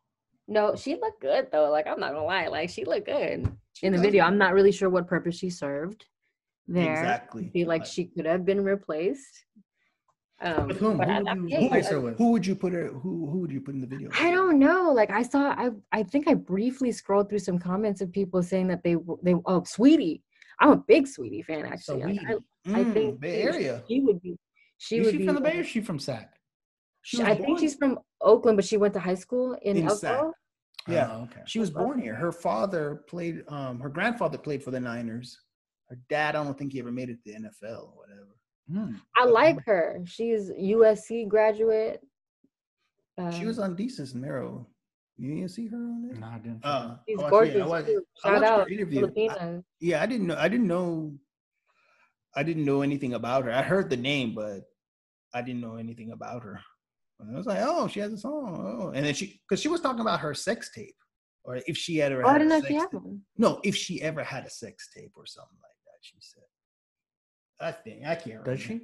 No, 0.46 0.74
she 0.74 0.94
looked 0.96 1.20
good 1.20 1.48
though. 1.52 1.70
Like 1.70 1.86
I'm 1.86 2.00
not 2.00 2.12
gonna 2.12 2.24
lie, 2.24 2.46
like 2.48 2.70
she 2.70 2.84
looked 2.84 3.06
good 3.06 3.50
She 3.74 3.86
in 3.86 3.92
the 3.92 3.98
video. 4.00 4.24
look 4.24 4.32
I'm 4.32 4.38
not 4.38 4.54
really 4.54 4.72
sure 4.72 4.88
what 4.88 5.06
purpose 5.06 5.36
she 5.36 5.50
served 5.50 6.06
there. 6.66 6.90
Exactly. 6.92 7.46
I 7.46 7.50
feel 7.50 7.68
like 7.68 7.82
Like- 7.82 7.88
she 7.90 8.04
could 8.06 8.26
have 8.26 8.44
been 8.44 8.62
replaced. 8.64 9.44
Um, 10.40 10.68
With 10.68 10.78
whom? 10.78 11.00
Who 11.00 11.02
I, 11.02 11.20
would 11.20 11.42
you 11.42 11.48
feel 11.48 11.66
replace 11.66 11.90
with? 11.90 12.16
Who 12.18 12.30
would 12.30 12.46
you 12.46 12.54
put 12.54 12.72
her? 12.72 12.86
Who 12.88 13.28
who 13.28 13.38
would 13.40 13.50
you 13.50 13.60
put 13.60 13.74
in 13.74 13.80
the 13.80 13.88
video? 13.88 14.08
I 14.14 14.30
don't 14.30 14.60
know. 14.60 14.92
Like 14.92 15.10
I 15.10 15.22
saw, 15.22 15.50
I 15.50 15.70
I 15.90 16.04
think 16.04 16.28
I 16.28 16.34
briefly 16.34 16.92
scrolled 16.92 17.28
through 17.28 17.40
some 17.40 17.58
comments 17.58 18.00
of 18.00 18.12
people 18.12 18.40
saying 18.42 18.68
that 18.68 18.82
they 18.84 18.94
were- 18.96 19.18
they 19.22 19.34
oh 19.34 19.62
Saweetie. 19.62 20.22
I'm 20.60 20.70
a 20.70 20.76
big 20.76 21.06
Saweetie 21.06 21.44
fan 21.44 21.64
actually. 21.66 22.02
Like, 22.18 22.26
I, 22.28 22.34
I 22.80 22.84
Mm, 22.84 22.92
think 22.94 23.20
Bay 23.20 23.42
Area. 23.42 23.82
she 23.88 24.00
would 24.00 24.20
be. 24.22 24.36
She 24.78 24.98
Is 24.98 25.06
would 25.06 25.12
she 25.12 25.18
be. 25.18 25.26
from 25.26 25.34
the 25.34 25.40
Bay 25.40 25.58
or 25.58 25.64
she 25.64 25.80
from 25.80 25.98
Sac? 25.98 26.32
She 27.02 27.16
she- 27.16 27.22
was 27.24 27.32
I 27.32 27.34
think 27.42 27.58
she's 27.58 27.74
from 27.74 27.98
Oakland, 28.20 28.56
but 28.56 28.64
she 28.64 28.76
went 28.76 28.94
to 28.94 29.00
high 29.00 29.14
school 29.14 29.54
in, 29.62 29.76
In 29.76 29.90
Sac. 29.90 30.16
Elko. 30.18 30.32
Yeah. 30.88 31.08
Oh, 31.12 31.22
okay. 31.24 31.42
She 31.46 31.58
was 31.58 31.70
born 31.70 31.98
here. 32.00 32.14
Her 32.14 32.32
father 32.32 33.04
played. 33.08 33.44
Um, 33.48 33.78
her 33.80 33.88
grandfather 33.90 34.38
played 34.38 34.62
for 34.62 34.70
the 34.70 34.80
Niners. 34.80 35.38
Her 35.90 35.98
dad, 36.08 36.34
I 36.34 36.42
don't 36.44 36.56
think 36.58 36.72
he 36.72 36.80
ever 36.80 36.90
made 36.92 37.10
it 37.10 37.18
to 37.24 37.32
the 37.32 37.38
NFL 37.38 37.88
or 37.88 37.92
whatever. 37.94 38.36
Hmm. 38.70 38.96
I 39.16 39.24
like 39.24 39.64
her. 39.66 40.00
She's 40.04 40.50
USC 40.50 41.26
graduate. 41.28 42.00
she 43.18 43.40
Um, 43.40 43.46
was 43.46 43.58
on 43.58 43.76
Desus 43.76 44.12
and 44.14 44.22
Mero. 44.22 44.66
You 45.16 45.34
didn't 45.34 45.50
see 45.50 45.66
her 45.66 45.76
on 45.76 46.06
there? 46.08 46.16
No, 46.18 46.26
I 46.28 46.38
didn't. 46.38 46.64
Uh, 46.64 46.96
She's 47.08 47.18
I 47.18 47.22
watched- 47.22 47.24
yeah, 47.24 47.28
gorgeous. 47.30 47.62
I 47.62 47.66
watched- 47.66 47.86
too. 47.86 48.02
I 48.24 48.28
Shout 48.28 48.40
watched 48.40 48.52
her 48.54 48.60
out, 48.62 48.70
interview. 48.70 49.06
I- 49.06 49.08
Filipina. 49.10 49.64
yeah, 49.80 50.02
I 50.02 50.06
didn't 50.06 50.26
know. 50.28 50.36
I 50.36 50.48
didn't 50.48 50.66
know. 50.68 51.18
I 52.36 52.42
didn't 52.44 52.64
know 52.64 52.82
anything 52.82 53.14
about 53.14 53.44
her. 53.44 53.50
I 53.52 53.62
heard 53.62 53.90
the 53.90 53.96
name, 53.96 54.34
but 54.34 54.60
I 55.34 55.42
didn't 55.42 55.60
know 55.60 55.76
anything 55.76 56.12
about 56.12 56.42
her. 56.44 56.60
And 57.20 57.34
I 57.34 57.36
was 57.36 57.46
like, 57.46 57.58
oh, 57.62 57.88
she 57.88 58.00
has 58.00 58.12
a 58.12 58.18
song. 58.18 58.78
Oh. 58.80 58.88
And 58.90 59.04
then 59.04 59.14
she, 59.14 59.40
because 59.48 59.60
she 59.60 59.68
was 59.68 59.80
talking 59.80 60.00
about 60.00 60.20
her 60.20 60.34
sex 60.34 60.70
tape, 60.74 60.94
or 61.44 61.58
if 61.66 61.76
she 61.76 61.96
had 61.96 62.12
ever. 62.12 62.24
Oh, 62.24 62.28
I 62.28 62.32
had 62.32 62.38
didn't 62.38 62.52
a 62.52 62.58
know 62.60 62.66
she 62.66 62.72
sex 62.74 62.82
had 62.82 62.90
tape. 62.92 63.02
one. 63.02 63.20
No, 63.36 63.60
if 63.64 63.74
she 63.76 64.00
ever 64.02 64.22
had 64.22 64.44
a 64.44 64.50
sex 64.50 64.88
tape 64.94 65.12
or 65.16 65.26
something 65.26 65.58
like 65.60 65.70
that. 65.86 65.98
She 66.00 66.16
said. 66.20 66.44
I 67.60 67.72
think 67.72 68.06
I 68.06 68.14
can't. 68.14 68.44
Does 68.44 68.60
she? 68.60 68.80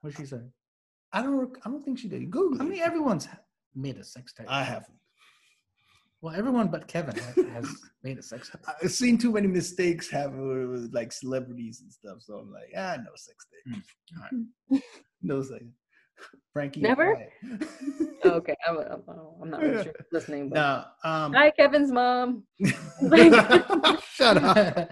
What 0.00 0.16
she 0.16 0.26
say? 0.26 0.40
I 1.12 1.22
don't. 1.22 1.36
rec- 1.36 1.64
I 1.64 1.70
don't 1.70 1.84
think 1.84 1.98
she 1.98 2.08
did. 2.08 2.30
Google. 2.30 2.60
I 2.60 2.64
mean, 2.64 2.80
everyone's 2.80 3.28
made 3.76 3.96
a 3.98 4.04
sex 4.04 4.32
tape. 4.32 4.46
I 4.48 4.64
haven't. 4.64 4.98
well, 6.20 6.34
everyone 6.34 6.66
but 6.68 6.88
Kevin 6.88 7.16
has 7.52 7.68
made 8.02 8.18
a 8.18 8.22
sex 8.22 8.50
tape. 8.50 8.62
I've 8.82 8.90
seen 8.90 9.18
too 9.18 9.30
many 9.32 9.46
mistakes 9.46 10.10
happen 10.10 10.70
with 10.70 10.92
like 10.92 11.12
celebrities 11.12 11.80
and 11.82 11.92
stuff. 11.92 12.22
So 12.22 12.34
I'm 12.38 12.52
like, 12.52 12.72
ah, 12.76 12.96
no 12.96 13.12
sex 13.14 13.46
tape. 13.52 14.82
no 15.22 15.42
sex. 15.42 15.62
Frankie. 16.52 16.80
Never? 16.80 17.26
Okay, 18.24 18.54
I'm, 18.68 18.78
I'm, 18.78 19.02
I'm 19.42 19.50
not 19.50 19.60
really 19.60 19.82
sure 19.82 19.92
listening. 20.12 20.48
But. 20.48 20.54
no. 21.04 21.10
Um. 21.10 21.32
Hi, 21.32 21.50
Kevin's 21.50 21.90
mom. 21.90 22.44
shut 24.14 24.36
up. 24.36 24.90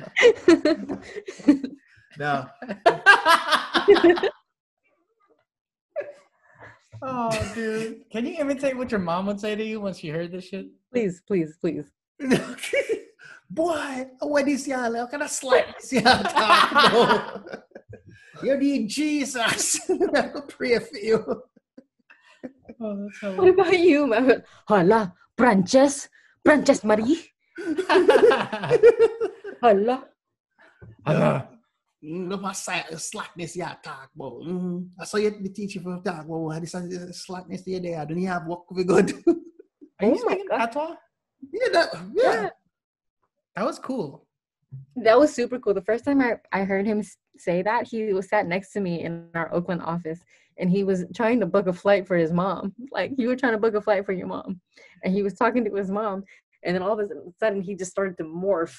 No. 2.19 2.47
oh, 7.03 7.53
dude. 7.55 8.11
Can 8.11 8.27
you 8.27 8.35
imitate 8.41 8.77
what 8.77 8.91
your 8.91 8.99
mom 8.99 9.27
would 9.27 9.39
say 9.39 9.55
to 9.55 9.63
you 9.65 9.81
when 9.81 9.95
she 9.95 10.09
heard 10.09 10.33
this 10.33 10.49
shit? 10.49 10.67
please, 10.93 11.23
please, 11.25 11.57
please. 11.61 11.93
Boy, 13.49 14.07
what 14.19 14.49
is 14.49 14.67
y'all? 14.67 15.07
Can 15.07 15.23
I 15.23 15.27
slap 15.27 15.77
y'all? 15.93 17.43
You 18.43 18.57
need 18.57 18.89
Jesus. 18.89 19.81
I'll 20.15 20.43
pray 20.43 20.79
for 20.79 20.97
you. 20.99 21.25
Oh, 22.81 23.09
that's 23.23 23.37
What 23.37 23.49
about 23.49 23.79
you, 23.79 24.07
man? 24.07 24.43
Hala, 24.67 25.13
Branches, 25.37 26.09
Branches 26.45 26.83
Marie. 26.85 27.21
Hala. 29.63 30.05
how. 31.07 31.49
No, 32.03 32.37
my 32.39 32.53
slackness, 32.53 33.55
yeah, 33.57 33.75
talk 33.83 34.09
about. 34.17 34.41
Mm, 34.41 34.89
I 34.99 35.05
saw 35.05 35.19
you 35.19 35.31
the 35.31 35.51
teacher 35.51 35.81
for 35.81 36.01
talk 36.03 36.25
about. 36.25 36.49
How 36.55 36.61
this 36.61 36.75
uh, 36.75 37.13
slackness 37.13 37.63
the 37.63 37.77
other 37.77 37.83
day. 37.85 37.95
I 37.97 38.05
don't 38.07 38.23
have 38.25 38.47
work 38.47 38.71
we 38.71 38.85
good. 38.85 39.13
Are 40.01 40.07
you 40.07 40.17
Oh 40.17 40.25
my 40.25 40.33
speaking 40.33 40.47
God. 40.49 40.59
patois? 40.73 40.95
yeah, 41.53 41.69
that, 41.73 41.89
yeah. 42.15 42.33
Yeah. 42.33 42.49
That 43.57 43.67
was 43.67 43.79
cool. 43.79 44.27
That 44.97 45.19
was 45.19 45.35
super 45.35 45.59
cool. 45.59 45.75
The 45.75 45.83
first 45.83 46.07
time 46.07 46.23
I, 46.23 46.37
I 46.53 46.65
heard 46.65 46.87
him 46.87 47.01
s- 47.01 47.19
say 47.41 47.63
that, 47.63 47.87
he 47.87 48.13
was 48.13 48.29
sat 48.29 48.47
next 48.47 48.73
to 48.73 48.81
me 48.81 49.03
in 49.03 49.29
our 49.35 49.53
Oakland 49.53 49.83
office 49.83 50.21
and 50.59 50.71
he 50.71 50.85
was 50.85 51.05
trying 51.15 51.41
to 51.41 51.47
book 51.47 51.67
a 51.67 51.73
flight 51.73 52.07
for 52.07 52.17
his 52.17 52.33
mom. 52.33 52.75
Like, 52.93 53.13
you 53.17 53.29
were 53.29 53.37
trying 53.37 53.53
to 53.53 53.59
book 53.59 53.75
a 53.75 53.81
flight 53.81 54.05
for 54.05 54.13
your 54.13 54.27
mom. 54.27 54.61
And 55.05 55.15
he 55.15 55.23
was 55.23 55.35
talking 55.35 55.65
to 55.65 55.75
his 55.75 55.91
mom. 55.91 56.25
And 56.65 56.75
then 56.75 56.83
all 56.83 56.99
of 56.99 56.99
a 56.99 57.09
sudden, 57.39 57.63
he 57.63 57.75
just 57.75 57.91
started 57.91 58.17
to 58.19 58.25
morph. 58.25 58.77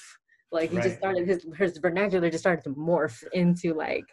Like, 0.52 0.70
he 0.70 0.76
Right. 0.76 0.84
just 0.84 0.98
started, 0.98 1.26
his, 1.26 1.46
his 1.56 1.78
vernacular 1.78 2.30
just 2.30 2.42
started 2.42 2.62
to 2.64 2.70
morph 2.70 3.22
into 3.32 3.74
like, 3.74 4.06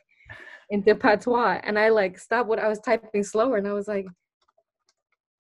into 0.70 0.96
patois. 0.96 1.60
And 1.64 1.78
I 1.78 1.90
like 1.90 2.18
stopped 2.18 2.48
what 2.50 2.60
I 2.60 2.68
was 2.68 2.80
typing 2.80 3.24
slower 3.24 3.58
and 3.58 3.68
I 3.68 3.74
was 3.74 3.88
like, 3.88 4.06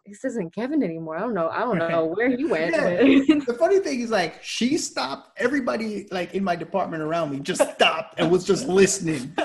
this 0.10 0.26
isn't 0.26 0.53
Kevin 0.53 0.84
anymore. 0.84 1.16
I 1.18 1.22
don't 1.22 1.34
know. 1.34 1.47
I 1.49 1.60
don't 1.60 1.78
know 1.78 2.05
where 2.05 2.36
he 2.36 2.45
went. 2.45 2.74
Yeah. 2.76 3.36
The 3.45 3.55
funny 3.57 3.80
thing 3.80 4.01
is, 4.01 4.10
like, 4.12 4.43
she 4.43 4.78
stopped. 4.78 5.39
Everybody, 5.39 6.07
like, 6.12 6.34
in 6.36 6.43
my 6.43 6.55
department 6.55 7.01
around 7.03 7.32
me, 7.32 7.39
just 7.39 7.62
stopped 7.76 8.20
and 8.20 8.30
was 8.32 8.43
just 8.45 8.68
listening. 8.68 9.34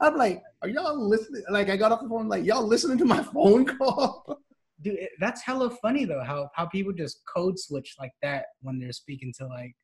I'm 0.00 0.16
like, 0.16 0.42
are 0.62 0.68
y'all 0.68 0.96
listening? 1.08 1.44
Like, 1.50 1.68
I 1.70 1.76
got 1.76 1.92
off 1.92 2.02
the 2.02 2.08
phone, 2.08 2.28
like, 2.28 2.44
y'all 2.44 2.66
listening 2.66 2.98
to 2.98 3.04
my 3.04 3.22
phone 3.22 3.64
call? 3.64 4.40
Dude, 4.82 4.94
it- 4.98 5.10
that's 5.20 5.42
hella 5.42 5.70
funny 5.82 6.04
though. 6.04 6.22
How 6.22 6.50
how 6.54 6.66
people 6.66 6.92
just 6.92 7.22
code 7.32 7.58
switch 7.58 7.94
like 7.98 8.12
that 8.22 8.46
when 8.60 8.78
they're 8.78 8.92
speaking 8.92 9.32
to 9.38 9.46
like 9.46 9.74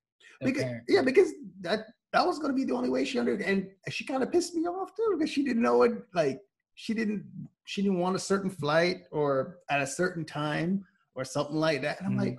because, 0.43 0.63
parents. 0.63 0.87
yeah, 0.89 1.03
because 1.03 1.33
that 1.61 1.81
that 2.13 2.27
was 2.27 2.39
gonna 2.39 2.53
be 2.55 2.65
the 2.65 2.75
only 2.75 2.91
way 2.91 3.05
she 3.05 3.19
understood, 3.19 3.47
and 3.47 3.69
she 3.89 4.05
kind 4.05 4.23
of 4.23 4.33
pissed 4.33 4.55
me 4.55 4.67
off 4.67 4.95
too 4.97 5.15
because 5.17 5.31
she 5.31 5.45
didn't 5.45 5.63
know 5.63 5.83
it 5.85 5.93
like, 6.13 6.41
she 6.75 6.93
didn't 6.93 7.25
she 7.71 7.83
didn't 7.83 8.01
want 8.01 8.17
a 8.17 8.19
certain 8.19 8.51
flight 8.51 9.03
or 9.13 9.59
at 9.71 9.81
a 9.81 9.87
certain 9.87 10.25
time 10.25 10.85
or 11.15 11.25
something 11.25 11.55
like 11.55 11.83
that. 11.83 11.99
And 12.01 12.07
I'm 12.09 12.15
Mhm. 12.17 12.25
like, 12.27 12.39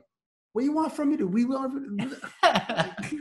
what 0.51 0.61
do 0.61 0.65
you 0.65 0.73
want 0.73 0.91
from 0.91 1.09
me? 1.09 1.15
Do 1.15 1.25
we 1.25 1.45
want? 1.45 1.71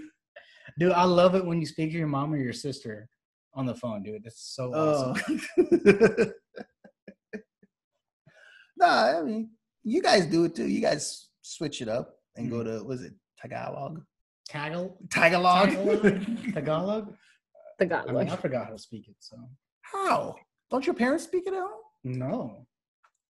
dude, 0.78 0.90
I 0.90 1.04
love 1.04 1.36
it 1.36 1.44
when 1.46 1.60
you 1.60 1.66
speak 1.66 1.92
to 1.92 1.98
your 1.98 2.08
mom 2.08 2.34
or 2.34 2.36
your 2.36 2.52
sister 2.52 3.08
on 3.54 3.64
the 3.64 3.76
phone, 3.76 4.02
dude. 4.02 4.24
That's 4.24 4.40
so 4.42 4.72
Oh. 4.74 5.14
awesome. 5.14 5.40
nah, 8.76 9.18
I 9.20 9.22
mean, 9.22 9.50
you 9.84 10.02
guys 10.02 10.26
do 10.26 10.46
it 10.46 10.56
too. 10.56 10.66
You 10.66 10.80
guys 10.80 11.28
switch 11.42 11.80
it 11.80 11.88
up 11.88 12.16
and 12.34 12.50
go 12.50 12.56
Mhm. 12.56 12.64
to 12.80 12.84
was 12.84 13.02
it 13.04 13.14
Tagalog? 13.40 14.04
Tagal 14.48 14.96
Tagalog. 15.10 15.68
Tagalog? 15.70 16.02
Tagalog? 16.54 17.16
the 17.78 17.96
I 18.08 18.12
mean, 18.12 18.28
I 18.28 18.36
forgot 18.36 18.64
how 18.66 18.72
to 18.72 18.78
speak 18.78 19.06
it, 19.08 19.14
so 19.20 19.36
How? 19.82 20.34
Don't 20.72 20.84
your 20.84 20.94
parents 20.94 21.22
speak 21.24 21.46
it 21.46 21.54
at 21.54 21.60
home? 21.60 21.79
No. 22.04 22.66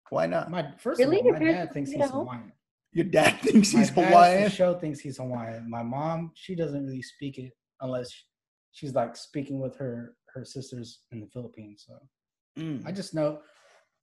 Why 0.09 0.25
not? 0.27 0.49
My 0.51 0.71
first 0.77 0.99
Really? 0.99 1.19
of 1.19 1.21
all, 1.21 1.25
Your 1.25 1.33
my 1.33 1.39
parents 1.39 1.59
dad 1.67 1.73
thinks 1.73 1.91
he's 1.91 2.01
it? 2.05 2.11
Hawaiian. 2.11 2.51
Your 2.93 3.05
dad 3.05 3.39
thinks 3.41 3.73
My 3.73 3.79
he's 3.79 3.89
dad, 3.91 4.05
Hawaiian. 4.09 4.43
The 4.43 4.49
show 4.49 4.73
thinks 4.77 4.99
he's 4.99 5.17
Hawaiian. 5.17 5.69
My 5.69 5.83
mom, 5.83 6.31
she 6.35 6.55
doesn't 6.55 6.85
really 6.85 7.01
speak 7.01 7.37
it 7.37 7.53
unless 7.79 8.11
she's 8.71 8.93
like 8.93 9.15
speaking 9.15 9.59
with 9.59 9.77
her 9.77 10.15
her 10.33 10.43
sisters 10.45 10.99
in 11.11 11.19
the 11.21 11.27
Philippines. 11.27 11.85
So 11.87 11.95
Mm. 12.59 12.85
I 12.85 12.91
just 12.91 13.13
know, 13.13 13.39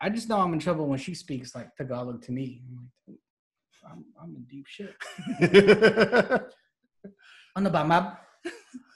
I 0.00 0.08
just 0.08 0.30
know 0.30 0.38
I'm 0.40 0.54
in 0.54 0.58
trouble 0.58 0.86
when 0.86 0.98
she 0.98 1.12
speaks 1.12 1.54
like 1.54 1.74
Tagalog 1.76 2.22
to 2.22 2.32
me. 2.32 2.62
I'm 2.66 2.90
like, 3.06 3.18
I'm, 3.92 4.04
I'm 4.22 4.34
in 4.36 4.44
deep 4.48 4.66
shit. 4.66 4.94
Ano 7.56 7.70
ba, 7.70 7.84
mab? 7.84 8.16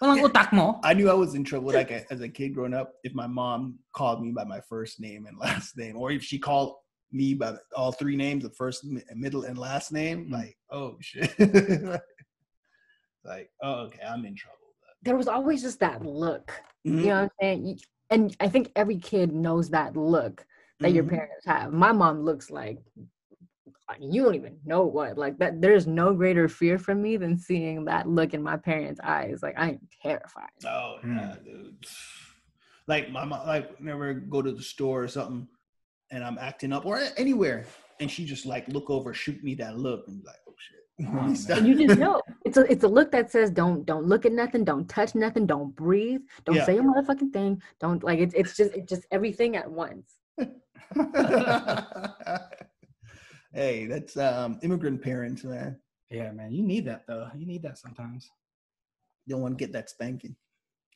Walang 0.00 0.22
utak 0.22 0.52
mo? 0.52 0.80
I 0.84 0.94
knew 0.94 1.08
I 1.08 1.14
was 1.14 1.34
in 1.34 1.44
trouble 1.44 1.72
like 1.72 1.90
as 1.90 2.20
a 2.20 2.28
kid 2.28 2.54
growing 2.54 2.74
up 2.74 2.94
if 3.04 3.14
my 3.14 3.26
mom 3.26 3.78
called 3.94 4.22
me 4.22 4.32
by 4.32 4.44
my 4.44 4.60
first 4.68 5.00
name 5.00 5.26
and 5.26 5.38
last 5.46 5.76
name, 5.76 5.96
or 5.96 6.10
if 6.10 6.22
she 6.22 6.38
called 6.38 6.76
me 7.12 7.34
by 7.34 7.54
all 7.76 7.92
three 7.92 8.16
names, 8.16 8.42
the 8.42 8.50
first, 8.50 8.84
middle, 9.14 9.44
and 9.44 9.58
last 9.58 9.92
name. 9.92 10.26
Mm. 10.26 10.32
Like, 10.32 10.56
oh 10.70 10.96
shit. 11.00 11.30
like, 13.24 13.50
oh 13.62 13.86
okay, 13.86 14.00
I'm 14.06 14.24
in 14.24 14.34
trouble. 14.34 14.58
there 15.02 15.16
was 15.16 15.26
always 15.28 15.62
just 15.62 15.80
that 15.80 16.04
look. 16.06 16.52
Mhm. 16.86 17.02
You 17.02 17.06
know 17.08 17.14
what 17.14 17.22
I'm 17.22 17.30
saying? 17.40 17.78
And 18.10 18.36
I 18.38 18.48
think 18.48 18.70
every 18.76 18.98
kid 18.98 19.32
knows 19.32 19.70
that 19.70 19.96
look 19.96 20.46
that 20.80 20.92
your 20.92 21.02
Mhm. 21.04 21.10
parents 21.10 21.46
have. 21.46 21.72
My 21.72 21.92
mom 21.92 22.22
looks 22.22 22.50
like 22.50 22.78
you 24.00 24.22
don't 24.22 24.34
even 24.34 24.58
know 24.64 24.84
what. 24.84 25.18
Like 25.18 25.38
that 25.38 25.60
there's 25.60 25.86
no 25.86 26.12
greater 26.14 26.48
fear 26.48 26.78
for 26.78 26.94
me 26.94 27.16
than 27.16 27.36
seeing 27.38 27.84
that 27.86 28.08
look 28.08 28.34
in 28.34 28.42
my 28.42 28.56
parents' 28.56 29.00
eyes. 29.02 29.42
Like 29.42 29.54
I 29.58 29.70
am 29.70 29.80
terrified. 30.02 30.50
Oh 30.66 30.98
Mm. 31.04 31.16
yeah, 31.16 31.34
dude. 31.44 31.86
Like 32.86 33.10
my 33.10 33.24
mom, 33.24 33.46
like 33.46 33.80
never 33.80 34.12
go 34.14 34.42
to 34.42 34.52
the 34.52 34.62
store 34.62 35.02
or 35.04 35.08
something, 35.08 35.46
and 36.10 36.24
I'm 36.24 36.38
acting 36.38 36.72
up 36.72 36.84
or 36.86 37.00
anywhere, 37.16 37.64
and 38.00 38.10
she 38.10 38.24
just 38.24 38.44
like 38.46 38.66
look 38.68 38.90
over, 38.90 39.14
shoot 39.14 39.42
me 39.44 39.54
that 39.56 39.78
look, 39.78 40.06
and 40.08 40.20
be 40.22 40.26
like, 40.26 40.36
oh 40.48 40.54
shit. 40.58 40.78
Oh. 41.06 41.34
And 41.56 41.66
you 41.66 41.86
just 41.86 41.98
know. 41.98 42.20
It's 42.44 42.56
a 42.58 42.70
it's 42.70 42.84
a 42.84 42.88
look 42.88 43.10
that 43.12 43.30
says 43.30 43.50
don't 43.50 43.84
don't 43.86 44.04
look 44.04 44.26
at 44.26 44.32
nothing, 44.32 44.64
don't 44.64 44.88
touch 44.88 45.14
nothing, 45.14 45.46
don't 45.46 45.74
breathe, 45.74 46.20
don't 46.44 46.56
Yeah. 46.56 46.66
say 46.66 46.78
a 46.78 46.82
motherfucking 46.82 47.32
thing, 47.32 47.62
don't 47.80 48.02
like 48.04 48.18
it's 48.18 48.34
it's 48.34 48.56
just 48.56 48.72
it's 48.74 48.88
just 48.90 49.06
everything 49.10 49.56
at 49.56 49.70
once. 49.70 50.18
Hey, 53.52 53.86
that's 53.86 54.16
um 54.16 54.58
immigrant 54.62 55.02
parents, 55.02 55.44
man. 55.44 55.78
Yeah, 56.10 56.30
man, 56.32 56.52
you 56.52 56.62
need 56.62 56.86
that 56.86 57.04
though. 57.06 57.28
You 57.36 57.46
need 57.46 57.62
that 57.62 57.78
sometimes. 57.78 58.30
You 59.26 59.34
don't 59.34 59.42
want 59.42 59.58
to 59.58 59.64
get 59.64 59.72
that 59.72 59.90
spanking. 59.90 60.36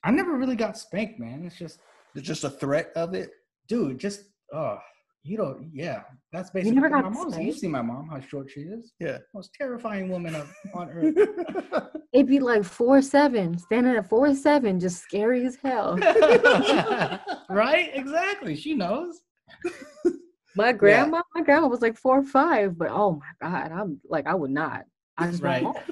I 0.05 0.11
never 0.11 0.37
really 0.37 0.57
got 0.57 0.79
spanked, 0.79 1.19
man. 1.19 1.45
It's 1.45 1.57
just, 1.57 1.81
There's 2.15 2.27
just 2.27 2.45
a 2.45 2.51
threat 2.51 2.93
of 2.97 3.15
it. 3.15 3.31
dude, 3.69 3.99
just 3.99 4.23
oh, 4.53 4.79
you 5.23 5.37
don't. 5.37 5.71
Yeah, 5.75 6.03
that's 6.33 6.51
basically 6.51 6.77
never 6.77 6.89
my 6.89 7.03
got 7.03 7.13
mom's. 7.13 7.37
You 7.39 7.53
see 7.53 7.69
my 7.69 7.83
mom, 7.83 8.09
how 8.09 8.21
short 8.21 8.51
she 8.51 8.61
is. 8.61 8.93
Yeah. 9.01 9.19
Most 9.35 9.51
terrifying 9.59 10.09
woman 10.09 10.35
of, 10.35 10.53
on 10.75 10.91
earth. 10.93 11.89
It'd 12.13 12.29
be 12.29 12.39
like 12.41 12.65
four 12.65 13.03
seven, 13.03 13.59
standing 13.59 13.97
at 13.97 14.09
four 14.09 14.35
seven, 14.35 14.79
just 14.79 15.03
scary 15.03 15.45
as 15.45 15.57
hell. 15.63 15.97
right? 17.51 17.91
Exactly. 17.95 18.57
She 18.57 18.75
knows. 18.75 19.21
My 20.57 20.73
grandma, 20.73 21.23
my 21.35 21.43
grandma 21.43 21.67
was 21.69 21.83
like 21.83 21.97
four 21.99 22.19
or 22.19 22.23
five, 22.25 22.79
but 22.79 22.89
oh 22.91 23.21
my 23.21 23.49
god, 23.51 23.73
I'm 23.73 24.01
like 24.09 24.27
I 24.27 24.35
would 24.35 24.51
not. 24.51 24.85
I 25.19 25.27
just 25.31 25.43
Right. 25.43 25.63
don't. 25.63 25.77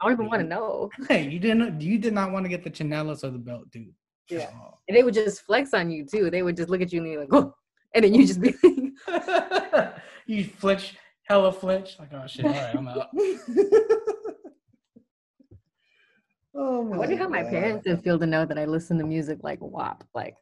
I 0.00 0.08
don't 0.08 0.12
even 0.12 0.26
want 0.26 0.42
to 0.42 0.48
know. 0.48 0.90
Hey, 1.08 1.28
you 1.28 1.38
didn't. 1.38 1.80
You 1.80 1.98
did 1.98 2.12
not 2.12 2.30
want 2.30 2.44
to 2.44 2.48
get 2.50 2.62
the 2.62 2.70
chanelas 2.70 3.24
or 3.24 3.30
the 3.30 3.38
belt, 3.38 3.70
dude. 3.70 3.94
Yeah. 4.28 4.50
And 4.88 4.96
they 4.96 5.02
would 5.02 5.14
just 5.14 5.42
flex 5.42 5.72
on 5.72 5.90
you 5.90 6.04
too. 6.04 6.30
They 6.30 6.42
would 6.42 6.56
just 6.56 6.68
look 6.68 6.82
at 6.82 6.92
you 6.92 7.00
and 7.02 7.10
you're 7.10 7.20
like, 7.22 7.32
oh, 7.32 7.54
and 7.94 8.04
then 8.04 8.14
you 8.14 8.26
just 8.26 8.40
be 8.40 8.54
like, 8.62 9.94
you 10.26 10.44
flinch, 10.44 10.96
hella 11.24 11.52
flinch. 11.52 11.98
Like, 11.98 12.12
oh 12.12 12.26
shit, 12.26 12.44
all 12.44 12.52
right, 12.52 12.74
I'm 12.74 12.88
out. 12.88 13.08
oh 16.54 16.84
my 16.84 16.94
I 16.96 16.98
wonder 16.98 17.16
how 17.16 17.28
my 17.28 17.42
parents 17.42 17.86
would 17.86 18.02
feel 18.02 18.18
to 18.18 18.26
know 18.26 18.44
that 18.44 18.58
I 18.58 18.64
listen 18.66 18.98
to 18.98 19.04
music 19.04 19.38
like 19.42 19.60
WAP, 19.60 20.04
like 20.14 20.36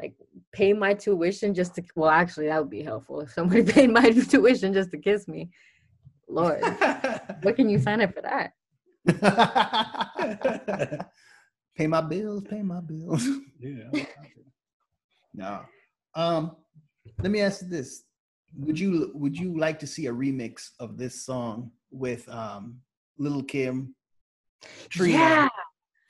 like 0.00 0.14
pay 0.52 0.72
my 0.72 0.94
tuition 0.94 1.54
just 1.54 1.74
to 1.74 1.82
well 1.96 2.10
actually 2.10 2.46
that 2.46 2.60
would 2.60 2.70
be 2.70 2.82
helpful 2.82 3.20
if 3.20 3.32
somebody 3.32 3.62
paid 3.72 3.90
my 3.90 4.10
tuition 4.10 4.72
just 4.72 4.90
to 4.92 4.98
kiss 4.98 5.26
me. 5.28 5.50
Lord, 6.28 6.60
what 7.42 7.56
can 7.56 7.68
you 7.68 7.78
sign 7.86 8.00
up 8.02 8.14
for 8.14 8.22
that? 8.22 8.52
pay 11.76 11.86
my 11.86 12.00
bills, 12.00 12.44
pay 12.44 12.62
my 12.62 12.80
bills. 12.80 13.26
yeah. 13.58 14.04
no. 15.34 15.60
Um, 16.14 16.56
let 17.22 17.30
me 17.30 17.40
ask 17.40 17.62
you 17.62 17.68
this. 17.68 18.02
Would 18.56 18.78
you 18.78 19.10
would 19.14 19.38
you 19.38 19.58
like 19.58 19.78
to 19.80 19.86
see 19.86 20.06
a 20.06 20.12
remix 20.12 20.70
of 20.80 20.96
this 20.98 21.24
song 21.24 21.70
with 21.90 22.28
um 22.28 22.80
Lil' 23.18 23.42
Kim, 23.42 23.94
Trina, 24.88 25.18
Yeah, 25.18 25.48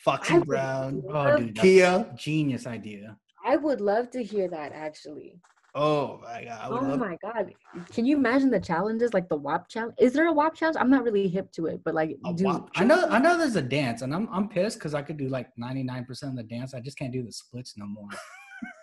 Foxy 0.05 0.35
I 0.35 0.39
Brown, 0.41 1.03
Oh, 1.09 1.37
dude, 1.37 1.57
Khia? 1.57 2.17
genius 2.17 2.67
idea. 2.67 3.17
I 3.49 3.57
would 3.57 3.81
love 3.81 4.11
to 4.11 4.23
hear 4.23 4.47
that 4.49 4.73
actually. 4.73 5.41
Oh 5.75 6.21
my 6.23 6.45
god, 6.45 6.59
I 6.63 6.69
would 6.69 6.81
Oh 6.83 6.87
love 6.91 6.99
my 6.99 7.17
god. 7.23 7.55
Can 7.95 8.05
you 8.05 8.17
imagine 8.17 8.51
the 8.51 8.61
challenges 8.61 9.15
like 9.15 9.29
the 9.29 9.37
WAP 9.37 9.69
challenge? 9.69 9.95
Is 9.99 10.13
there 10.13 10.27
a 10.29 10.33
WAP 10.33 10.55
challenge? 10.55 10.77
I'm 10.79 10.91
not 10.91 11.03
really 11.05 11.29
hip 11.29 11.51
to 11.53 11.67
it, 11.67 11.81
but 11.85 11.95
like 11.95 12.11
do 12.37 12.47
I 12.75 12.85
know, 12.85 13.07
I 13.09 13.19
know. 13.19 13.39
There's 13.39 13.57
a 13.57 13.63
dance, 13.63 14.03
and 14.03 14.15
I'm 14.15 14.29
I'm 14.31 14.49
pissed 14.49 14.79
because 14.79 14.95
I 14.95 15.03
could 15.03 15.17
do 15.17 15.29
like 15.29 15.49
99 15.57 16.05
percent 16.05 16.31
of 16.33 16.37
the 16.37 16.43
dance. 16.57 16.75
I 16.75 16.81
just 16.81 16.99
can't 16.99 17.13
do 17.13 17.23
the 17.23 17.33
splits 17.33 17.77
no 17.77 17.87
more. 17.87 18.09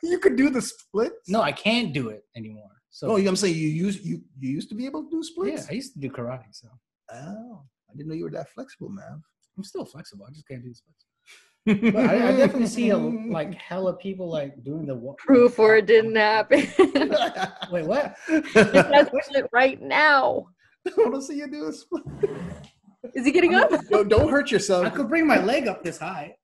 You 0.03 0.20
could 0.20 0.38
do 0.38 0.49
the 0.49 0.61
splits. 0.61 1.28
No, 1.28 1.41
I 1.41 1.51
can't 1.51 1.91
do 1.93 2.07
it 2.07 2.24
anymore. 2.38 2.72
So 2.91 3.07
Oh, 3.07 3.16
you 3.18 3.24
know 3.24 3.28
what 3.28 3.32
I'm 3.32 3.36
saying 3.43 3.55
you 3.57 3.68
used 3.68 4.05
you 4.05 4.22
you 4.39 4.49
used 4.59 4.70
to 4.70 4.76
be 4.82 4.86
able 4.86 5.03
to 5.03 5.09
do 5.11 5.22
splits. 5.22 5.63
yeah. 5.63 5.68
I 5.72 5.74
used 5.82 5.91
to 5.95 5.99
do 5.99 6.09
karate, 6.09 6.49
so 6.61 6.70
Oh, 7.13 7.61
I 7.89 7.91
didn't 7.95 8.07
know 8.09 8.16
you 8.16 8.24
were 8.24 8.32
that 8.39 8.49
flexible, 8.55 8.88
man. 8.89 9.22
I'm 9.57 9.66
still 9.66 9.84
flexible. 9.84 10.26
I 10.30 10.32
just 10.32 10.47
can't 10.47 10.63
do 10.63 10.70
the 10.70 10.76
splits. 10.76 11.05
But 11.66 11.95
I, 11.95 12.30
I 12.30 12.36
definitely 12.36 12.68
see 12.68 12.89
a, 12.91 12.97
like 12.97 13.55
hella 13.55 13.93
people 13.95 14.30
like 14.30 14.63
doing 14.63 14.86
the 14.86 14.93
wa- 14.95 15.16
proof 15.18 15.57
or 15.57 15.78
it 15.78 15.88
didn't 15.88 16.16
happen? 16.16 16.59
Wait, 17.72 17.86
what? 17.86 18.16
That's 18.53 19.09
it 19.32 19.49
right 19.51 19.82
now. 19.82 20.47
I 20.88 20.91
want 20.97 21.16
to 21.16 21.22
see 21.24 21.38
you 21.38 21.47
do 21.49 21.68
a 21.68 21.74
split. 21.74 22.03
Is 23.16 23.26
he 23.26 23.32
getting 23.32 23.55
up? 23.55 23.72
Don't, 23.89 24.07
don't 24.07 24.30
hurt 24.30 24.51
yourself. 24.51 24.86
I 24.86 24.89
could 24.89 25.09
bring 25.09 25.26
my 25.26 25.43
leg 25.43 25.68
up 25.68 25.84
this 25.84 25.97
high. 25.97 26.36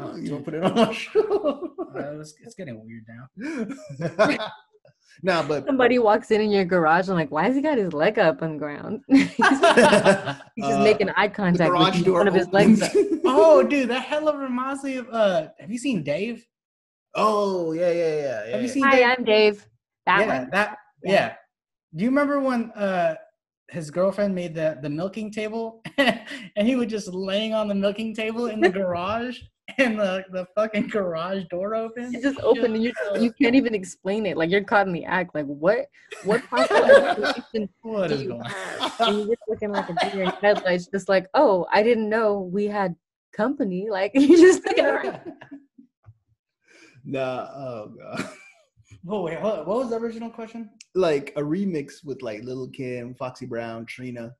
Oh, 0.00 0.14
you 0.16 0.32
want 0.32 0.44
to 0.44 0.50
put 0.50 0.54
it 0.54 0.62
on 0.62 0.74
my 0.74 0.92
show? 0.92 1.74
Uh, 1.96 2.20
it's, 2.20 2.34
it's 2.44 2.54
getting 2.54 2.80
weird 2.84 3.04
now. 3.08 4.48
Nah, 5.22 5.42
but 5.42 5.66
Somebody 5.66 5.98
walks 5.98 6.30
in 6.30 6.40
in 6.40 6.50
your 6.50 6.64
garage 6.64 7.08
and 7.08 7.16
like, 7.16 7.30
why 7.30 7.44
has 7.44 7.56
he 7.56 7.62
got 7.62 7.78
his 7.78 7.92
leg 7.92 8.18
up 8.18 8.42
on 8.42 8.52
the 8.52 8.58
ground? 8.58 9.02
He's 9.08 9.36
just 9.36 9.62
Uh, 10.62 10.82
making 10.82 11.10
eye 11.10 11.28
contact 11.28 11.70
with 11.70 11.78
garage 11.80 12.00
you, 12.00 12.12
one 12.12 12.28
of 12.28 12.34
his 12.34 12.48
legs. 12.52 12.82
Oh, 13.30 13.62
dude, 13.62 13.90
that 13.90 14.04
hell 14.04 14.20
hella 14.26 14.38
reminds 14.38 14.82
me 14.82 14.96
of. 14.96 15.08
uh 15.10 15.48
Have 15.60 15.70
you 15.70 15.78
seen 15.78 16.02
Dave? 16.02 16.46
oh 17.14 17.72
yeah, 17.72 17.90
yeah, 17.90 18.08
yeah. 18.08 18.44
yeah. 18.46 18.52
Have 18.52 18.62
you 18.62 18.68
seen 18.68 18.84
Hi, 18.84 18.96
Dave? 18.96 19.06
I'm 19.18 19.24
Dave. 19.24 19.66
That 20.06 20.20
yeah, 20.20 20.38
one. 20.38 20.50
that 20.50 20.76
Yeah. 21.04 21.12
yeah. 21.12 21.34
Do 21.94 22.04
you 22.04 22.10
remember 22.10 22.40
when 22.40 22.70
uh 22.72 23.14
his 23.70 23.90
girlfriend 23.90 24.34
made 24.34 24.54
the 24.54 24.78
the 24.80 24.88
milking 24.88 25.30
table 25.30 25.82
and 25.98 26.66
he 26.66 26.74
was 26.76 26.86
just 26.86 27.08
laying 27.08 27.52
on 27.52 27.68
the 27.68 27.74
milking 27.74 28.14
table 28.14 28.46
in 28.46 28.60
the 28.60 28.70
garage 28.70 29.38
and 29.78 29.98
the 29.98 30.24
the 30.30 30.46
fucking 30.54 30.88
garage 30.88 31.44
door 31.50 31.74
opened? 31.74 32.14
It's 32.14 32.24
just 32.24 32.40
open 32.40 32.74
and 32.74 32.82
you 32.82 32.92
you 33.18 33.32
can't 33.32 33.54
even 33.54 33.74
explain 33.74 34.24
it. 34.24 34.36
Like 34.36 34.50
you're 34.50 34.64
caught 34.64 34.86
in 34.86 34.92
the 34.92 35.04
act. 35.04 35.34
Like 35.34 35.46
what 35.46 35.86
what 36.24 36.42
possible 36.50 36.84
explanation 36.84 37.68
What 37.82 38.08
do 38.08 38.14
is 38.14 38.22
you 38.22 38.28
going 38.28 38.42
on? 38.42 38.52
And 39.00 39.18
you're 39.18 39.26
just 39.26 39.42
looking 39.48 39.72
like 39.72 39.88
a 39.90 40.10
deer 40.10 40.22
in 40.22 40.30
headlights, 40.30 40.86
just 40.86 41.08
like, 41.08 41.26
oh, 41.34 41.66
I 41.70 41.82
didn't 41.82 42.08
know 42.08 42.40
we 42.40 42.66
had 42.66 42.94
company. 43.36 43.88
Like 43.98 44.12
you 44.14 44.36
just 44.36 44.64
looking 44.64 44.86
around. 44.86 45.20
Nah, 47.04 47.48
oh 47.54 47.92
god. 47.98 48.30
Oh 49.08 49.22
wait, 49.22 49.38
hold 49.38 49.60
on. 49.60 49.66
what 49.66 49.78
was 49.78 49.90
the 49.90 49.96
original 49.96 50.30
question? 50.30 50.70
Like 50.94 51.32
a 51.36 51.40
remix 51.40 52.04
with 52.04 52.22
like 52.22 52.42
Lil' 52.42 52.68
Kim, 52.68 53.14
Foxy 53.14 53.46
Brown, 53.46 53.86
Trina. 53.86 54.34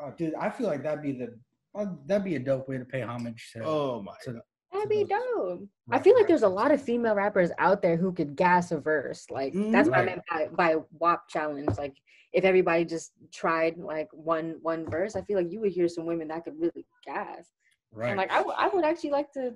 Oh, 0.00 0.12
dude, 0.16 0.34
I 0.34 0.50
feel 0.50 0.66
like 0.66 0.82
that'd 0.82 1.02
be 1.02 1.12
the 1.12 1.36
uh, 1.76 1.86
that'd 2.06 2.24
be 2.24 2.36
a 2.36 2.38
dope 2.38 2.68
way 2.68 2.78
to 2.78 2.84
pay 2.84 3.02
homage 3.02 3.50
to. 3.52 3.64
Oh 3.64 4.02
my. 4.02 4.12
to 4.24 4.32
the, 4.32 4.40
That'd 4.88 5.08
be 5.08 5.14
dope. 5.14 5.68
I 5.90 6.00
feel 6.00 6.14
like 6.16 6.26
there's 6.26 6.42
a 6.42 6.48
lot 6.48 6.72
of 6.72 6.82
female 6.82 7.14
rappers 7.14 7.50
out 7.58 7.80
there 7.82 7.96
who 7.96 8.12
could 8.12 8.36
gas 8.36 8.72
a 8.72 8.78
verse. 8.78 9.26
Like 9.30 9.52
Mm, 9.54 9.72
that's 9.72 9.88
what 9.88 9.98
I 9.98 10.04
meant 10.04 10.22
by, 10.28 10.48
by 10.52 10.76
WAP 10.98 11.28
challenge. 11.28 11.76
Like 11.78 11.94
if 12.32 12.44
everybody 12.44 12.84
just 12.84 13.12
tried 13.32 13.78
like 13.78 14.08
one 14.12 14.56
one 14.62 14.88
verse, 14.90 15.16
I 15.16 15.22
feel 15.22 15.38
like 15.38 15.52
you 15.52 15.60
would 15.60 15.72
hear 15.72 15.88
some 15.88 16.06
women 16.06 16.28
that 16.28 16.44
could 16.44 16.58
really 16.60 16.84
gas. 17.06 17.50
right. 17.92 18.08
And 18.08 18.16
like 18.16 18.30
I, 18.32 18.38
w- 18.38 18.56
I 18.58 18.68
would 18.68 18.84
actually 18.84 19.10
like 19.10 19.32
to 19.32 19.54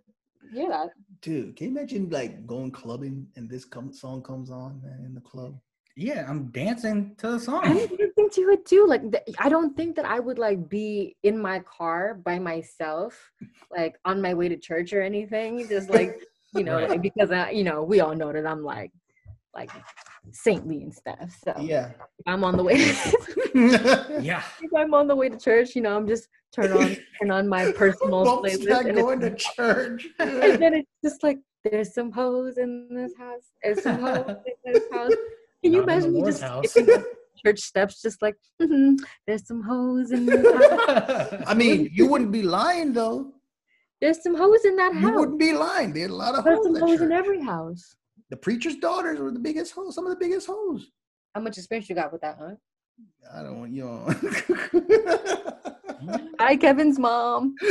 hear 0.52 0.68
that. 0.68 0.90
Dude, 1.20 1.56
can 1.56 1.66
you 1.66 1.72
imagine 1.76 2.08
like 2.10 2.46
going 2.46 2.70
clubbing 2.70 3.26
and 3.36 3.50
this 3.50 3.64
com- 3.64 3.92
song 3.92 4.22
comes 4.22 4.50
on 4.50 4.80
man, 4.82 5.02
in 5.04 5.14
the 5.14 5.20
club? 5.20 5.58
Yeah, 5.96 6.24
I'm 6.28 6.46
dancing 6.46 7.14
to 7.18 7.28
the 7.28 7.34
I 7.34 7.38
song. 7.38 7.62
don't 7.62 7.92
even 7.92 8.12
think 8.12 8.36
you 8.36 8.46
would 8.48 8.64
do 8.64 8.86
like 8.86 9.02
th- 9.10 9.36
I 9.38 9.48
don't 9.48 9.76
think 9.76 9.96
that 9.96 10.04
I 10.04 10.18
would 10.20 10.38
like 10.38 10.68
be 10.68 11.16
in 11.22 11.40
my 11.40 11.60
car 11.60 12.14
by 12.14 12.38
myself, 12.38 13.30
like 13.70 13.96
on 14.04 14.20
my 14.22 14.32
way 14.34 14.48
to 14.48 14.56
church 14.56 14.92
or 14.92 15.02
anything. 15.02 15.66
Just 15.68 15.90
like 15.90 16.20
you 16.54 16.64
know, 16.64 16.76
Right. 16.76 16.90
like, 16.90 17.02
because 17.02 17.30
I, 17.30 17.50
you 17.50 17.62
know, 17.64 17.82
we 17.84 18.00
all 18.00 18.14
know 18.14 18.32
that 18.32 18.46
I'm 18.46 18.62
like 18.64 18.92
like 19.54 19.70
saintly 20.32 20.82
and 20.82 20.94
stuff. 20.94 21.30
So 21.44 21.54
Yeah. 21.60 21.90
I'm 22.26 22.44
on 22.44 22.56
the 22.56 22.62
way. 22.62 22.76
yeah. 24.22 24.42
if 24.62 24.72
I'm 24.76 24.94
on 24.94 25.06
the 25.08 25.16
way 25.16 25.28
to 25.28 25.38
church, 25.38 25.74
you 25.74 25.82
know, 25.82 25.96
I'm 25.96 26.06
just 26.06 26.28
turn 26.52 26.72
on 26.72 26.96
turn 27.20 27.30
on 27.30 27.48
my 27.48 27.72
personal 27.72 28.24
Bumps 28.24 28.56
playlist, 28.56 28.68
not 28.68 28.86
and, 28.86 28.96
going 28.96 29.20
to 29.20 29.34
church. 29.56 30.08
and 30.18 30.60
then 30.62 30.74
it's 30.74 30.90
just 31.04 31.22
like 31.22 31.38
there's 31.64 31.92
some 31.94 32.10
hoes 32.10 32.58
in 32.58 32.88
this 32.94 33.12
house. 33.18 33.42
There's 33.62 33.82
some 33.82 34.00
hoes 34.00 34.36
in 34.46 34.72
this 34.72 34.84
house. 34.92 35.12
Can 35.62 35.72
you 35.74 35.80
Not 35.84 35.90
in 35.90 35.94
imagine 35.94 36.12
me 36.14 36.22
just 36.22 36.42
skipping 36.72 37.04
church 37.44 37.60
steps, 37.60 38.02
just 38.02 38.22
like 38.22 38.36
"Mhm, 38.60 38.98
there's 39.26 39.46
some 39.46 39.62
hoes 39.62 40.10
in 40.12 40.26
this 40.26 40.44
house. 40.44 41.42
I 41.46 41.54
mean, 41.54 41.90
you 41.92 42.06
wouldn't 42.06 42.32
be 42.32 42.42
lying 42.42 42.92
though. 42.92 43.32
There's 44.00 44.22
some 44.22 44.34
hoes 44.34 44.64
in 44.64 44.76
that 44.76 44.94
house. 44.94 45.02
You 45.02 45.14
wouldn't 45.18 45.38
be 45.38 45.52
lying. 45.52 45.92
There's 45.92 46.10
a 46.10 46.14
lot 46.14 46.34
of 46.34 46.44
There's 46.44 46.56
hoes 46.58 46.64
some 46.66 46.76
at 46.76 46.82
hoes 46.82 47.00
in 47.02 47.12
every 47.12 47.42
house. 47.42 47.94
The 48.30 48.36
preacher's 48.36 48.76
daughters 48.76 49.18
were 49.18 49.30
the 49.30 49.38
biggest 49.38 49.72
hoes. 49.72 49.94
Some 49.94 50.06
of 50.06 50.10
the 50.10 50.18
biggest 50.18 50.46
hoes. 50.46 50.90
How 51.34 51.40
much 51.42 51.58
experience 51.58 51.88
you 51.88 51.94
got 51.94 52.12
with 52.12 52.22
that, 52.22 52.38
huh? 52.40 52.54
I 53.34 53.42
don't 53.42 53.58
want 53.60 53.72
you 53.72 53.86
on. 53.88 54.14
Hi, 56.40 56.56
Kevin's 56.56 56.98
mom. 56.98 57.54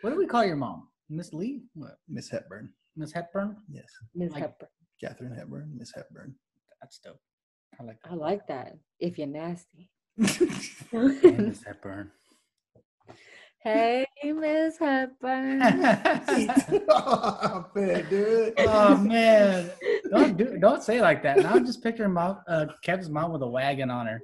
what 0.00 0.10
do 0.10 0.16
we 0.16 0.26
call 0.26 0.44
your 0.44 0.56
mom? 0.56 0.88
Miss 1.08 1.32
Lee? 1.32 1.62
What? 1.74 1.96
Miss 2.08 2.28
Hepburn. 2.28 2.72
Miss 2.96 3.12
Hepburn? 3.12 3.56
Yes. 3.68 3.86
Miss 4.14 4.32
Like- 4.32 4.42
Hepburn. 4.42 4.68
Katharine 5.00 5.34
Hepburn. 5.34 5.70
Miss 5.76 5.92
Hepburn. 5.94 6.34
That's 6.80 6.98
dope. 6.98 7.20
I 7.80 7.82
like 7.82 8.00
that. 8.02 8.12
I 8.12 8.14
like 8.14 8.46
that. 8.46 8.76
If 9.00 9.18
you're 9.18 9.26
nasty. 9.26 9.90
Hey, 10.16 10.28
Miss 10.92 11.64
Hepburn. 11.64 12.10
hey, 13.58 14.06
Miss 14.22 14.78
Hepburn. 14.78 15.60
oh, 16.88 17.66
man, 17.74 18.06
dude. 18.08 18.54
oh 18.58 18.96
man! 18.98 19.70
Don't 20.10 20.36
do 20.36 20.56
don't 20.58 20.82
say 20.84 20.98
it 20.98 21.02
like 21.02 21.22
that. 21.24 21.38
Now 21.38 21.54
I'm 21.54 21.66
just 21.66 21.82
picturing 21.82 22.12
mom, 22.12 22.38
uh, 22.46 22.66
Kevin's 22.82 23.10
mom 23.10 23.32
with 23.32 23.42
a 23.42 23.46
wagon 23.48 23.90
on 23.90 24.06
her. 24.06 24.22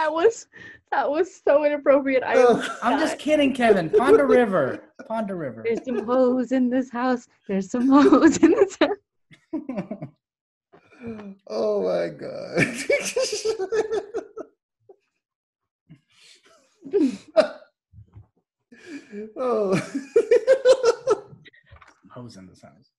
That 0.00 0.06
that 0.06 0.14
was 0.14 0.46
that 0.90 1.10
was 1.10 1.42
so 1.46 1.64
inappropriate. 1.64 2.22
I 2.22 2.36
Ugh. 2.36 2.46
almost 2.48 2.70
I'm 2.82 2.98
just 2.98 3.18
kidding, 3.18 3.52
Kevin. 3.52 3.90
Pon 3.90 4.16
de 4.16 4.24
River. 4.24 4.82
Pon 5.06 5.26
de 5.26 5.34
River. 5.34 5.62
There's 5.62 5.84
some 5.84 6.06
hoes 6.06 6.52
in 6.52 6.70
this 6.70 6.90
house. 6.90 7.28
There's 7.46 7.70
some 7.70 7.86
hoes 7.86 8.38
in 8.38 8.52
this 8.52 8.78
house. 8.80 8.96
Oh 11.48 11.82
my 11.82 12.08
god. 12.08 12.66
oh. 19.38 19.74
Hose 22.10 22.36
in 22.36 22.46
this 22.46 22.60
house. 22.60 22.90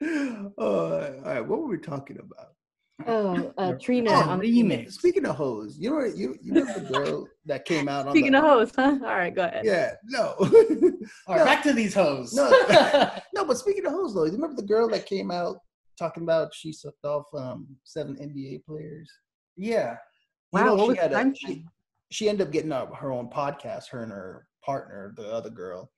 oh, 0.57 0.57
all 0.57 0.89
right. 1.23 1.41
What 1.45 1.59
were 1.59 1.67
we 1.67 1.77
talking 1.77 2.17
about? 2.17 2.55
Oh, 3.07 3.53
uh, 3.57 3.73
Trina. 3.81 4.11
Oh, 4.11 4.29
on- 4.29 4.39
remix. 4.41 4.93
Speaking 4.93 5.25
of 5.25 5.35
hoes, 5.35 5.77
you 5.79 5.89
know 5.89 6.03
you 6.05 6.37
you 6.41 6.51
know 6.53 6.65
the 6.65 6.81
girl 6.81 7.27
that 7.45 7.65
came 7.65 7.87
out 7.89 8.07
on 8.07 8.13
Speaking 8.13 8.31
the, 8.33 8.39
of 8.39 8.43
hoes, 8.43 8.71
huh? 8.75 8.97
All 9.03 9.15
right, 9.15 9.33
go 9.33 9.43
ahead. 9.45 9.65
yeah 9.65 9.93
no 10.05 10.35
All 10.39 11.35
right, 11.35 11.37
No. 11.37 11.45
back 11.45 11.63
to 11.63 11.73
these 11.73 11.93
hoes. 11.93 12.33
No. 12.33 12.49
no 13.33 13.45
but 13.45 13.57
speaking 13.57 13.85
of 13.85 13.91
hoes 13.93 14.13
though 14.13 14.25
you 14.25 14.31
remember 14.33 14.55
the 14.61 14.67
girl 14.67 14.87
that 14.89 15.05
came 15.05 15.31
out 15.31 15.57
talking 15.97 16.23
about 16.23 16.53
she 16.53 16.71
sucked 16.73 17.03
off 17.05 17.25
um 17.35 17.67
seven 17.83 18.15
NBA 18.15 18.63
players 18.65 19.09
yeah. 19.57 19.91
You 20.53 20.59
Wow, 20.59 20.65
know, 20.65 20.75
what 20.75 20.83
she 20.83 20.87
was 20.89 20.95
the 20.97 21.01
had 21.03 21.11
a- 21.11 21.15
time 21.15 21.33
she, 21.35 21.65
she 22.09 22.27
ended 22.29 22.47
up 22.47 22.53
getting 22.53 22.71
up 22.71 22.93
her 22.95 23.11
own 23.11 23.29
podcast, 23.29 23.87
her 23.91 24.03
and 24.03 24.11
her 24.11 24.47
partner, 24.65 25.13
the 25.15 25.31
other 25.31 25.49
girl, 25.49 25.91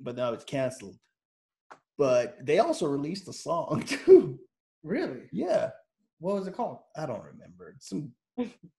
but 0.00 0.14
now 0.16 0.32
it's 0.32 0.44
canceled. 0.44 0.96
But 1.98 2.36
they 2.44 2.58
also 2.58 2.86
released 2.86 3.26
a 3.28 3.32
song 3.32 3.82
too. 3.86 4.38
Really? 4.84 5.22
Yeah, 5.32 5.70
What 6.18 6.36
was 6.36 6.46
it 6.46 6.54
called? 6.54 6.78
I 6.96 7.06
don't 7.06 7.22
remember. 7.24 7.76
Some 7.80 8.12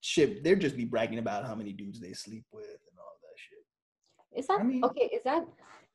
shit. 0.01 0.43
They're 0.43 0.55
just 0.55 0.75
be 0.77 0.85
bragging 0.85 1.19
about 1.19 1.45
how 1.45 1.55
many 1.55 1.73
dudes 1.73 1.99
they 1.99 2.13
sleep 2.13 2.45
with 2.51 2.65
and 2.65 2.99
all 2.99 3.17
that 3.21 3.35
shit. 3.35 4.39
Is 4.39 4.47
that 4.47 4.59
I 4.59 4.63
mean- 4.63 4.83
okay? 4.83 5.09
Is 5.13 5.23
that 5.23 5.45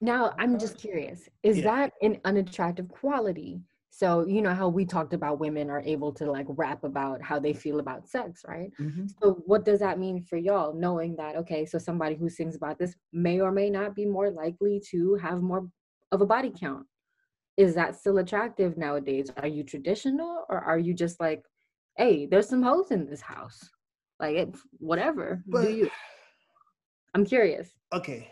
now? 0.00 0.34
I'm 0.38 0.58
just 0.58 0.78
curious. 0.78 1.28
Is 1.42 1.58
Yeah. 1.58 1.64
that 1.64 1.92
an 2.02 2.20
unattractive 2.24 2.88
quality? 2.88 3.60
So 3.94 4.26
you 4.26 4.40
know 4.40 4.54
how 4.54 4.68
we 4.70 4.86
talked 4.86 5.12
about 5.12 5.38
women 5.38 5.68
are 5.68 5.80
able 5.80 6.12
to 6.14 6.30
like 6.30 6.46
rap 6.48 6.82
about 6.82 7.20
how 7.20 7.38
they 7.38 7.52
feel 7.52 7.78
about 7.78 8.08
sex, 8.08 8.42
right? 8.48 8.72
Mm-hmm. 8.80 9.06
So 9.22 9.42
what 9.44 9.66
does 9.66 9.80
that 9.80 9.98
mean 9.98 10.22
for 10.22 10.38
y'all, 10.38 10.72
knowing 10.72 11.14
that 11.16 11.36
okay, 11.36 11.66
so 11.66 11.76
somebody 11.78 12.14
who 12.14 12.30
sings 12.30 12.56
about 12.56 12.78
this 12.78 12.96
may 13.12 13.40
or 13.40 13.52
may 13.52 13.68
not 13.68 13.94
be 13.94 14.06
more 14.06 14.30
likely 14.30 14.80
to 14.90 15.16
have 15.16 15.42
more 15.42 15.68
of 16.10 16.22
a 16.22 16.26
body 16.26 16.50
count? 16.58 16.86
Is 17.56 17.74
that 17.74 17.96
still 17.96 18.18
attractive 18.18 18.76
nowadays? 18.78 19.30
Are 19.36 19.46
you 19.46 19.62
traditional 19.62 20.44
or 20.48 20.58
are 20.58 20.78
you 20.78 20.94
just 20.94 21.20
like, 21.20 21.44
hey, 21.96 22.26
there's 22.26 22.48
some 22.48 22.62
hoes 22.62 22.90
in 22.90 23.06
this 23.06 23.20
house? 23.20 23.68
Like 24.18 24.36
it, 24.36 24.54
whatever. 24.78 25.42
But- 25.46 25.62
do 25.62 25.72
you? 25.72 25.90
I'm 27.14 27.26
curious. 27.26 27.70
Okay. 27.92 28.30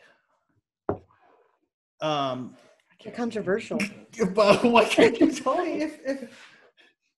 Um, 2.00 2.56
They're 3.04 3.12
controversial. 3.12 3.78
but 4.34 4.64
what 4.64 4.90
can't 4.90 5.18
you 5.20 5.30
tell 5.32 5.54
Tell 5.56 5.64
me 5.64 5.74
me? 5.76 5.82
if, 5.82 5.98
if 6.06 6.48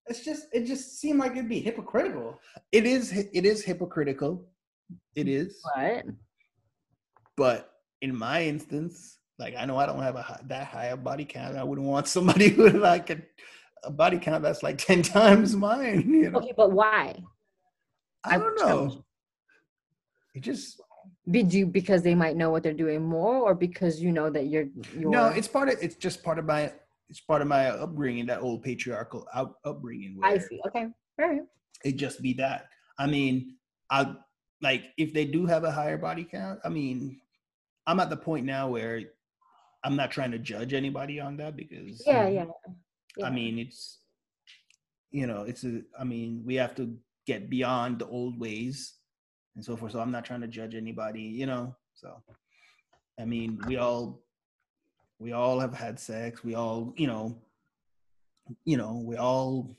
it's 0.07 0.25
just 0.25 0.47
it 0.53 0.65
just 0.65 0.99
seemed 1.01 1.21
like 1.21 1.33
it'd 1.33 1.49
be 1.49 1.61
hypocritical. 1.61 2.41
It 2.73 2.85
is. 2.85 3.13
It 3.13 3.47
is 3.47 3.63
hypocritical. 3.65 4.45
It 5.15 5.29
is. 5.29 5.61
What? 5.75 6.05
But 7.37 7.71
in 8.01 8.17
my 8.17 8.43
instance, 8.43 9.19
like 9.39 9.55
I 9.59 9.65
know 9.65 9.77
I 9.77 9.87
don't 9.87 10.03
have 10.03 10.17
a 10.17 10.23
high, 10.23 10.41
that 10.47 10.67
high 10.67 10.87
a 10.87 10.97
body 10.97 11.25
count. 11.25 11.57
I 11.57 11.65
wouldn't 11.65 11.87
want 11.87 12.09
somebody 12.17 12.53
with 12.55 12.75
like 12.75 13.11
a, 13.11 13.19
a 13.85 13.91
body 13.91 14.19
count 14.19 14.43
that's 14.43 14.63
like 14.63 14.79
ten 14.79 15.03
times 15.03 15.55
mine. 15.55 16.09
You 16.09 16.31
know, 16.31 16.39
Okay, 16.39 16.53
but 16.57 16.73
why? 16.73 17.23
I 18.25 18.39
don't 18.39 18.59
know. 18.59 19.05
It 20.35 20.43
just 20.43 20.81
Did 21.31 21.53
you 21.53 21.67
because 21.67 22.03
they 22.03 22.15
might 22.15 22.37
know 22.37 22.51
what 22.51 22.63
they're 22.63 22.73
doing 22.73 23.03
more, 23.03 23.37
or 23.37 23.55
because 23.55 24.01
you 24.01 24.13
know 24.13 24.31
that 24.31 24.47
you're 24.47 24.67
you're 24.97 25.11
no. 25.11 25.27
It's 25.27 25.49
part 25.49 25.69
of. 25.69 25.77
It's 25.81 25.97
just 25.97 26.23
part 26.23 26.39
of 26.39 26.45
my. 26.47 26.73
It's 27.09 27.21
part 27.21 27.43
of 27.43 27.49
my 27.49 27.69
upbringing. 27.69 28.27
That 28.27 28.41
old 28.41 28.63
patriarchal 28.63 29.27
out, 29.35 29.57
upbringing. 29.65 30.19
I 30.23 30.39
see. 30.39 30.61
Okay. 30.67 30.87
All 31.21 31.29
right. 31.29 31.43
It 31.85 31.97
just 31.97 32.23
be 32.23 32.33
that. 32.35 32.69
I 32.99 33.07
mean, 33.07 33.57
I 33.91 34.15
like 34.63 34.85
if 34.97 35.13
they 35.13 35.25
do 35.25 35.45
have 35.47 35.65
a 35.65 35.73
higher 35.73 35.99
body 35.99 36.25
count. 36.25 36.61
I 36.65 36.69
mean, 36.69 37.21
I'm 37.87 38.01
at 38.01 38.09
the 38.09 38.17
point 38.17 38.47
now 38.47 38.69
where 38.69 39.03
I'm 39.85 39.97
not 39.97 40.11
trying 40.11 40.31
to 40.33 40.39
judge 40.39 40.75
anybody 40.75 41.21
on 41.21 41.37
that 41.39 41.57
because 41.57 42.03
Yeah, 42.07 42.29
yeah. 42.29 42.47
yeah. 43.17 43.27
I 43.27 43.31
mean, 43.31 43.59
it's 43.59 43.99
you 45.11 45.27
know, 45.27 45.43
it's 45.43 45.65
a. 45.65 45.83
I 45.99 46.05
mean, 46.05 46.43
we 46.45 46.55
have 46.57 46.75
to 46.77 46.97
get 47.27 47.51
beyond 47.51 47.99
the 47.99 48.07
old 48.07 48.39
ways 48.41 48.95
and 49.55 49.65
so 49.65 49.77
forth. 49.77 49.93
So 49.93 50.01
I'm 50.01 50.11
not 50.11 50.25
trying 50.25 50.41
to 50.41 50.49
judge 50.49 50.75
anybody, 50.75 51.23
you 51.23 51.47
know. 51.47 51.77
So, 51.95 52.23
I 53.21 53.25
mean, 53.25 53.61
we 53.67 53.77
all 53.77 54.23
we 55.19 55.33
all 55.33 55.61
have 55.61 55.75
had 55.75 56.01
sex. 56.01 56.43
We 56.43 56.55
all, 56.55 56.95
you 56.97 57.07
know, 57.07 57.39
you 58.65 58.77
know, 58.77 59.03
we 59.07 59.17
all 59.17 59.77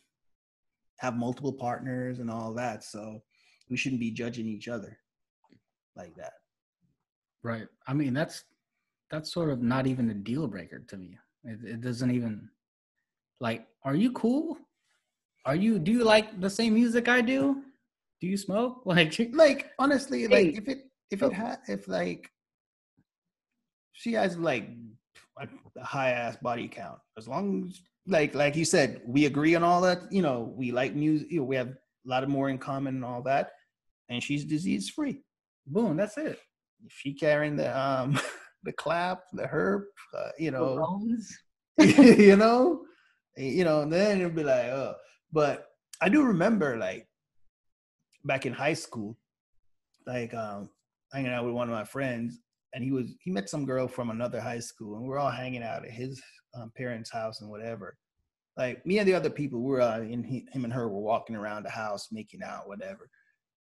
have 0.99 1.15
multiple 1.15 1.53
partners 1.53 2.19
and 2.19 2.29
all 2.29 2.53
that. 2.53 2.83
So 2.83 3.21
we 3.69 3.75
shouldn't 3.75 3.99
be 3.99 4.11
judging 4.11 4.47
each 4.47 4.67
other 4.67 4.97
like 5.95 6.15
that. 6.15 6.33
Right. 7.41 7.67
I 7.87 7.93
mean, 7.93 8.13
that's 8.13 8.45
that's 9.13 9.31
sort 9.31 9.51
of 9.51 9.61
not 9.61 9.85
even 9.85 10.09
a 10.09 10.13
deal 10.15 10.47
breaker 10.47 10.79
to 10.79 10.97
me. 10.97 11.15
It, 11.43 11.59
it 11.63 11.81
doesn't 11.81 12.09
even 12.11 12.49
like. 13.39 13.67
Are 13.85 13.95
you 13.95 14.11
cool? 14.13 14.57
Are 15.45 15.55
you? 15.55 15.77
Do 15.77 15.91
you 15.91 16.03
like 16.03 16.41
the 16.41 16.49
same 16.49 16.73
music 16.73 17.07
I 17.07 17.21
do? 17.21 17.61
Do 18.21 18.27
you 18.27 18.37
smoke? 18.37 18.81
Like, 18.85 19.13
like 19.33 19.71
honestly 19.77 20.27
like 20.27 20.57
if 20.57 20.67
it 20.67 20.79
if 21.11 21.21
Oh. 21.21 21.27
it 21.27 21.33
had 21.33 21.59
if 21.67 21.87
like 21.87 22.31
she 23.91 24.13
has 24.13 24.35
like 24.37 24.69
a 25.37 25.83
high 25.83 26.11
ass 26.11 26.37
body 26.37 26.67
count 26.67 26.97
as 27.17 27.27
long 27.27 27.65
as 27.67 27.81
like 28.07 28.33
like 28.33 28.55
you 28.55 28.65
said 28.65 29.01
we 29.05 29.25
agree 29.25 29.53
on 29.55 29.63
all 29.63 29.81
that 29.81 29.99
you 30.11 30.21
know 30.23 30.51
we 30.57 30.71
like 30.71 30.95
music 30.95 31.27
you 31.29 31.39
know, 31.39 31.43
we 31.45 31.55
have 31.55 31.67
a 31.67 32.09
lot 32.13 32.23
of 32.23 32.29
more 32.29 32.49
in 32.49 32.57
common 32.57 32.95
and 32.95 33.05
all 33.05 33.21
that 33.21 33.51
and 34.09 34.23
she's 34.23 34.43
disease 34.45 34.89
free 34.89 35.21
boom. 35.67 35.95
That's 35.97 36.17
it. 36.17 36.39
if 36.85 36.91
she 36.91 37.13
carrying 37.13 37.55
the 37.57 37.69
um 37.77 38.19
the 38.63 38.73
clap 38.73 39.23
the 39.33 39.47
herb 39.47 39.83
uh, 40.17 40.29
you 40.37 40.51
know. 40.51 41.07
you 41.79 42.35
know? 42.35 42.81
You 43.37 43.63
know 43.63 43.81
and 43.81 43.91
then 43.91 44.21
it'd 44.21 44.35
be 44.35 44.43
like 44.43 44.65
oh. 44.65 44.95
But 45.31 45.67
i 46.01 46.09
do 46.09 46.23
remember 46.23 46.77
like 46.77 47.07
back 48.25 48.45
in 48.45 48.53
high 48.53 48.73
school 48.73 49.17
like 50.05 50.33
um 50.33 50.69
hanging 51.13 51.31
out 51.31 51.45
with 51.45 51.53
one 51.53 51.69
of 51.69 51.75
my 51.75 51.83
friends 51.83 52.39
and 52.73 52.83
he 52.83 52.91
was 52.91 53.13
he 53.23 53.31
met 53.31 53.49
some 53.49 53.65
girl 53.65 53.87
from 53.87 54.09
another 54.09 54.41
high 54.41 54.59
school 54.59 54.97
and 54.97 55.07
we 55.07 55.13
are 55.13 55.19
all 55.19 55.31
hanging 55.31 55.63
out 55.63 55.85
at 55.85 55.91
his 55.91 56.21
um, 56.55 56.71
parents 56.75 57.11
house 57.11 57.41
and 57.41 57.49
whatever. 57.49 57.97
Like 58.57 58.85
me 58.85 58.99
and 58.99 59.07
the 59.07 59.15
other 59.15 59.29
people 59.29 59.61
we 59.61 59.71
were 59.71 59.81
uh, 59.81 60.01
in 60.01 60.23
he, 60.23 60.45
him 60.51 60.63
and 60.63 60.73
her 60.73 60.87
were 60.87 60.99
walking 60.99 61.35
around 61.35 61.63
the 61.63 61.71
house 61.71 62.09
making 62.11 62.41
out 62.43 62.67
whatever. 62.67 63.09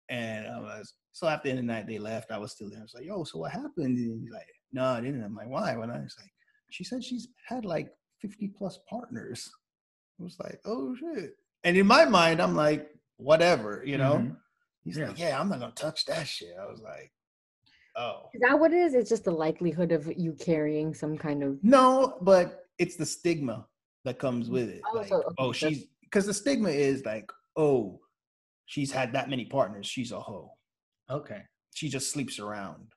And 0.09 0.47
I 0.47 0.59
was 0.59 0.95
so 1.13 1.29
after 1.29 1.49
the 1.49 1.51
end 1.51 1.61
of 1.61 1.67
the 1.67 1.73
night 1.73 1.87
they 1.87 1.99
left. 1.99 2.31
I 2.31 2.39
was 2.39 2.53
still 2.53 2.71
there. 2.71 2.81
I 2.81 2.83
was 2.83 2.95
like 2.95 3.05
yo 3.05 3.25
so 3.25 3.39
what 3.39 3.53
happened? 3.53 3.99
And 3.99 4.23
he's 4.23 4.33
like 4.33 4.47
no 4.75 4.85
I 4.85 5.01
didn't 5.01 5.23
I'm 5.25 5.35
like 5.35 5.49
why 5.49 5.75
when 5.77 5.91
I 5.91 6.01
was 6.01 6.15
like 6.21 6.31
she 6.71 6.85
said 6.85 7.03
she's 7.03 7.29
had 7.49 7.65
like 7.65 7.89
50 8.21 8.49
plus 8.59 8.79
partners. 8.91 9.49
I 10.19 10.23
was 10.25 10.37
like, 10.43 10.61
oh 10.65 10.95
shit. 10.97 11.37
And 11.63 11.77
in 11.77 11.87
my 11.87 12.05
mind, 12.05 12.41
I'm 12.43 12.55
like, 12.57 12.89
whatever, 13.17 13.83
you 13.87 13.97
know? 13.99 14.15
Mhm. 14.15 14.37
He's 14.83 14.97
Yeah. 14.97 15.09
like, 15.09 15.19
yeah, 15.19 15.39
I'm 15.41 15.49
not 15.49 15.61
gonna 15.61 15.73
touch 15.73 16.05
that 16.07 16.27
shit. 16.27 16.55
I 16.61 16.65
was 16.67 16.81
like, 16.81 17.13
oh. 17.97 18.31
Is 18.35 18.41
that 18.41 18.59
what 18.59 18.73
it 18.73 18.79
is? 18.79 18.95
It's 18.95 19.09
just 19.11 19.25
the 19.25 19.31
likelihood 19.31 19.93
of 19.93 20.11
you 20.17 20.33
carrying 20.33 20.95
some 20.95 21.17
kind 21.17 21.43
of. 21.45 21.63
No, 21.63 22.19
but 22.23 22.65
it's 22.79 22.97
the 22.97 23.07
stigma 23.07 23.67
that 24.05 24.19
comes 24.19 24.51
with 24.51 24.69
it. 24.69 24.81
Oh, 24.93 24.97
like, 24.97 25.09
so- 25.09 25.17
okay, 25.23 25.35
oh, 25.39 25.53
she's 25.53 25.87
because 26.03 26.27
the 26.27 26.35
stigma 26.35 26.71
is 26.71 27.05
like, 27.05 27.31
oh, 27.57 28.01
she's 28.67 28.91
had 28.91 29.13
that 29.13 29.29
many 29.31 29.45
partners. 29.45 29.87
She's 29.87 30.11
a 30.13 30.19
hoe. 30.21 30.53
Okay. 31.11 31.43
She 31.75 31.89
just 31.89 32.11
sleeps 32.11 32.39
around. 32.41 32.94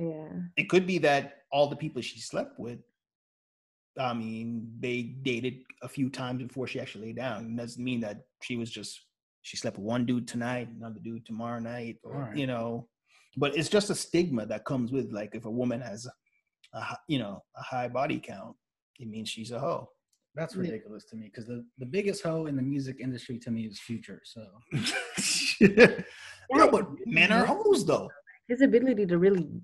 Yeah. 0.00 0.28
It 0.56 0.68
could 0.68 0.86
be 0.86 0.98
that 0.98 1.42
all 1.52 1.68
the 1.68 1.76
people 1.76 2.00
she 2.02 2.20
slept 2.20 2.58
with, 2.58 2.78
I 3.98 4.14
mean, 4.14 4.72
they 4.78 5.02
dated 5.02 5.58
a 5.82 5.88
few 5.88 6.08
times 6.08 6.42
before 6.42 6.66
she 6.66 6.80
actually 6.80 7.06
lay 7.06 7.12
down. 7.12 7.46
It 7.46 7.56
doesn't 7.56 7.82
mean 7.82 8.00
that 8.00 8.22
she 8.42 8.56
was 8.56 8.70
just 8.70 9.00
she 9.42 9.56
slept 9.56 9.78
with 9.78 9.86
one 9.86 10.06
dude 10.06 10.28
tonight, 10.28 10.68
another 10.78 11.00
dude 11.02 11.26
tomorrow 11.26 11.58
night, 11.58 11.96
or 12.02 12.14
Alright. 12.14 12.36
you 12.36 12.46
know. 12.46 12.88
But 13.36 13.56
it's 13.56 13.68
just 13.68 13.90
a 13.90 13.94
stigma 13.94 14.46
that 14.46 14.64
comes 14.64 14.92
with 14.92 15.12
like 15.12 15.34
if 15.34 15.44
a 15.44 15.50
woman 15.50 15.80
has 15.80 16.06
a, 16.06 16.78
a 16.78 16.98
you 17.08 17.18
know 17.18 17.42
a 17.56 17.62
high 17.62 17.88
body 17.88 18.20
count, 18.20 18.56
it 18.98 19.08
means 19.08 19.28
she's 19.28 19.50
a 19.50 19.58
hoe. 19.58 19.88
That's 20.34 20.54
ridiculous 20.54 21.04
to 21.06 21.16
me 21.16 21.26
because 21.26 21.46
the, 21.46 21.64
the 21.78 21.86
biggest 21.86 22.22
hoe 22.22 22.46
in 22.46 22.54
the 22.54 22.62
music 22.62 22.98
industry 23.00 23.38
to 23.40 23.50
me 23.50 23.62
is 23.62 23.80
Future. 23.80 24.22
So 24.24 24.46
no, 26.52 26.70
but 26.70 26.86
men 27.06 27.32
are 27.32 27.44
hoes 27.44 27.84
though. 27.84 28.08
His 28.46 28.62
ability 28.62 29.06
to 29.06 29.18
really 29.18 29.42
t- 29.42 29.60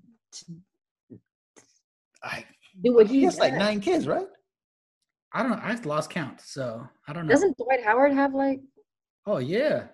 I 2.23 2.45
do 2.81 2.93
what 2.93 3.07
he 3.07 3.19
he 3.19 3.23
has 3.25 3.39
like 3.39 3.53
nine 3.53 3.79
kids, 3.79 4.07
right? 4.07 4.27
I 5.33 5.43
don't 5.43 5.51
know. 5.51 5.59
I 5.61 5.73
lost 5.83 6.09
count. 6.09 6.41
So 6.41 6.87
I 7.07 7.13
don't 7.13 7.27
know. 7.27 7.33
Doesn't 7.33 7.57
Dwight 7.57 7.83
Howard 7.83 8.13
have 8.13 8.33
like? 8.33 8.61
oh 9.25 9.37
yeah. 9.37 9.87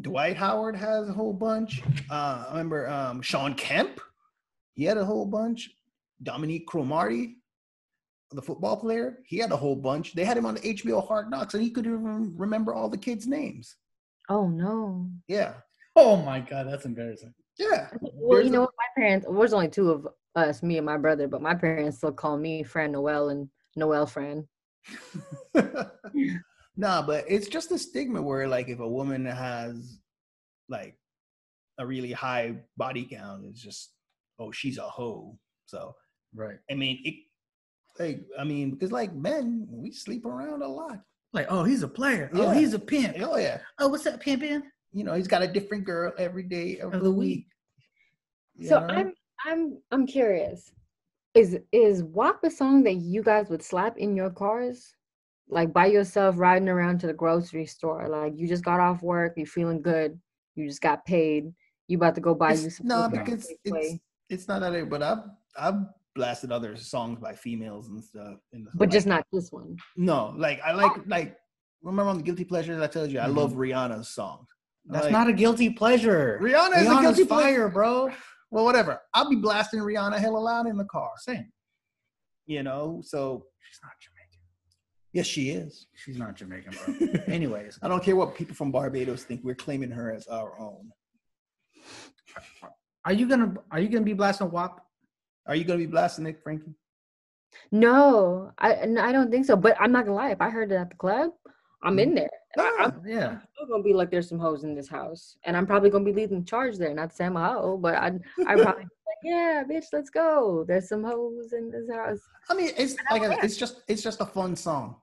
Dwight 0.00 0.36
Howard 0.36 0.76
has 0.76 1.08
a 1.08 1.12
whole 1.12 1.32
bunch. 1.32 1.82
Uh, 2.10 2.44
I 2.46 2.50
remember 2.50 2.88
um, 2.88 3.22
Shawn 3.22 3.54
Kemp. 3.54 4.00
He 4.74 4.84
had 4.84 4.98
a 4.98 5.04
whole 5.04 5.24
bunch. 5.24 5.70
Dominique 6.22 6.66
Cromartie, 6.66 7.36
the 8.32 8.42
football 8.42 8.76
player, 8.76 9.20
he 9.24 9.38
had 9.38 9.52
a 9.52 9.56
whole 9.56 9.76
bunch. 9.76 10.14
They 10.14 10.24
had 10.24 10.36
him 10.36 10.44
on 10.44 10.54
the 10.54 10.60
HBO 10.60 11.06
Hard 11.06 11.30
Knocks, 11.30 11.54
and 11.54 11.62
he 11.62 11.70
could 11.70 11.86
even 11.86 12.34
remember 12.36 12.74
all 12.74 12.88
the 12.88 12.98
kids' 12.98 13.26
names. 13.26 13.76
Oh 14.28 14.48
no. 14.48 15.08
Yeah, 15.28 15.54
Oh 15.96 16.16
my 16.16 16.40
god, 16.40 16.68
that's 16.68 16.84
embarrassing. 16.84 17.32
Yeah. 17.58 17.88
Well, 18.00 18.36
There's 18.36 18.46
you 18.46 18.52
know 18.52 18.62
what? 18.62 18.74
My 18.76 19.02
parents. 19.02 19.26
Well, 19.28 19.38
there's 19.38 19.52
only 19.52 19.68
two 19.68 19.90
of 19.90 20.08
us, 20.34 20.62
me 20.62 20.76
and 20.76 20.86
my 20.86 20.96
brother, 20.96 21.28
but 21.28 21.42
my 21.42 21.54
parents 21.54 21.98
still 21.98 22.12
call 22.12 22.36
me 22.36 22.62
Fran 22.62 22.92
Noel 22.92 23.30
and 23.30 23.48
Noel 23.76 24.06
Fran. 24.06 24.46
nah, 26.76 27.02
but 27.02 27.24
it's 27.28 27.48
just 27.48 27.72
a 27.72 27.78
stigma 27.78 28.22
where, 28.22 28.46
like, 28.46 28.68
if 28.68 28.80
a 28.80 28.88
woman 28.88 29.24
has 29.26 29.98
like 30.68 30.96
a 31.78 31.86
really 31.86 32.12
high 32.12 32.56
body 32.76 33.06
count, 33.10 33.44
it's 33.46 33.62
just 33.62 33.92
oh, 34.38 34.52
she's 34.52 34.78
a 34.78 34.82
hoe. 34.82 35.38
So 35.66 35.94
Right. 36.36 36.58
I 36.70 36.74
mean, 36.74 37.00
it. 37.04 37.14
Like, 37.98 38.26
I 38.38 38.44
mean, 38.44 38.72
because 38.72 38.92
like 38.92 39.14
men, 39.14 39.66
we 39.70 39.90
sleep 39.90 40.26
around 40.26 40.62
a 40.62 40.68
lot. 40.68 41.00
Like, 41.32 41.46
oh, 41.48 41.64
he's 41.64 41.82
a 41.82 41.88
player. 41.88 42.30
Oh, 42.34 42.50
he's 42.50 42.74
a 42.74 42.78
pimp. 42.78 43.16
Oh 43.20 43.38
yeah, 43.38 43.58
Oh, 43.78 43.88
what's 43.88 44.06
up, 44.06 44.22
pimpin'? 44.22 44.62
You 44.92 45.04
know, 45.04 45.14
he's 45.14 45.28
got 45.28 45.42
a 45.42 45.46
different 45.48 45.84
girl 45.84 46.12
every 46.18 46.42
day 46.42 46.78
of, 46.78 46.94
Of 46.94 47.02
the 47.02 47.10
week. 47.10 47.28
week. 47.28 47.46
you 48.54 48.68
So 48.68 48.80
know? 48.80 48.86
I'm 48.94 49.14
I'm 49.44 49.78
I'm 49.90 50.06
curious. 50.06 50.72
Is 51.34 51.58
is 51.72 52.02
WAP 52.02 52.42
a 52.44 52.50
song 52.50 52.82
that 52.84 52.94
you 52.94 53.22
guys 53.22 53.48
would 53.50 53.62
slap 53.62 53.98
in 53.98 54.16
your 54.16 54.30
cars? 54.30 54.94
Like 55.48 55.72
by 55.72 55.86
yourself 55.86 56.36
riding 56.38 56.68
around 56.68 56.98
to 57.00 57.06
the 57.06 57.12
grocery 57.12 57.66
store. 57.66 58.08
Like 58.08 58.32
you 58.36 58.48
just 58.48 58.64
got 58.64 58.80
off 58.80 59.02
work, 59.02 59.34
you're 59.36 59.46
feeling 59.46 59.82
good, 59.82 60.18
you 60.54 60.66
just 60.66 60.80
got 60.80 61.04
paid, 61.04 61.52
you 61.88 61.98
about 61.98 62.14
to 62.16 62.20
go 62.20 62.34
buy 62.34 62.52
you 62.54 62.58
It's- 62.60 62.78
some 62.78 62.88
no, 62.88 63.08
because 63.08 63.52
it's 63.64 63.98
it's 64.28 64.48
not 64.48 64.60
that. 64.60 64.88
But 64.90 65.02
I've 65.02 65.24
I've 65.56 65.80
blasted 66.14 66.50
other 66.50 66.74
songs 66.76 67.20
by 67.20 67.34
females 67.34 67.88
and 67.88 68.02
stuff. 68.02 68.38
And 68.52 68.66
but 68.74 68.90
just 68.90 69.06
not 69.06 69.24
this 69.32 69.52
one. 69.52 69.76
no. 69.96 70.34
Like 70.36 70.60
I 70.64 70.72
like 70.72 70.92
oh. 70.96 71.02
like 71.06 71.36
remember 71.82 72.10
on 72.10 72.16
the 72.16 72.22
guilty 72.22 72.44
pleasures 72.44 72.80
I 72.80 72.86
told 72.86 73.12
you 73.12 73.20
I 73.20 73.26
mm-hmm. 73.26 73.36
love 73.38 73.52
Rihanna's 73.52 74.08
songs. 74.08 74.48
That's 74.88 75.04
Like, 75.04 75.12
not 75.12 75.28
a 75.28 75.32
guilty 75.32 75.70
pleasure. 75.70 76.38
Rihanna 76.40 76.82
is 76.82 76.88
a 76.88 77.00
guilty 77.00 77.24
fire, 77.24 77.42
pleasure. 77.42 77.68
bro. 77.68 78.10
Well, 78.50 78.64
whatever. 78.64 79.00
I'll 79.14 79.28
be 79.28 79.36
blasting 79.36 79.80
Rihanna 79.80 80.18
hella 80.18 80.38
loud 80.38 80.66
in 80.68 80.76
the 80.76 80.84
car. 80.84 81.10
Same. 81.18 81.50
You 82.46 82.62
know, 82.62 83.00
so 83.04 83.44
She's 83.68 83.80
not 83.82 83.92
Jamaican. 84.00 84.40
yes, 85.12 85.26
she 85.26 85.50
is. 85.50 85.86
She's 85.94 86.16
not 86.16 86.36
Jamaican, 86.36 86.74
bro. 86.84 87.20
Anyways, 87.34 87.78
I 87.82 87.88
don't 87.88 88.02
care 88.04 88.14
what 88.14 88.36
people 88.36 88.54
from 88.54 88.70
Barbados 88.70 89.24
think. 89.24 89.40
We're 89.42 89.56
claiming 89.56 89.90
her 89.90 90.12
as 90.12 90.28
our 90.28 90.56
own. 90.60 90.90
are 93.04 93.12
you 93.12 93.28
gonna 93.28 93.54
are 93.72 93.80
you 93.80 93.88
gonna 93.88 94.04
be 94.04 94.12
blasting 94.12 94.50
WAP? 94.50 94.80
Are 95.46 95.54
you 95.56 95.64
gonna 95.64 95.78
be 95.78 95.86
blasting 95.86 96.24
Nick 96.24 96.40
Frankie? 96.42 96.74
No, 97.72 98.52
I 98.58 98.82
I 98.82 99.10
don't 99.12 99.30
think 99.30 99.46
so. 99.46 99.56
But 99.56 99.76
I'm 99.80 99.90
not 99.90 100.04
gonna 100.04 100.16
lie, 100.16 100.30
if 100.30 100.40
I 100.40 100.50
heard 100.50 100.70
it 100.70 100.76
at 100.76 100.90
the 100.90 100.96
club, 100.96 101.30
I'm 101.82 101.98
in 101.98 102.14
there. 102.14 102.30
I, 102.58 102.76
I'm 102.80 103.02
Yeah. 103.06 103.38
still 103.54 103.66
gonna 103.68 103.82
be 103.82 103.92
like 103.92 104.10
there's 104.10 104.28
some 104.28 104.38
hoes 104.38 104.64
in 104.64 104.74
this 104.74 104.88
house. 104.88 105.36
And 105.44 105.56
I'm 105.56 105.66
probably 105.66 105.90
gonna 105.90 106.04
be 106.04 106.12
leading 106.12 106.44
charge 106.44 106.76
there. 106.78 106.94
Not 106.94 107.12
I'm 107.20 107.36
a 107.36 107.52
hoe, 107.52 107.76
but 107.76 107.94
I 107.96 108.06
I 108.46 108.54
probably 108.56 108.84
be 108.84 108.90
like, 109.06 109.22
yeah, 109.22 109.62
bitch, 109.68 109.86
let's 109.92 110.10
go. 110.10 110.64
There's 110.66 110.88
some 110.88 111.04
hoes 111.04 111.52
in 111.52 111.70
this 111.70 111.90
house. 111.90 112.20
I 112.48 112.54
mean, 112.54 112.70
it's 112.76 112.96
like 113.10 113.22
a, 113.22 113.36
it's 113.44 113.56
just 113.56 113.82
it's 113.88 114.02
just 114.02 114.20
a 114.20 114.26
fun 114.26 114.56
song. 114.56 114.96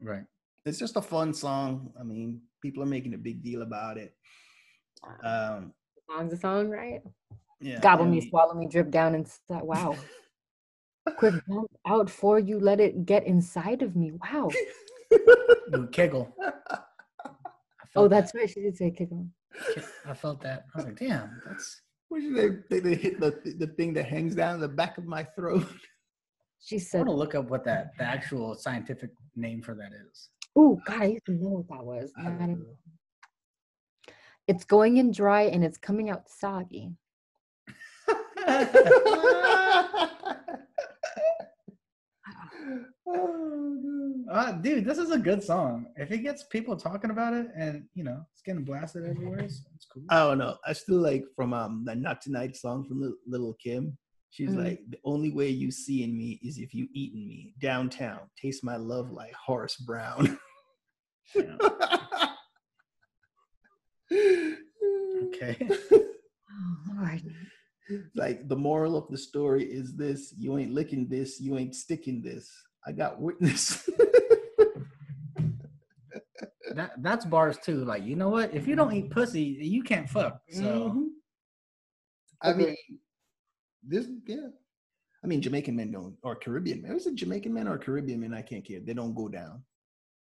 Right. 0.00 0.24
It's 0.64 0.78
just 0.78 0.96
a 0.96 1.02
fun 1.02 1.32
song. 1.32 1.92
I 1.98 2.02
mean, 2.02 2.42
people 2.60 2.82
are 2.82 2.86
making 2.86 3.14
a 3.14 3.18
big 3.18 3.42
deal 3.42 3.62
about 3.62 3.96
it. 3.96 4.14
Um, 5.24 5.72
Song's 6.08 6.32
a 6.32 6.36
song, 6.36 6.68
right? 6.68 7.00
yeah, 7.60 7.80
Gobble 7.80 8.04
me, 8.06 8.28
swallow 8.28 8.54
me, 8.54 8.66
drip 8.66 8.90
down 8.90 9.14
inside. 9.14 9.62
Wow. 9.62 9.96
Quick 11.16 11.34
out 11.86 12.10
for 12.10 12.38
you, 12.38 12.60
let 12.60 12.78
it 12.78 13.06
get 13.06 13.26
inside 13.26 13.82
of 13.82 13.96
me. 13.96 14.12
Wow. 14.12 14.50
Ooh, 15.12 15.88
Kegel. 15.92 16.34
Oh, 16.40 16.52
felt 17.94 18.10
that's 18.10 18.34
right. 18.34 18.48
She 18.48 18.60
did 18.60 18.76
say 18.76 18.90
kick 18.90 19.08
on. 19.12 19.30
that. 19.74 19.84
I 20.06 20.14
felt 20.14 20.40
that. 20.42 20.64
I 20.74 20.78
was 20.78 20.84
like, 20.86 20.98
damn, 20.98 21.40
that's 21.46 21.80
What 22.08 22.22
should 22.22 22.36
they, 22.36 22.48
they, 22.70 22.80
they 22.80 22.94
hit 22.94 23.18
the 23.20 23.30
the 23.58 23.66
thing 23.76 23.92
that 23.94 24.06
hangs 24.06 24.34
down 24.34 24.60
the 24.60 24.68
back 24.68 24.98
of 24.98 25.04
my 25.06 25.24
throat? 25.36 25.66
She 26.62 26.78
said. 26.78 26.98
I 26.98 27.00
said, 27.00 27.06
want 27.06 27.08
to 27.08 27.14
look 27.18 27.34
up 27.34 27.48
what 27.48 27.64
that 27.64 27.92
the 27.96 28.04
actual 28.04 28.54
scientific 28.54 29.10
name 29.34 29.62
for 29.62 29.74
that 29.74 29.92
is. 30.10 30.28
Oh 30.54 30.78
God, 30.86 31.00
I 31.00 31.04
used 31.06 31.24
to 31.26 31.32
know 31.32 31.48
what 31.48 31.68
that 31.70 31.82
was. 31.84 32.12
I 32.18 32.24
don't 32.24 32.38
don't- 32.38 32.58
know. 32.60 32.76
It's 34.46 34.64
going 34.64 34.98
in 34.98 35.10
dry 35.10 35.42
and 35.44 35.64
it's 35.64 35.78
coming 35.78 36.10
out 36.10 36.28
soggy. 36.28 36.92
Ah. 43.06 43.16
Ah. 43.16 43.59
No. 44.30 44.36
Uh, 44.36 44.52
dude, 44.52 44.84
this 44.84 44.98
is 44.98 45.10
a 45.10 45.18
good 45.18 45.42
song. 45.42 45.86
If 45.96 46.10
it 46.12 46.18
gets 46.18 46.44
people 46.44 46.76
talking 46.76 47.10
about 47.10 47.34
it 47.34 47.48
and 47.56 47.84
you 47.94 48.04
know 48.04 48.22
it's 48.32 48.42
getting 48.42 48.64
blasted 48.64 49.04
everywhere, 49.04 49.40
it's, 49.40 49.62
it's 49.74 49.86
cool. 49.92 50.04
I 50.08 50.18
don't 50.20 50.38
know. 50.38 50.56
I 50.66 50.72
still 50.72 50.98
like 50.98 51.24
from 51.34 51.52
um 51.52 51.84
the 51.84 51.94
Not 51.94 52.20
Tonight 52.22 52.56
song 52.56 52.84
from 52.86 53.00
Lil- 53.00 53.16
Little 53.26 53.54
Kim. 53.62 53.96
She's 54.32 54.50
Mhm. 54.50 54.64
like, 54.64 54.80
the 54.88 54.98
only 55.04 55.32
way 55.32 55.48
you 55.48 55.72
see 55.72 56.04
in 56.04 56.16
me 56.16 56.38
is 56.44 56.58
if 56.58 56.72
you 56.72 56.86
eaten 56.94 57.26
me 57.26 57.52
downtown. 57.60 58.20
Taste 58.40 58.62
my 58.62 58.76
love 58.76 59.10
like 59.10 59.32
Horace 59.34 59.76
Brown. 59.76 60.38
Yeah. 61.34 61.56
Okay. 65.22 65.56
Oh 66.52 66.94
Lord. 66.96 67.22
like 68.16 68.48
the 68.48 68.56
moral 68.56 68.96
of 68.96 69.06
the 69.08 69.16
story 69.16 69.62
is 69.64 69.94
this: 69.96 70.34
you 70.36 70.58
ain't 70.58 70.72
licking 70.74 71.06
this, 71.08 71.40
you 71.40 71.56
ain't 71.56 71.76
sticking 71.76 72.20
this. 72.20 72.50
I 72.86 72.90
got 72.92 73.20
witness. 73.20 73.88
that 76.74 77.02
that's 77.02 77.24
bars 77.24 77.58
too. 77.58 77.84
Like, 77.84 78.04
you 78.04 78.16
know 78.16 78.28
what? 78.28 78.54
If 78.54 78.66
you 78.66 78.76
don't 78.76 78.92
eat 78.92 79.10
pussy, 79.10 79.42
you 79.42 79.82
can't 79.82 80.08
fuck. 80.08 80.40
So 80.50 80.62
Mhm. 80.62 81.08
I 82.42 82.52
mean, 82.54 82.76
this 83.82 84.08
yeah. 84.26 84.48
I 85.22 85.26
mean, 85.26 85.42
Jamaican 85.42 85.76
men 85.76 85.90
don't, 85.92 86.16
or 86.22 86.34
Caribbean 86.34 86.80
men. 86.82 86.92
Is 86.92 87.06
it 87.06 87.14
Jamaican 87.14 87.52
men 87.52 87.68
or 87.68 87.76
Caribbean 87.76 88.20
men? 88.20 88.32
I 88.32 88.40
can't 88.40 88.64
care. 88.64 88.80
They 88.80 88.94
don't 88.94 89.14
go 89.14 89.28
down. 89.28 89.62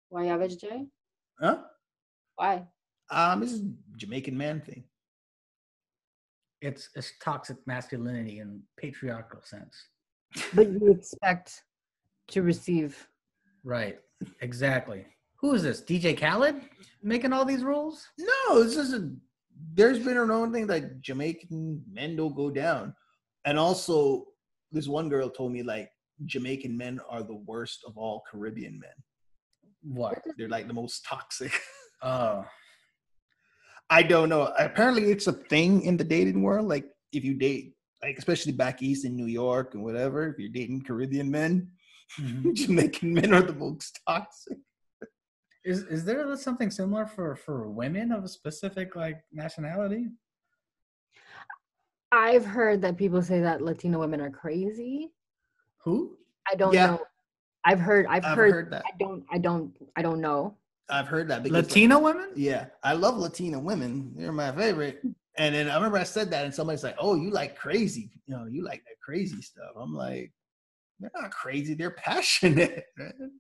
Why 0.10 0.28
you 0.28 0.38
vegetarian? 0.38 0.90
Huh? 1.40 1.64
Why? 2.36 2.66
Um, 3.10 3.42
this 3.42 3.52
is 3.52 3.62
Jamaican 3.98 4.38
man 4.38 4.62
thing. 4.62 4.84
it's 6.62 6.90
it's 6.96 7.12
toxic 7.22 7.58
masculinity 7.68 8.40
in 8.40 8.64
patriarchal 8.78 9.42
sense. 9.44 9.76
But 10.54 10.72
you 10.72 10.92
expect 10.92 11.64
to 12.30 12.42
receive. 12.42 13.08
Right. 13.64 14.00
Exactly. 14.42 15.06
Who 15.40 15.54
is 15.54 15.64
this? 15.64 15.82
DJ 15.82 16.18
Khaled 16.20 16.56
making 17.04 17.34
all 17.34 17.46
these 17.46 17.64
rules? 17.64 18.08
No, 18.20 18.64
this 18.64 18.76
isn't. 18.76 19.20
There's 19.74 20.00
been 20.00 20.18
a 20.18 20.22
own 20.34 20.52
thing 20.54 20.68
that 20.68 21.02
Jamaican 21.02 21.84
men 21.92 22.16
don't 22.16 22.36
go 22.36 22.50
down, 22.50 22.94
and 23.46 23.58
also 23.58 24.26
this 24.72 24.88
one 24.88 25.10
girl 25.10 25.30
told 25.30 25.52
me 25.52 25.64
like 25.64 25.90
Jamaican 26.26 26.76
men 26.78 27.00
are 27.10 27.24
the 27.24 27.36
worst 27.36 27.84
of 27.88 27.98
all 27.98 28.24
Caribbean 28.30 28.80
men. 28.80 28.92
What? 29.84 30.20
They're 30.38 30.50
like 30.50 30.68
the 30.68 30.74
most 30.74 31.06
toxic. 31.06 31.52
Oh, 32.04 32.46
I 33.90 34.04
don't 34.04 34.30
know. 34.30 34.54
Apparently, 34.60 35.06
it's 35.06 35.26
a 35.26 35.34
thing 35.34 35.82
in 35.82 35.98
the 35.98 36.04
dating 36.04 36.44
world. 36.44 36.68
Like 36.68 36.86
if 37.12 37.24
you 37.24 37.34
date, 37.34 37.74
like 38.04 38.20
especially 38.20 38.52
back 38.52 38.84
east 38.84 39.04
in 39.04 39.16
New 39.16 39.26
York 39.26 39.74
and 39.74 39.84
whatever, 39.84 40.28
if 40.30 40.38
you're 40.38 40.52
dating 40.52 40.84
Caribbean 40.84 41.32
men, 41.32 41.72
Mhm. 42.22 42.54
Jamaican 42.60 43.14
men 43.16 43.34
are 43.34 43.42
the 43.42 43.54
most 43.56 44.00
toxic. 44.08 44.60
Is 45.68 45.84
is 45.84 46.06
there 46.06 46.36
something 46.38 46.72
similar 46.72 47.06
for 47.06 47.36
for 47.36 47.70
women 47.70 48.12
of 48.14 48.24
a 48.24 48.28
specific 48.28 48.96
like 48.96 49.22
nationality? 49.34 50.08
I've 52.12 52.46
heard 52.46 52.82
that 52.84 52.96
people 52.96 53.22
say 53.22 53.42
that 53.42 53.62
Latino 53.62 54.00
women 54.00 54.22
are 54.22 54.30
crazy. 54.30 55.12
Who? 55.84 56.18
I 56.50 56.56
don't 56.56 56.74
Yeah. 56.74 56.88
know. 56.88 57.02
I've 57.66 57.82
heard. 57.82 58.06
I've, 58.06 58.24
I've 58.24 58.38
heard. 58.38 58.52
heard 58.54 58.72
that. 58.72 58.84
I 58.86 58.92
don't. 58.98 59.26
I 59.30 59.38
don't. 59.38 59.74
I 59.98 60.02
don't 60.02 60.22
know. 60.22 60.56
I've 60.90 61.08
heard 61.08 61.28
that. 61.28 61.44
because, 61.44 61.54
like, 61.54 61.64
Latino 61.66 62.00
women? 62.00 62.30
Yeah, 62.34 62.68
I 62.82 62.94
love 62.94 63.18
Latina 63.18 63.60
women. 63.60 64.14
They're 64.16 64.32
my 64.32 64.54
favorite. 64.54 65.02
And 65.38 65.54
then 65.54 65.70
I 65.70 65.76
remember 65.76 65.98
I 65.98 66.04
said 66.04 66.32
that, 66.32 66.46
and 66.46 66.56
somebody's 66.56 66.84
like, 66.86 66.96
"Oh, 66.98 67.16
you 67.16 67.30
like 67.30 67.58
crazy? 67.58 68.10
You 68.26 68.36
know, 68.38 68.46
you 68.46 68.64
like 68.64 68.84
that 68.86 69.00
crazy 69.04 69.42
stuff." 69.42 69.72
I'm 69.76 69.94
like, 69.94 70.32
"They're 71.02 71.12
not 71.14 71.32
crazy. 71.32 71.74
They're 71.74 71.92
passionate." 72.08 72.86
man." 72.98 73.32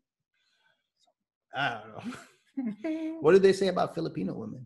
I 1.57 1.79
don't 1.81 1.89
know. 1.93 2.13
What 3.21 3.33
did 3.33 3.43
they 3.43 3.53
say 3.53 3.67
about 3.67 3.93
Filipino 3.93 4.33
women? 4.33 4.65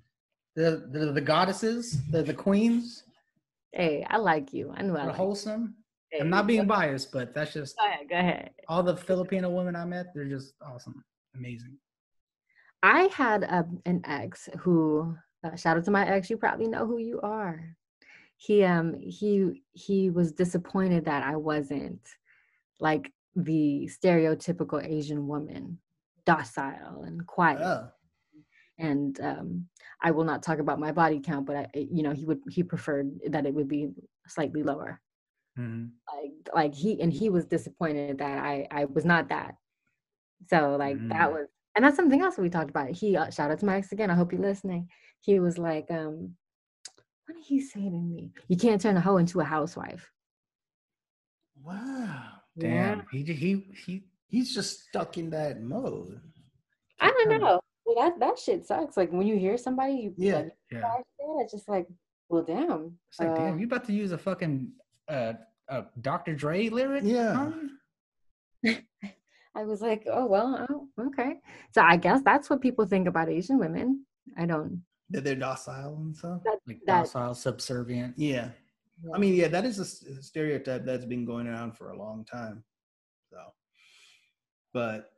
The, 0.56 0.88
the 0.92 1.12
the 1.12 1.22
goddesses, 1.22 1.84
the 2.12 2.22
the 2.24 2.34
queens, 2.34 3.04
Hey, 3.74 4.06
I 4.10 4.18
like 4.18 4.54
you. 4.54 4.72
I 4.76 4.82
knew 4.82 4.96
I 4.98 5.06
like. 5.06 5.16
wholesome. 5.16 5.76
you. 6.12 6.20
I'm 6.22 6.30
not 6.30 6.46
being 6.48 6.68
biased, 6.68 7.12
but 7.12 7.34
that's 7.34 7.54
just 7.54 7.78
Go 7.78 7.86
ahead. 7.86 8.10
Go 8.10 8.16
ahead. 8.18 8.52
all 8.68 8.84
the 8.84 8.96
Filipino 8.98 9.50
women 9.50 9.76
I 9.76 9.86
met. 9.86 10.08
They're 10.14 10.28
just 10.38 10.54
awesome, 10.62 11.04
amazing. 11.36 11.76
I 12.84 13.04
had 13.14 13.44
a, 13.44 13.66
an 13.86 14.02
ex 14.06 14.50
who 14.60 15.16
Uh, 15.44 15.56
shout 15.56 15.78
out 15.78 15.86
to 15.86 15.92
my 15.92 16.06
ex. 16.08 16.30
You 16.30 16.38
probably 16.38 16.68
know 16.68 16.86
who 16.86 16.98
you 17.00 17.20
are. 17.24 17.58
He 18.38 18.64
um 18.64 18.88
he 19.00 19.64
he 19.86 20.10
was 20.18 20.32
disappointed 20.44 21.06
that 21.06 21.24
I 21.24 21.36
wasn't 21.36 22.04
like 22.80 23.12
the 23.36 23.90
stereotypical 23.96 24.80
Asian 24.84 25.28
woman, 25.28 25.80
docile 26.26 27.04
and 27.04 27.26
quiet. 27.26 27.62
Oh. 27.62 27.88
And 28.80 29.20
um, 29.22 29.68
I 30.02 30.12
will 30.12 30.24
not 30.24 30.42
talk 30.42 30.60
about 30.60 30.80
my 30.80 30.92
body 30.92 31.20
count, 31.20 31.46
but 31.46 31.56
I, 31.56 31.68
you 31.74 32.02
know, 32.04 32.12
he 32.14 32.26
would 32.26 32.40
he 32.50 32.64
preferred 32.64 33.12
that 33.30 33.46
it 33.46 33.54
would 33.54 33.68
be 33.68 33.90
slightly 34.28 34.64
lower. 34.64 35.00
Mhm. 35.60 35.92
Like 36.12 36.32
like 36.56 36.74
he 36.76 37.00
and 37.02 37.12
he 37.14 37.30
was 37.30 37.46
disappointed 37.46 38.18
that 38.20 38.44
I 38.44 38.68
I 38.72 38.86
was 38.86 39.06
not 39.06 39.30
that. 39.30 39.56
So 40.48 40.76
like 40.80 40.98
that 41.10 41.30
Mm. 41.30 41.34
was 41.34 41.48
and 41.76 41.86
that's 41.86 41.96
something 41.96 42.22
else 42.22 42.38
we 42.38 42.50
talked 42.50 42.70
about. 42.70 42.90
He 42.90 43.16
uh, 43.16 43.30
shout 43.30 43.52
out 43.52 43.60
to 43.60 43.66
Max 43.66 43.92
again. 43.92 44.10
I 44.10 44.16
hope 44.16 44.32
you're 44.32 44.42
listening. 44.42 44.90
He 45.22 45.40
was 45.40 45.58
like, 45.58 45.86
um, 45.92 46.36
what 47.26 47.36
did 47.36 47.46
he 47.46 47.62
say 47.62 47.82
to 47.82 47.90
me? 47.92 48.32
You 48.48 48.58
can't 48.58 48.82
turn 48.82 48.98
a 48.98 49.02
hoe 49.02 49.18
into 49.18 49.40
a 49.42 49.44
housewife. 49.46 50.10
Wow. 51.64 52.24
Yeah. 52.56 52.96
Damn. 52.96 53.06
He 53.12 53.24
he 53.24 53.66
he. 53.86 54.04
He's 54.32 54.54
just 54.56 54.88
stuck 54.88 55.18
in 55.18 55.30
that 55.32 55.62
mode. 55.62 56.20
I 57.00 57.12
don't 57.12 57.42
know. 57.42 57.60
Well, 57.86 57.96
that 58.10 58.20
that 58.20 58.40
shit 58.40 58.66
sucks. 58.66 58.96
Like 58.96 59.12
when 59.12 59.28
you 59.28 59.38
hear 59.38 59.58
somebody, 59.58 59.94
you 59.94 60.14
Yeah. 60.18 60.36
like, 60.38 60.56
Yeah. 60.72 60.82
"Gosh, 60.82 61.04
it's 61.42 61.52
just 61.52 61.68
like, 61.68 61.88
well, 62.30 62.42
damn. 62.44 62.98
It's 63.10 63.20
like, 63.20 63.30
uh, 63.30 63.36
damn, 63.36 63.60
you 63.60 63.66
about 63.66 63.84
to 63.86 63.94
use 63.94 64.14
a 64.14 64.18
fucking 64.18 64.72
uh, 65.10 65.34
a 65.68 65.86
Dr. 66.00 66.34
Dre 66.34 66.70
lyric? 66.70 67.04
Yeah. 67.06 67.52
huh? 68.64 68.74
I 69.56 69.66
was 69.66 69.82
like, 69.82 70.08
oh 70.10 70.26
well, 70.28 70.66
oh, 70.70 70.88
okay. 71.08 71.42
So 71.74 71.82
I 71.82 71.98
guess 71.98 72.22
that's 72.24 72.50
what 72.50 72.62
people 72.62 72.86
think 72.86 73.08
about 73.08 73.28
Asian 73.30 73.58
women. 73.60 74.06
I 74.38 74.46
don't. 74.46 74.84
That 75.10 75.26
they're 75.26 75.36
docile 75.36 75.98
and 75.98 76.16
stuff. 76.16 76.42
Like 76.66 76.80
That- 76.86 77.04
docile, 77.04 77.34
subservient. 77.36 78.14
Yeah. 78.18 78.52
Yeah. 79.04 79.12
I 79.14 79.18
mean, 79.18 79.34
yeah, 79.34 79.48
that 79.50 79.66
is 79.66 79.80
a 79.80 79.86
stereotype 80.22 80.86
that's 80.86 81.06
been 81.06 81.26
going 81.26 81.48
around 81.48 81.76
for 81.76 81.90
a 81.90 81.98
long 81.98 82.24
time. 82.24 82.64
So, 84.74 84.80
but 84.80 85.12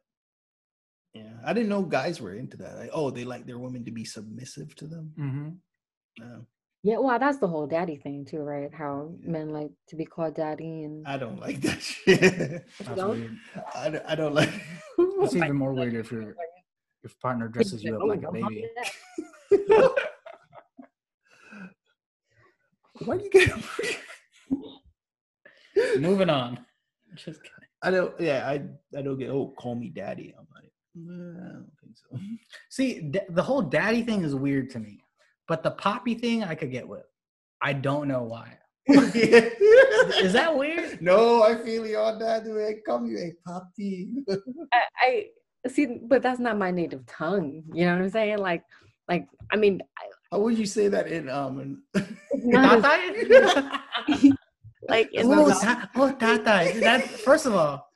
yeah, 1.14 1.34
I 1.46 1.54
didn't 1.54 1.70
know 1.70 1.84
guys 1.84 2.20
were 2.22 2.34
into 2.34 2.58
that. 2.58 2.78
Like, 2.78 2.90
oh, 2.94 3.10
they 3.12 3.24
like 3.24 3.46
their 3.46 3.60
women 3.60 3.86
to 3.86 3.92
be 3.92 4.06
submissive 4.06 4.76
to 4.78 4.88
them. 4.88 5.14
Mm-hmm. 5.20 5.50
No, 6.20 6.46
Yeah, 6.84 6.98
well, 7.00 7.18
that's 7.20 7.38
the 7.40 7.48
whole 7.48 7.68
daddy 7.68 7.98
thing 7.98 8.26
too, 8.26 8.40
right? 8.40 8.74
How 8.74 9.12
men 9.22 9.50
like 9.50 9.72
to 9.90 9.96
be 9.96 10.06
called 10.06 10.36
daddy, 10.36 10.84
and 10.84 11.08
I 11.08 11.18
don't 11.18 11.40
like 11.40 11.62
that 11.62 11.82
shit. 11.84 12.20
That's 12.80 12.96
don't? 12.96 13.20
weird. 13.20 13.38
I, 13.76 13.90
don't- 13.90 14.06
I 14.08 14.16
don't 14.16 14.34
like. 14.36 14.50
It's 14.98 15.36
even 15.44 15.56
more 15.56 15.74
weird 15.74 15.94
if 15.96 16.12
your 16.12 16.22
your 17.04 17.12
partner 17.22 17.48
dresses 17.48 17.84
you 17.84 17.96
up 17.96 18.02
Oh, 18.02 18.06
like 18.08 18.24
a 18.24 18.32
baby. 18.32 18.66
Why 23.06 23.18
do 23.18 23.24
you 23.24 23.30
get? 23.30 23.52
Moving 26.00 26.30
on. 26.30 26.60
Just 27.16 27.42
kidding. 27.44 27.63
I 27.84 27.92
don't. 27.92 28.20
Yeah, 28.20 28.48
I 28.48 28.64
I 28.98 29.02
don't 29.02 29.18
get. 29.20 29.30
Oh, 29.30 29.54
call 29.58 29.76
me 29.76 29.90
daddy. 29.90 30.34
I'm 30.38 30.48
like, 30.56 30.72
"Nah, 30.96 31.50
I 31.50 31.54
don't 31.54 31.72
think 31.82 31.96
so. 31.98 32.18
See, 32.70 33.02
d- 33.02 33.20
the 33.30 33.44
whole 33.44 33.62
daddy 33.62 34.04
thing 34.04 34.24
is 34.24 34.34
weird 34.36 34.70
to 34.72 34.80
me, 34.80 35.04
but 35.48 35.64
the 35.64 35.72
poppy 35.72 36.16
thing 36.16 36.44
I 36.44 36.56
could 36.56 36.72
get 36.72 36.88
with. 36.88 37.06
I 37.62 37.74
don't 37.74 38.08
know 38.08 38.24
why. 38.24 38.58
Is 38.88 40.34
that 40.34 40.54
weird? 40.58 41.02
No, 41.02 41.44
I 41.44 41.56
feel 41.56 41.88
you 41.88 41.98
on 41.98 42.20
that. 42.20 42.44
Dude. 42.44 42.84
Come 42.86 43.06
you, 43.06 43.18
hey, 43.18 43.34
papi. 43.48 44.10
I, 44.74 45.28
I 45.66 45.70
see, 45.70 46.00
but 46.04 46.22
that's 46.22 46.40
not 46.40 46.58
my 46.58 46.72
native 46.72 47.06
tongue. 47.06 47.64
You 47.74 47.86
know 47.86 47.94
what 47.96 48.04
I'm 48.04 48.10
saying? 48.10 48.40
Like, 48.40 48.64
like 49.08 49.28
I 49.52 49.56
mean, 49.56 49.82
I- 49.98 50.12
How 50.32 50.40
would 50.40 50.58
you 50.58 50.66
say 50.66 50.88
that 50.90 51.08
in 51.08 51.30
um? 51.30 51.84
it's 51.94 52.06
not 52.46 52.84
as- 52.84 52.84
Tata? 52.84 54.40
Like 54.90 55.10
It's 55.14 55.24
in 55.24 55.32
oh, 55.34 55.48
the 55.48 55.54
the- 55.54 55.60
ta- 55.60 55.90
oh, 55.96 56.12
tata. 56.12 56.80
That 56.80 57.04
first 57.04 57.46
of 57.46 57.54
all, 57.56 57.88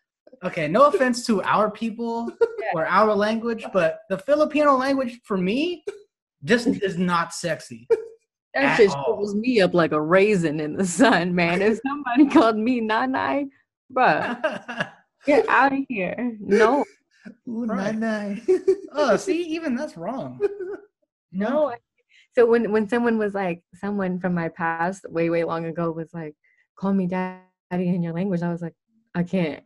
okay. 0.44 0.68
No 0.68 0.86
offense 0.86 1.26
to 1.28 1.42
our 1.44 1.70
people 1.72 2.32
or 2.74 2.86
our 2.86 3.14
language, 3.14 3.66
but 3.74 4.00
the 4.10 4.18
Filipino 4.18 4.76
language 4.76 5.20
for 5.24 5.38
me 5.38 5.84
just 6.44 6.68
is 6.68 6.98
not 6.98 7.34
sexy. 7.34 7.88
that 8.54 8.64
at 8.64 8.78
shit 8.78 8.90
all. 8.92 9.04
shrivels 9.06 9.36
me 9.36 9.62
up 9.62 9.74
like 9.74 9.92
a 9.92 10.02
raisin 10.02 10.60
in 10.60 10.74
the 10.76 10.86
sun, 10.86 11.34
man. 11.36 11.62
If 11.62 11.80
somebody 11.86 12.26
called 12.34 12.58
me 12.58 12.82
Nanai, 12.82 13.48
bruh, 13.94 14.90
get 15.26 15.48
out 15.50 15.74
of 15.74 15.80
here. 15.90 16.38
No, 16.40 16.84
Ooh, 17.48 17.66
Right. 17.66 17.94
nine, 18.08 18.42
oh, 18.94 19.18
see, 19.18 19.42
even 19.44 19.76
that's 19.76 19.98
wrong. 19.98 20.40
no. 21.32 21.74
So 22.36 22.46
when 22.46 22.72
when 22.72 22.88
someone 22.88 23.18
was 23.18 23.34
like, 23.34 23.64
someone 23.76 24.20
from 24.20 24.34
my 24.36 24.50
past, 24.50 25.10
way 25.10 25.30
way 25.30 25.44
long 25.44 25.66
ago, 25.66 25.92
was 25.92 26.14
like, 26.14 26.36
call 26.78 26.94
me 26.94 27.08
daddy 27.08 27.42
in 27.72 28.02
your 28.02 28.14
language, 28.14 28.42
I 28.42 28.52
was 28.52 28.62
like, 28.62 28.74
I 29.14 29.24
can't, 29.24 29.64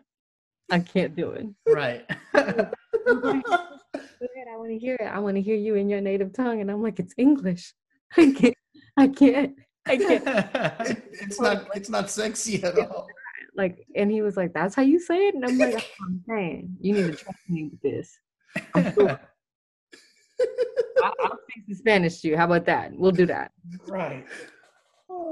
I 0.72 0.80
can't 0.80 1.16
do 1.16 1.32
it. 1.32 1.45
Right. 1.68 2.05
I 2.34 4.57
want 4.57 4.70
to 4.70 4.78
hear 4.80 4.95
it. 4.99 5.05
I 5.05 5.20
want 5.20 5.36
to 5.36 5.41
hear 5.41 5.55
you 5.55 5.76
in 5.76 5.89
your 5.89 6.01
native 6.01 6.34
tongue. 6.34 6.62
And 6.62 6.70
I'm 6.70 6.82
like, 6.82 6.99
it's 6.99 7.14
English. 7.18 7.74
I 8.18 8.32
can't. 8.32 8.55
I 8.97 9.07
can't. 9.07 9.55
I 9.88 9.97
can't. 9.97 10.28
It- 10.28 11.03
it's 11.14 11.39
not. 11.39 11.68
It's 11.76 11.89
not 11.89 12.09
sexy 12.09 12.64
at 12.64 12.78
all. 12.78 13.07
Like, 13.55 13.86
and 13.95 14.12
he 14.12 14.22
was 14.22 14.38
like, 14.38 14.53
that's 14.53 14.76
how 14.76 14.82
you 14.82 14.99
say 14.99 15.28
it. 15.28 15.36
And 15.36 15.45
I'm 15.45 15.57
like, 15.57 15.89
I'm 16.01 16.24
saying. 16.28 16.76
You 16.80 16.93
need 16.93 17.07
to 17.07 17.16
trust 17.16 17.39
me 17.49 17.70
with 17.72 17.82
this. 17.82 18.18
I- 18.76 19.18
I'll 21.03 21.39
speak 21.49 21.66
the 21.68 21.76
Spanish 21.76 22.22
to 22.22 22.30
you. 22.30 22.38
How 22.38 22.45
about 22.45 22.66
that? 22.66 22.91
We'll 22.93 23.12
do 23.12 23.26
that. 23.26 23.51
right. 23.88 24.26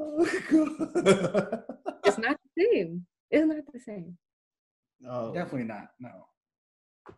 Oh, 0.01 0.25
God. 0.49 1.63
It's 2.05 2.17
not 2.17 2.37
the 2.55 2.63
same. 2.63 3.05
It's 3.29 3.45
not 3.47 3.63
the 3.73 3.79
same. 3.79 4.17
oh, 5.07 5.33
Definitely 5.33 5.65
not. 5.67 5.87
No. 5.99 6.25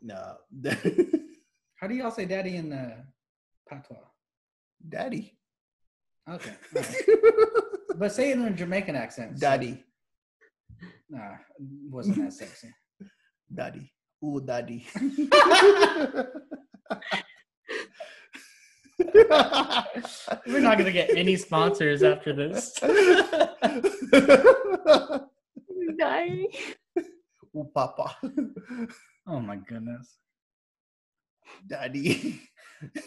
no, 0.01 0.37
How 1.79 1.87
do 1.87 1.93
y'all 1.95 2.11
say 2.11 2.25
daddy 2.25 2.55
in 2.55 2.69
the 2.69 2.95
patois? 3.69 3.97
daddy, 4.87 5.37
Okay. 6.29 6.53
all 6.75 6.81
right. 6.81 7.05
But 7.97 8.11
say 8.13 8.31
it 8.31 8.37
in 8.37 8.45
a 8.45 8.51
Jamaican 8.51 8.95
accent. 8.95 9.37
so- 9.37 9.41
daddy, 9.41 9.83
Nah, 11.09 11.35
wasn't 11.89 12.17
that 12.17 12.33
sexy. 12.33 12.73
daddy, 13.53 13.91
ooh, 14.23 14.41
daddy. 14.41 14.85
We're 20.47 20.59
not 20.61 20.77
gonna 20.77 20.91
get 20.91 21.15
any 21.15 21.35
sponsors 21.35 22.03
after 22.03 22.33
this. 22.33 22.73
I'm 22.81 23.81
dying. 25.97 26.47
Ooh, 27.55 27.69
papa, 27.73 28.15
Oh 29.27 29.39
my 29.39 29.57
goodness. 29.57 30.17
daddy, 31.67 32.41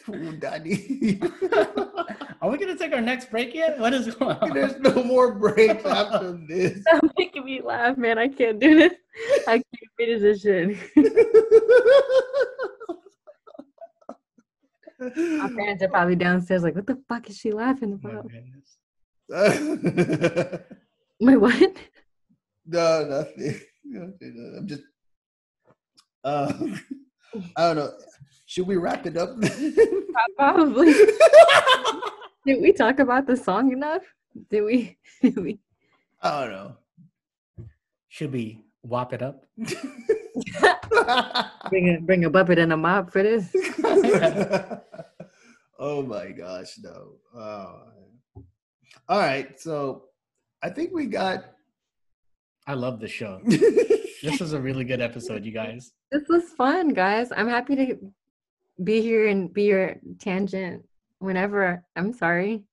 ooh, 0.08 0.36
daddy. 0.36 1.20
Are 2.42 2.50
we 2.50 2.58
gonna 2.58 2.76
take 2.76 2.92
our 2.92 3.00
next 3.00 3.30
break 3.30 3.54
yet? 3.54 3.78
What 3.78 3.94
is 3.94 4.14
going 4.14 4.36
on? 4.36 4.50
There's 4.52 4.78
no 4.80 5.02
more 5.02 5.34
breaks 5.34 5.84
after 5.84 6.38
this. 6.46 6.82
Stop 6.82 7.04
making 7.16 7.44
me 7.44 7.62
laugh, 7.62 7.96
man. 7.96 8.18
I 8.18 8.28
can't 8.28 8.58
do 8.60 8.74
this. 8.76 8.92
I 9.48 9.62
can't 9.62 9.92
finish 9.98 10.20
this 10.20 10.42
shit. 10.42 10.76
My 15.16 15.48
parents 15.56 15.82
are 15.82 15.88
probably 15.88 16.16
downstairs, 16.16 16.62
like, 16.62 16.74
what 16.74 16.86
the 16.86 16.98
fuck 17.08 17.28
is 17.28 17.36
she 17.36 17.52
laughing 17.52 17.92
Oh 17.92 18.00
my 18.02 18.10
about? 18.10 18.30
Wait, 21.20 21.36
what? 21.36 21.76
no, 22.66 23.04
nothing. 23.06 23.60
I'm 24.56 24.66
just. 24.66 24.82
Uh, 26.22 26.52
I 27.56 27.62
don't 27.62 27.76
know. 27.76 27.92
Should 28.46 28.66
we 28.66 28.76
wrap 28.76 29.06
it 29.06 29.16
up? 29.16 29.30
Probably. 30.36 30.92
Did 32.46 32.60
we 32.60 32.72
talk 32.72 32.98
about 32.98 33.26
the 33.26 33.36
song 33.36 33.72
enough? 33.72 34.02
Did 34.50 34.62
we? 34.62 34.98
Did 35.22 35.36
we? 35.36 35.60
I 36.22 36.40
don't 36.40 36.52
know. 36.52 36.76
Should 38.08 38.32
we 38.32 38.60
whop 38.82 39.12
it 39.12 39.22
up? 39.22 39.44
Bring 41.70 41.94
a 41.94 42.00
bring 42.00 42.24
a 42.24 42.30
bucket 42.30 42.58
and 42.58 42.72
a 42.72 42.76
mop 42.76 43.10
for 43.10 43.22
this. 43.22 43.54
oh 45.78 46.02
my 46.02 46.30
gosh, 46.32 46.78
no. 46.82 47.12
Oh. 47.34 47.82
All 49.08 49.18
right, 49.18 49.60
so 49.60 50.04
I 50.62 50.70
think 50.70 50.92
we 50.92 51.06
got. 51.06 51.44
I 52.66 52.74
love 52.74 53.00
the 53.00 53.08
show. 53.08 53.40
This 54.24 54.40
was 54.40 54.54
a 54.54 54.60
really 54.60 54.84
good 54.84 55.02
episode, 55.02 55.44
you 55.44 55.52
guys. 55.52 55.92
This 56.10 56.22
was 56.30 56.44
fun, 56.56 56.94
guys. 56.94 57.30
I'm 57.30 57.46
happy 57.46 57.76
to 57.76 57.98
be 58.82 59.02
here 59.02 59.28
and 59.28 59.52
be 59.52 59.64
your 59.64 59.96
tangent 60.18 60.82
whenever. 61.18 61.84
I'm 61.94 62.14
sorry. 62.14 62.64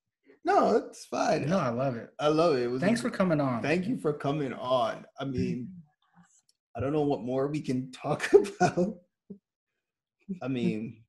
no, 0.45 0.77
it's 0.77 1.03
fine. 1.05 1.49
No, 1.49 1.59
I 1.59 1.67
love 1.67 1.97
it. 1.97 2.09
I 2.17 2.29
love 2.29 2.55
it. 2.55 2.63
it 2.63 2.67
was 2.67 2.81
Thanks 2.81 3.01
for 3.01 3.09
coming 3.09 3.41
on. 3.41 3.61
Thank 3.61 3.85
you 3.85 3.97
for 3.97 4.13
coming 4.13 4.53
on. 4.53 5.05
I 5.19 5.25
mean, 5.25 5.67
I 6.75 6.79
don't 6.79 6.93
know 6.93 7.01
what 7.01 7.21
more 7.21 7.47
we 7.47 7.61
can 7.61 7.91
talk 7.91 8.29
about. 8.61 8.95
I 10.41 10.47
mean, 10.47 11.03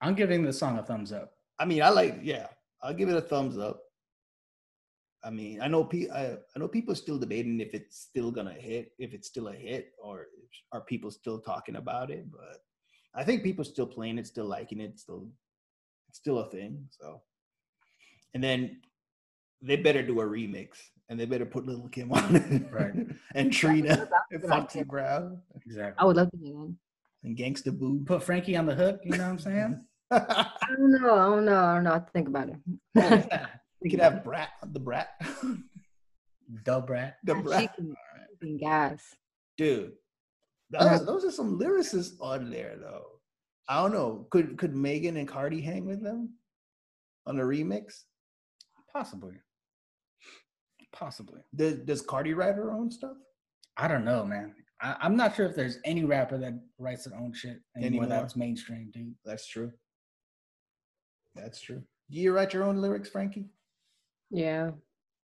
I'm 0.00 0.14
giving 0.14 0.42
the 0.42 0.52
song 0.52 0.78
a 0.78 0.82
thumbs 0.82 1.12
up. 1.12 1.32
I 1.58 1.64
mean, 1.64 1.82
I 1.82 1.90
like. 1.90 2.18
Yeah, 2.22 2.48
I'll 2.82 2.94
give 2.94 3.08
it 3.08 3.16
a 3.16 3.20
thumbs 3.20 3.56
up. 3.56 3.80
I 5.24 5.30
mean, 5.30 5.60
I 5.62 5.68
know 5.68 5.84
pe- 5.84 6.10
I, 6.10 6.32
I 6.32 6.58
know 6.58 6.66
people 6.66 6.92
are 6.92 6.96
still 6.96 7.18
debating 7.18 7.60
if 7.60 7.74
it's 7.74 8.00
still 8.00 8.32
gonna 8.32 8.52
hit, 8.54 8.90
if 8.98 9.14
it's 9.14 9.28
still 9.28 9.48
a 9.48 9.52
hit, 9.52 9.92
or 10.02 10.26
are 10.72 10.80
people 10.80 11.12
still 11.12 11.38
talking 11.38 11.76
about 11.76 12.10
it. 12.10 12.26
But 12.32 12.58
I 13.14 13.22
think 13.22 13.44
people 13.44 13.64
still 13.64 13.86
playing 13.86 14.18
it, 14.18 14.26
still 14.26 14.46
liking 14.46 14.80
it, 14.80 14.98
still 14.98 15.28
it's 16.08 16.18
still 16.18 16.40
a 16.40 16.50
thing. 16.50 16.88
So, 16.90 17.22
and 18.34 18.42
then 18.42 18.80
they 19.62 19.76
better 19.76 20.02
do 20.02 20.20
a 20.20 20.24
remix, 20.24 20.70
and 21.12 21.20
they 21.20 21.26
better 21.26 21.44
put 21.44 21.66
Lil' 21.66 21.88
Kim 21.88 22.10
on 22.10 22.34
it, 22.36 22.62
Right. 22.72 22.92
and 23.34 23.52
Trina 23.52 23.88
That's 23.88 24.10
and 24.30 24.42
what 24.42 24.52
I'm 24.52 24.60
Foxy 24.62 24.78
saying. 24.78 24.86
Brown 24.86 25.38
Exactly. 25.66 25.94
I 26.00 26.04
would 26.06 26.16
love 26.16 26.30
to 26.30 26.36
hear 26.38 26.54
that. 26.54 26.74
and 27.24 27.36
Gangsta 27.36 27.78
Boo. 27.78 28.02
Put 28.06 28.22
Frankie 28.22 28.56
on 28.56 28.64
the 28.66 28.74
hook. 28.74 29.00
You 29.04 29.12
know 29.12 29.24
what 29.24 29.30
I'm 29.30 29.38
saying? 29.38 29.84
I 30.10 30.46
don't 30.76 30.90
know. 30.90 31.14
I 31.14 31.24
don't 31.26 31.44
know. 31.44 31.56
I 31.64 31.74
don't 31.74 31.84
know. 31.84 31.90
I 31.90 31.94
have 31.94 32.06
to 32.06 32.12
think 32.12 32.28
about 32.28 32.48
it. 32.48 32.56
we 33.82 33.90
could 33.90 34.00
have 34.00 34.24
Brat, 34.24 34.48
the 34.72 34.80
Brat, 34.80 35.08
Da 36.64 36.80
Brat, 36.80 37.16
the 37.24 37.34
she 37.34 37.42
Brat. 37.42 37.74
can, 37.76 37.94
she 38.30 38.36
can 38.46 38.56
gas. 38.58 39.02
dude. 39.56 39.92
Those, 40.70 41.04
those 41.04 41.24
are 41.26 41.30
some 41.30 41.58
lyricists 41.58 42.14
on 42.20 42.50
there, 42.50 42.76
though. 42.80 43.04
I 43.68 43.82
don't 43.82 43.92
know. 43.92 44.26
Could 44.30 44.56
could 44.56 44.74
Megan 44.74 45.18
and 45.18 45.28
Cardi 45.28 45.60
hang 45.60 45.84
with 45.86 46.02
them 46.02 46.30
on 47.26 47.38
a 47.38 47.42
remix? 47.42 48.04
Possibly. 48.90 49.34
Possibly. 50.92 51.40
Does 51.54 51.78
Does 51.80 52.02
Cardi 52.02 52.34
write 52.34 52.54
her 52.54 52.70
own 52.72 52.90
stuff? 52.90 53.16
I 53.76 53.88
don't 53.88 54.04
know, 54.04 54.24
man. 54.24 54.54
I, 54.80 54.96
I'm 55.00 55.16
not 55.16 55.34
sure 55.34 55.46
if 55.46 55.56
there's 55.56 55.78
any 55.84 56.04
rapper 56.04 56.36
that 56.38 56.54
writes 56.78 57.04
their 57.04 57.18
own 57.18 57.32
shit 57.32 57.60
anymore, 57.76 58.02
Anymore. 58.04 58.06
that's 58.20 58.36
mainstream, 58.36 58.90
dude. 58.92 59.14
That's 59.24 59.46
true. 59.46 59.72
That's 61.34 61.60
true. 61.60 61.82
Do 62.10 62.18
you 62.18 62.32
write 62.34 62.52
your 62.52 62.64
own 62.64 62.76
lyrics, 62.76 63.08
Frankie? 63.08 63.46
Yeah, 64.30 64.72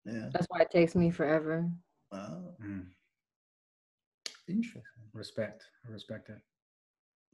Yeah. 0.06 0.30
that's 0.34 0.48
why 0.50 0.62
it 0.62 0.72
takes 0.72 0.96
me 0.96 1.12
forever. 1.12 1.70
Oh, 2.12 2.56
Mm, 2.62 2.88
interesting. 4.48 4.82
respect. 5.14 5.64
I 5.88 5.92
respect 5.92 6.30
it. 6.30 6.38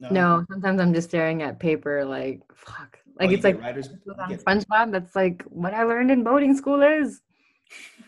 No, 0.00 0.44
sometimes 0.50 0.80
I'm 0.80 0.94
just 0.94 1.08
staring 1.08 1.42
at 1.42 1.58
paper 1.58 2.04
like 2.04 2.40
fuck. 2.54 2.98
Oh, 3.08 3.12
Like 3.20 3.30
you 3.30 3.36
it's 3.36 3.44
like 3.44 3.60
writers. 3.60 3.88
on 4.18 4.30
SpongeBob. 4.36 4.92
That's 4.92 5.16
like 5.16 5.42
what 5.48 5.74
I 5.74 5.82
learned 5.84 6.10
in 6.10 6.22
boarding 6.22 6.56
school 6.56 6.82
is, 6.82 7.20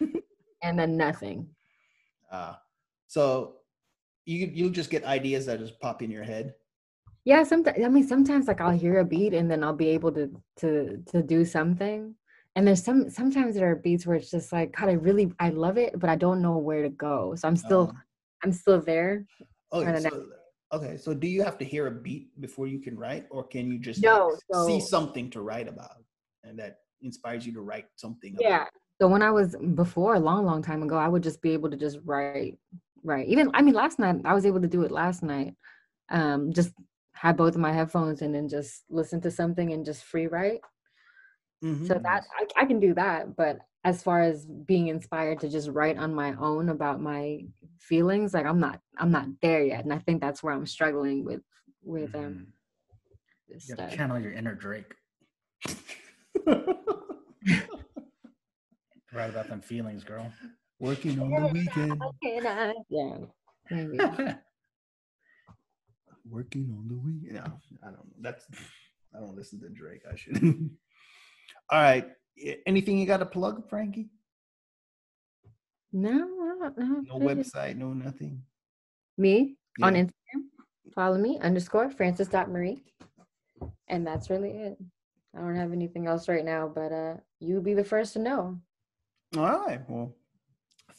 and 0.63 0.79
then 0.79 0.97
nothing. 0.97 1.49
Ah, 2.31 2.63
so 3.07 3.57
you 4.25 4.47
you 4.47 4.71
just 4.71 4.91
get 4.91 5.05
ideas 5.05 5.47
that 5.47 5.59
just 5.59 5.81
pop 5.81 6.03
in 6.03 6.11
your 6.11 6.25
head. 6.25 6.55
Yeah, 7.25 7.43
sometimes 7.45 7.79
I 7.85 7.89
mean 7.89 8.07
sometimes 8.07 8.49
like 8.49 8.61
I'll 8.61 8.71
hear 8.77 8.99
a 8.99 9.05
beat 9.05 9.35
and 9.35 9.51
then 9.51 9.63
I'll 9.63 9.75
be 9.77 9.89
able 9.89 10.13
to 10.13 10.31
to 10.59 11.03
to 11.07 11.23
do 11.23 11.45
something. 11.45 12.15
And 12.57 12.67
there's 12.67 12.83
some 12.83 13.11
sometimes 13.11 13.55
there 13.55 13.71
are 13.71 13.77
beats 13.77 14.07
where 14.07 14.17
it's 14.17 14.31
just 14.31 14.53
like 14.53 14.73
God, 14.77 14.89
I 14.89 14.93
really 14.93 15.33
I 15.39 15.51
love 15.51 15.79
it, 15.79 15.99
but 15.99 16.11
I 16.11 16.17
don't 16.17 16.43
know 16.43 16.59
where 16.59 16.83
to 16.83 16.89
go. 16.91 17.35
So 17.37 17.49
I'm 17.49 17.57
still 17.57 17.91
Um, 17.91 18.03
I'm 18.43 18.53
still 18.53 18.81
there. 18.81 19.27
Oh, 19.73 19.85
Kinda 19.85 20.01
so, 20.01 20.27
okay. 20.73 20.97
So, 20.97 21.15
do 21.15 21.29
you 21.29 21.43
have 21.45 21.59
to 21.59 21.65
hear 21.65 21.87
a 21.87 21.91
beat 21.93 22.41
before 22.41 22.67
you 22.67 22.81
can 22.81 22.99
write, 22.99 23.27
or 23.31 23.45
can 23.47 23.71
you 23.71 23.79
just 23.79 24.03
No, 24.03 24.29
like, 24.31 24.41
see 24.67 24.81
something 24.81 25.31
to 25.31 25.43
write 25.43 25.69
about, 25.69 26.03
and 26.43 26.59
that 26.59 26.81
inspires 27.03 27.47
you 27.47 27.53
to 27.55 27.61
write 27.61 27.87
something? 27.97 28.37
about? 28.37 28.69
So 29.01 29.09
when 29.09 29.23
I 29.23 29.31
was 29.31 29.57
before 29.75 30.15
a 30.15 30.21
long, 30.21 30.45
long 30.45 30.61
time 30.63 30.83
ago, 30.83 30.97
I 30.99 31.09
would 31.09 31.23
just 31.23 31.41
be 31.41 31.53
able 31.53 31.71
to 31.71 31.77
just 31.77 31.99
write, 32.05 32.59
write. 33.03 33.29
Even 33.29 33.51
I 33.55 33.63
mean, 33.63 33.73
last 33.73 33.99
night 33.99 34.21
I 34.27 34.35
was 34.35 34.45
able 34.45 34.61
to 34.61 34.69
do 34.69 34.83
it. 34.83 34.91
Last 34.91 35.23
night, 35.23 35.55
um, 36.11 36.53
just 36.53 36.75
have 37.15 37.39
both 37.39 37.55
of 37.55 37.61
my 37.63 37.73
headphones 37.73 38.21
and 38.21 38.35
then 38.35 38.47
just 38.47 38.85
listen 38.91 39.21
to 39.23 39.31
something 39.31 39.73
and 39.73 39.87
just 39.87 40.05
free 40.05 40.27
write. 40.27 40.61
Mhm. 41.65 41.87
So 41.87 41.95
that 41.95 42.25
I, 42.39 42.63
I 42.63 42.65
can 42.67 42.79
do 42.79 42.93
that. 42.95 43.37
But 43.37 43.61
as 43.85 44.03
far 44.03 44.21
as 44.21 44.45
being 44.45 44.89
inspired 44.89 45.41
to 45.41 45.49
just 45.49 45.71
write 45.71 45.97
on 45.97 46.15
my 46.15 46.35
own 46.35 46.69
about 46.69 47.01
my 47.01 47.47
feelings, 47.79 48.35
like 48.35 48.45
I'm 48.45 48.61
not, 48.61 48.81
I'm 48.99 49.11
not 49.11 49.29
there 49.41 49.63
yet, 49.65 49.85
and 49.85 49.95
I 49.95 49.99
think 49.99 50.21
that's 50.21 50.43
where 50.43 50.53
I'm 50.53 50.67
struggling 50.67 51.25
with 51.25 51.41
with 51.83 52.15
um 52.15 52.21
Mhm. 52.23 52.47
You 53.49 53.61
stuff. 53.61 53.93
channel 53.93 54.19
your 54.19 54.33
inner 54.33 54.55
Drake. 54.55 54.95
Write 59.13 59.31
about 59.31 59.49
them 59.49 59.61
feelings, 59.61 60.05
girl. 60.05 60.33
Working 60.79 61.21
on 61.21 61.31
the 61.31 61.49
weekend. 61.49 62.01
How 62.01 62.13
can 62.23 62.47
I- 62.47 62.75
Yeah. 62.89 63.19
maybe. 63.71 63.99
Working 66.29 66.71
on 66.79 66.89
the 66.89 66.97
weekend. 66.97 67.35
No, 67.35 67.61
I 67.83 67.87
don't 67.87 68.07
know. 68.07 68.15
That's 68.21 68.47
I 69.15 69.19
don't 69.21 69.37
listen 69.37 69.61
to 69.61 69.69
Drake. 69.69 70.03
I 70.11 70.15
should. 70.17 70.41
All 71.71 71.81
right. 71.83 72.07
Anything 72.67 72.99
you 72.99 73.07
got 73.07 73.19
to 73.19 73.27
plug, 73.27 73.69
Frankie? 73.69 74.11
No, 75.93 76.11
I 76.13 76.69
don't 76.69 76.79
know. 76.79 77.19
No 77.19 77.27
website, 77.27 77.77
no 77.77 77.93
nothing. 77.93 78.43
Me 79.19 79.57
on 79.83 79.95
Instagram. 79.95 80.13
Follow 80.95 81.19
me 81.19 81.39
underscore 81.41 81.91
Francis 81.91 82.29
dot 82.29 82.49
Marie, 82.51 82.83
and 83.89 84.07
that's 84.07 84.31
really 84.31 84.51
it. 84.51 84.79
I 85.37 85.41
don't 85.41 85.57
have 85.57 85.73
anything 85.73 86.07
else 86.07 86.29
right 86.29 86.45
now, 86.45 86.69
but 86.73 86.93
uh, 86.93 87.17
you'll 87.41 87.61
be 87.63 87.75
the 87.75 87.85
first 87.85 88.13
to 88.15 88.19
know. 88.21 88.61
All 89.37 89.45
right. 89.45 89.81
Well, 89.89 90.15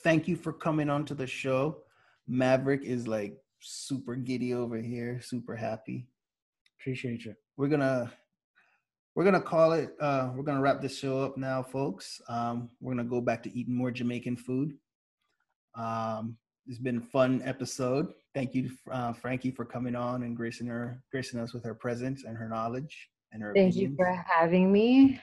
thank 0.03 0.27
you 0.27 0.35
for 0.35 0.53
coming 0.53 0.89
on 0.89 1.05
to 1.05 1.13
the 1.13 1.27
show. 1.27 1.79
Maverick 2.27 2.83
is 2.83 3.07
like 3.07 3.37
super 3.59 4.15
giddy 4.15 4.53
over 4.53 4.77
here, 4.77 5.19
super 5.21 5.55
happy. 5.55 6.07
Appreciate 6.79 7.25
you. 7.25 7.35
We're 7.57 7.67
gonna 7.67 8.11
we're 9.15 9.25
gonna 9.25 9.41
call 9.41 9.73
it. 9.73 9.93
Uh, 9.99 10.29
we're 10.33 10.43
gonna 10.43 10.61
wrap 10.61 10.81
this 10.81 10.97
show 10.97 11.21
up 11.21 11.37
now, 11.37 11.61
folks. 11.61 12.21
Um, 12.29 12.69
we're 12.79 12.93
gonna 12.93 13.09
go 13.09 13.19
back 13.19 13.43
to 13.43 13.57
eating 13.57 13.75
more 13.75 13.91
Jamaican 13.91 14.37
food. 14.37 14.77
Um, 15.75 16.37
it's 16.67 16.79
been 16.79 16.97
a 16.97 17.01
fun 17.01 17.41
episode. 17.43 18.13
Thank 18.33 18.55
you, 18.55 18.71
uh, 18.89 19.11
Frankie, 19.11 19.51
for 19.51 19.65
coming 19.65 19.95
on 19.95 20.23
and 20.23 20.37
gracing 20.37 20.67
her, 20.67 21.03
gracing 21.11 21.39
us 21.39 21.53
with 21.53 21.65
her 21.65 21.75
presence 21.75 22.23
and 22.23 22.37
her 22.37 22.47
knowledge 22.47 23.09
and 23.33 23.43
her. 23.43 23.53
Thank 23.53 23.75
you 23.75 23.93
for 23.97 24.23
having 24.25 24.71
me. 24.71 25.19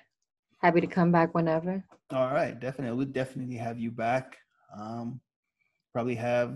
Happy 0.61 0.81
to 0.81 0.87
come 0.87 1.13
back 1.13 1.35
whenever. 1.35 1.85
All 2.11 2.33
right, 2.33 2.59
definitely. 2.59 2.97
We'll 2.97 3.07
definitely 3.13 3.57
have 3.57 3.79
you 3.79 3.91
back. 3.91 4.37
Um, 4.77 5.21
probably 5.93 6.17
have 6.17 6.55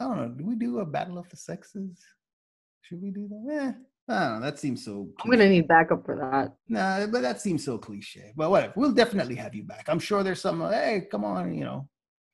I 0.00 0.04
don't 0.04 0.16
know. 0.16 0.28
Do 0.28 0.44
we 0.44 0.56
do 0.56 0.80
a 0.80 0.86
battle 0.86 1.18
of 1.18 1.28
the 1.28 1.36
sexes? 1.36 1.98
Should 2.82 3.00
we 3.00 3.10
do 3.10 3.28
that? 3.28 3.54
Eh, 3.54 3.72
I 4.12 4.20
don't 4.20 4.40
know. 4.40 4.40
That 4.44 4.58
seems 4.58 4.84
so. 4.84 5.08
I'm 5.22 5.30
gonna 5.30 5.48
need 5.48 5.68
backup 5.68 6.04
for 6.04 6.16
that. 6.16 6.54
Nah, 6.68 7.06
but 7.06 7.22
that 7.22 7.40
seems 7.40 7.64
so 7.64 7.78
cliche. 7.78 8.32
But 8.36 8.50
whatever. 8.50 8.72
We'll 8.76 8.92
definitely 8.92 9.36
have 9.36 9.54
you 9.54 9.62
back. 9.62 9.86
I'm 9.88 10.00
sure 10.00 10.22
there's 10.22 10.40
some. 10.40 10.60
Hey, 10.70 11.06
come 11.10 11.24
on, 11.24 11.54
you 11.54 11.64
know. 11.64 11.88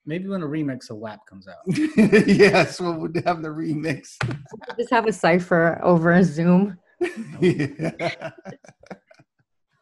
Maybe 0.07 0.29
when 0.29 0.43
a 0.43 0.47
remix 0.47 0.91
of 0.91 0.97
WAP 0.97 1.21
comes 1.27 1.47
out. 1.47 1.59
yes, 1.67 2.81
we'll 2.81 2.99
we'll 2.99 3.13
have 3.25 3.43
the 3.43 3.49
remix. 3.49 4.17
Just 4.79 4.91
have 4.91 5.07
a 5.07 5.13
cipher 5.13 5.79
over 5.83 6.13
a 6.13 6.25
Zoom. 6.25 6.79
Yeah. 7.41 8.31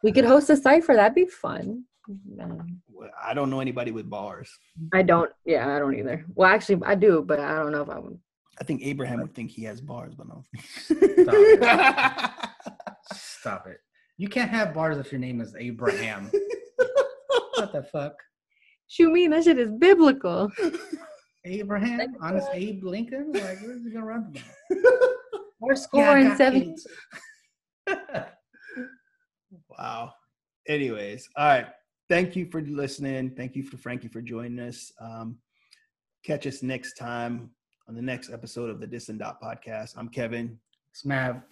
We 0.03 0.11
could 0.11 0.25
host 0.25 0.49
a 0.49 0.55
cipher. 0.55 0.95
That'd 0.95 1.15
be 1.15 1.25
fun. 1.25 1.83
Um, 2.41 2.81
I 3.21 3.33
don't 3.33 3.49
know 3.49 3.59
anybody 3.59 3.91
with 3.91 4.09
bars. 4.09 4.49
I 4.93 5.03
don't. 5.03 5.31
Yeah, 5.45 5.75
I 5.75 5.79
don't 5.79 5.95
either. 5.95 6.25
Well, 6.35 6.49
actually, 6.49 6.81
I 6.85 6.95
do, 6.95 7.23
but 7.25 7.39
I 7.39 7.55
don't 7.55 7.71
know 7.71 7.81
if 7.81 7.89
I 7.89 7.99
would. 7.99 8.17
I 8.59 8.63
think 8.63 8.81
Abraham 8.83 9.21
would 9.21 9.33
think 9.33 9.51
he 9.51 9.63
has 9.63 9.79
bars, 9.79 10.13
but 10.15 10.27
no. 10.27 10.43
Stop 13.13 13.67
it. 13.67 13.79
You 14.17 14.27
can't 14.27 14.49
have 14.51 14.73
bars 14.73 14.97
if 14.97 15.11
your 15.11 15.19
name 15.19 15.39
is 15.39 15.55
Abraham. 15.57 16.29
what 17.55 17.71
the 17.71 17.83
fuck? 17.83 18.15
Shoot 18.87 19.11
me, 19.11 19.27
that 19.27 19.43
shit 19.43 19.59
is 19.59 19.71
biblical. 19.71 20.51
Abraham? 21.45 22.15
Honest 22.21 22.49
Abe 22.53 22.83
Lincoln? 22.83 23.31
Like, 23.31 23.61
where's 23.61 23.83
he 23.83 23.91
gonna 23.91 24.05
run 24.05 24.33
from? 24.33 24.41
We're 25.61 25.75
scoring 25.75 26.29
got 26.29 26.37
seven. 26.37 26.75
AIDS. 29.79 29.83
Wow. 29.83 30.13
Anyways, 30.67 31.29
all 31.35 31.47
right. 31.47 31.67
Thank 32.09 32.35
you 32.35 32.45
for 32.47 32.61
listening. 32.61 33.31
Thank 33.35 33.55
you 33.55 33.63
for 33.63 33.77
Frankie 33.77 34.07
for 34.07 34.21
joining 34.21 34.59
us. 34.59 34.91
Um, 34.99 35.37
catch 36.23 36.47
us 36.47 36.63
next 36.63 36.93
time 36.95 37.51
on 37.87 37.95
the 37.95 38.01
next 38.01 38.31
episode 38.31 38.69
of 38.69 38.79
the 38.79 38.87
Dis 38.87 39.09
and 39.09 39.19
Dot 39.19 39.41
podcast. 39.41 39.93
I'm 39.97 40.09
Kevin. 40.09 40.59
Smav. 40.95 41.43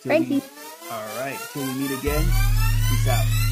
Till 0.00 0.18
we- 0.18 0.26
Frankie. 0.26 0.42
all 0.90 1.18
right. 1.20 1.38
Till 1.52 1.62
we 1.62 1.74
meet 1.80 1.98
again. 1.98 2.24
Peace 2.88 3.08
out. 3.08 3.49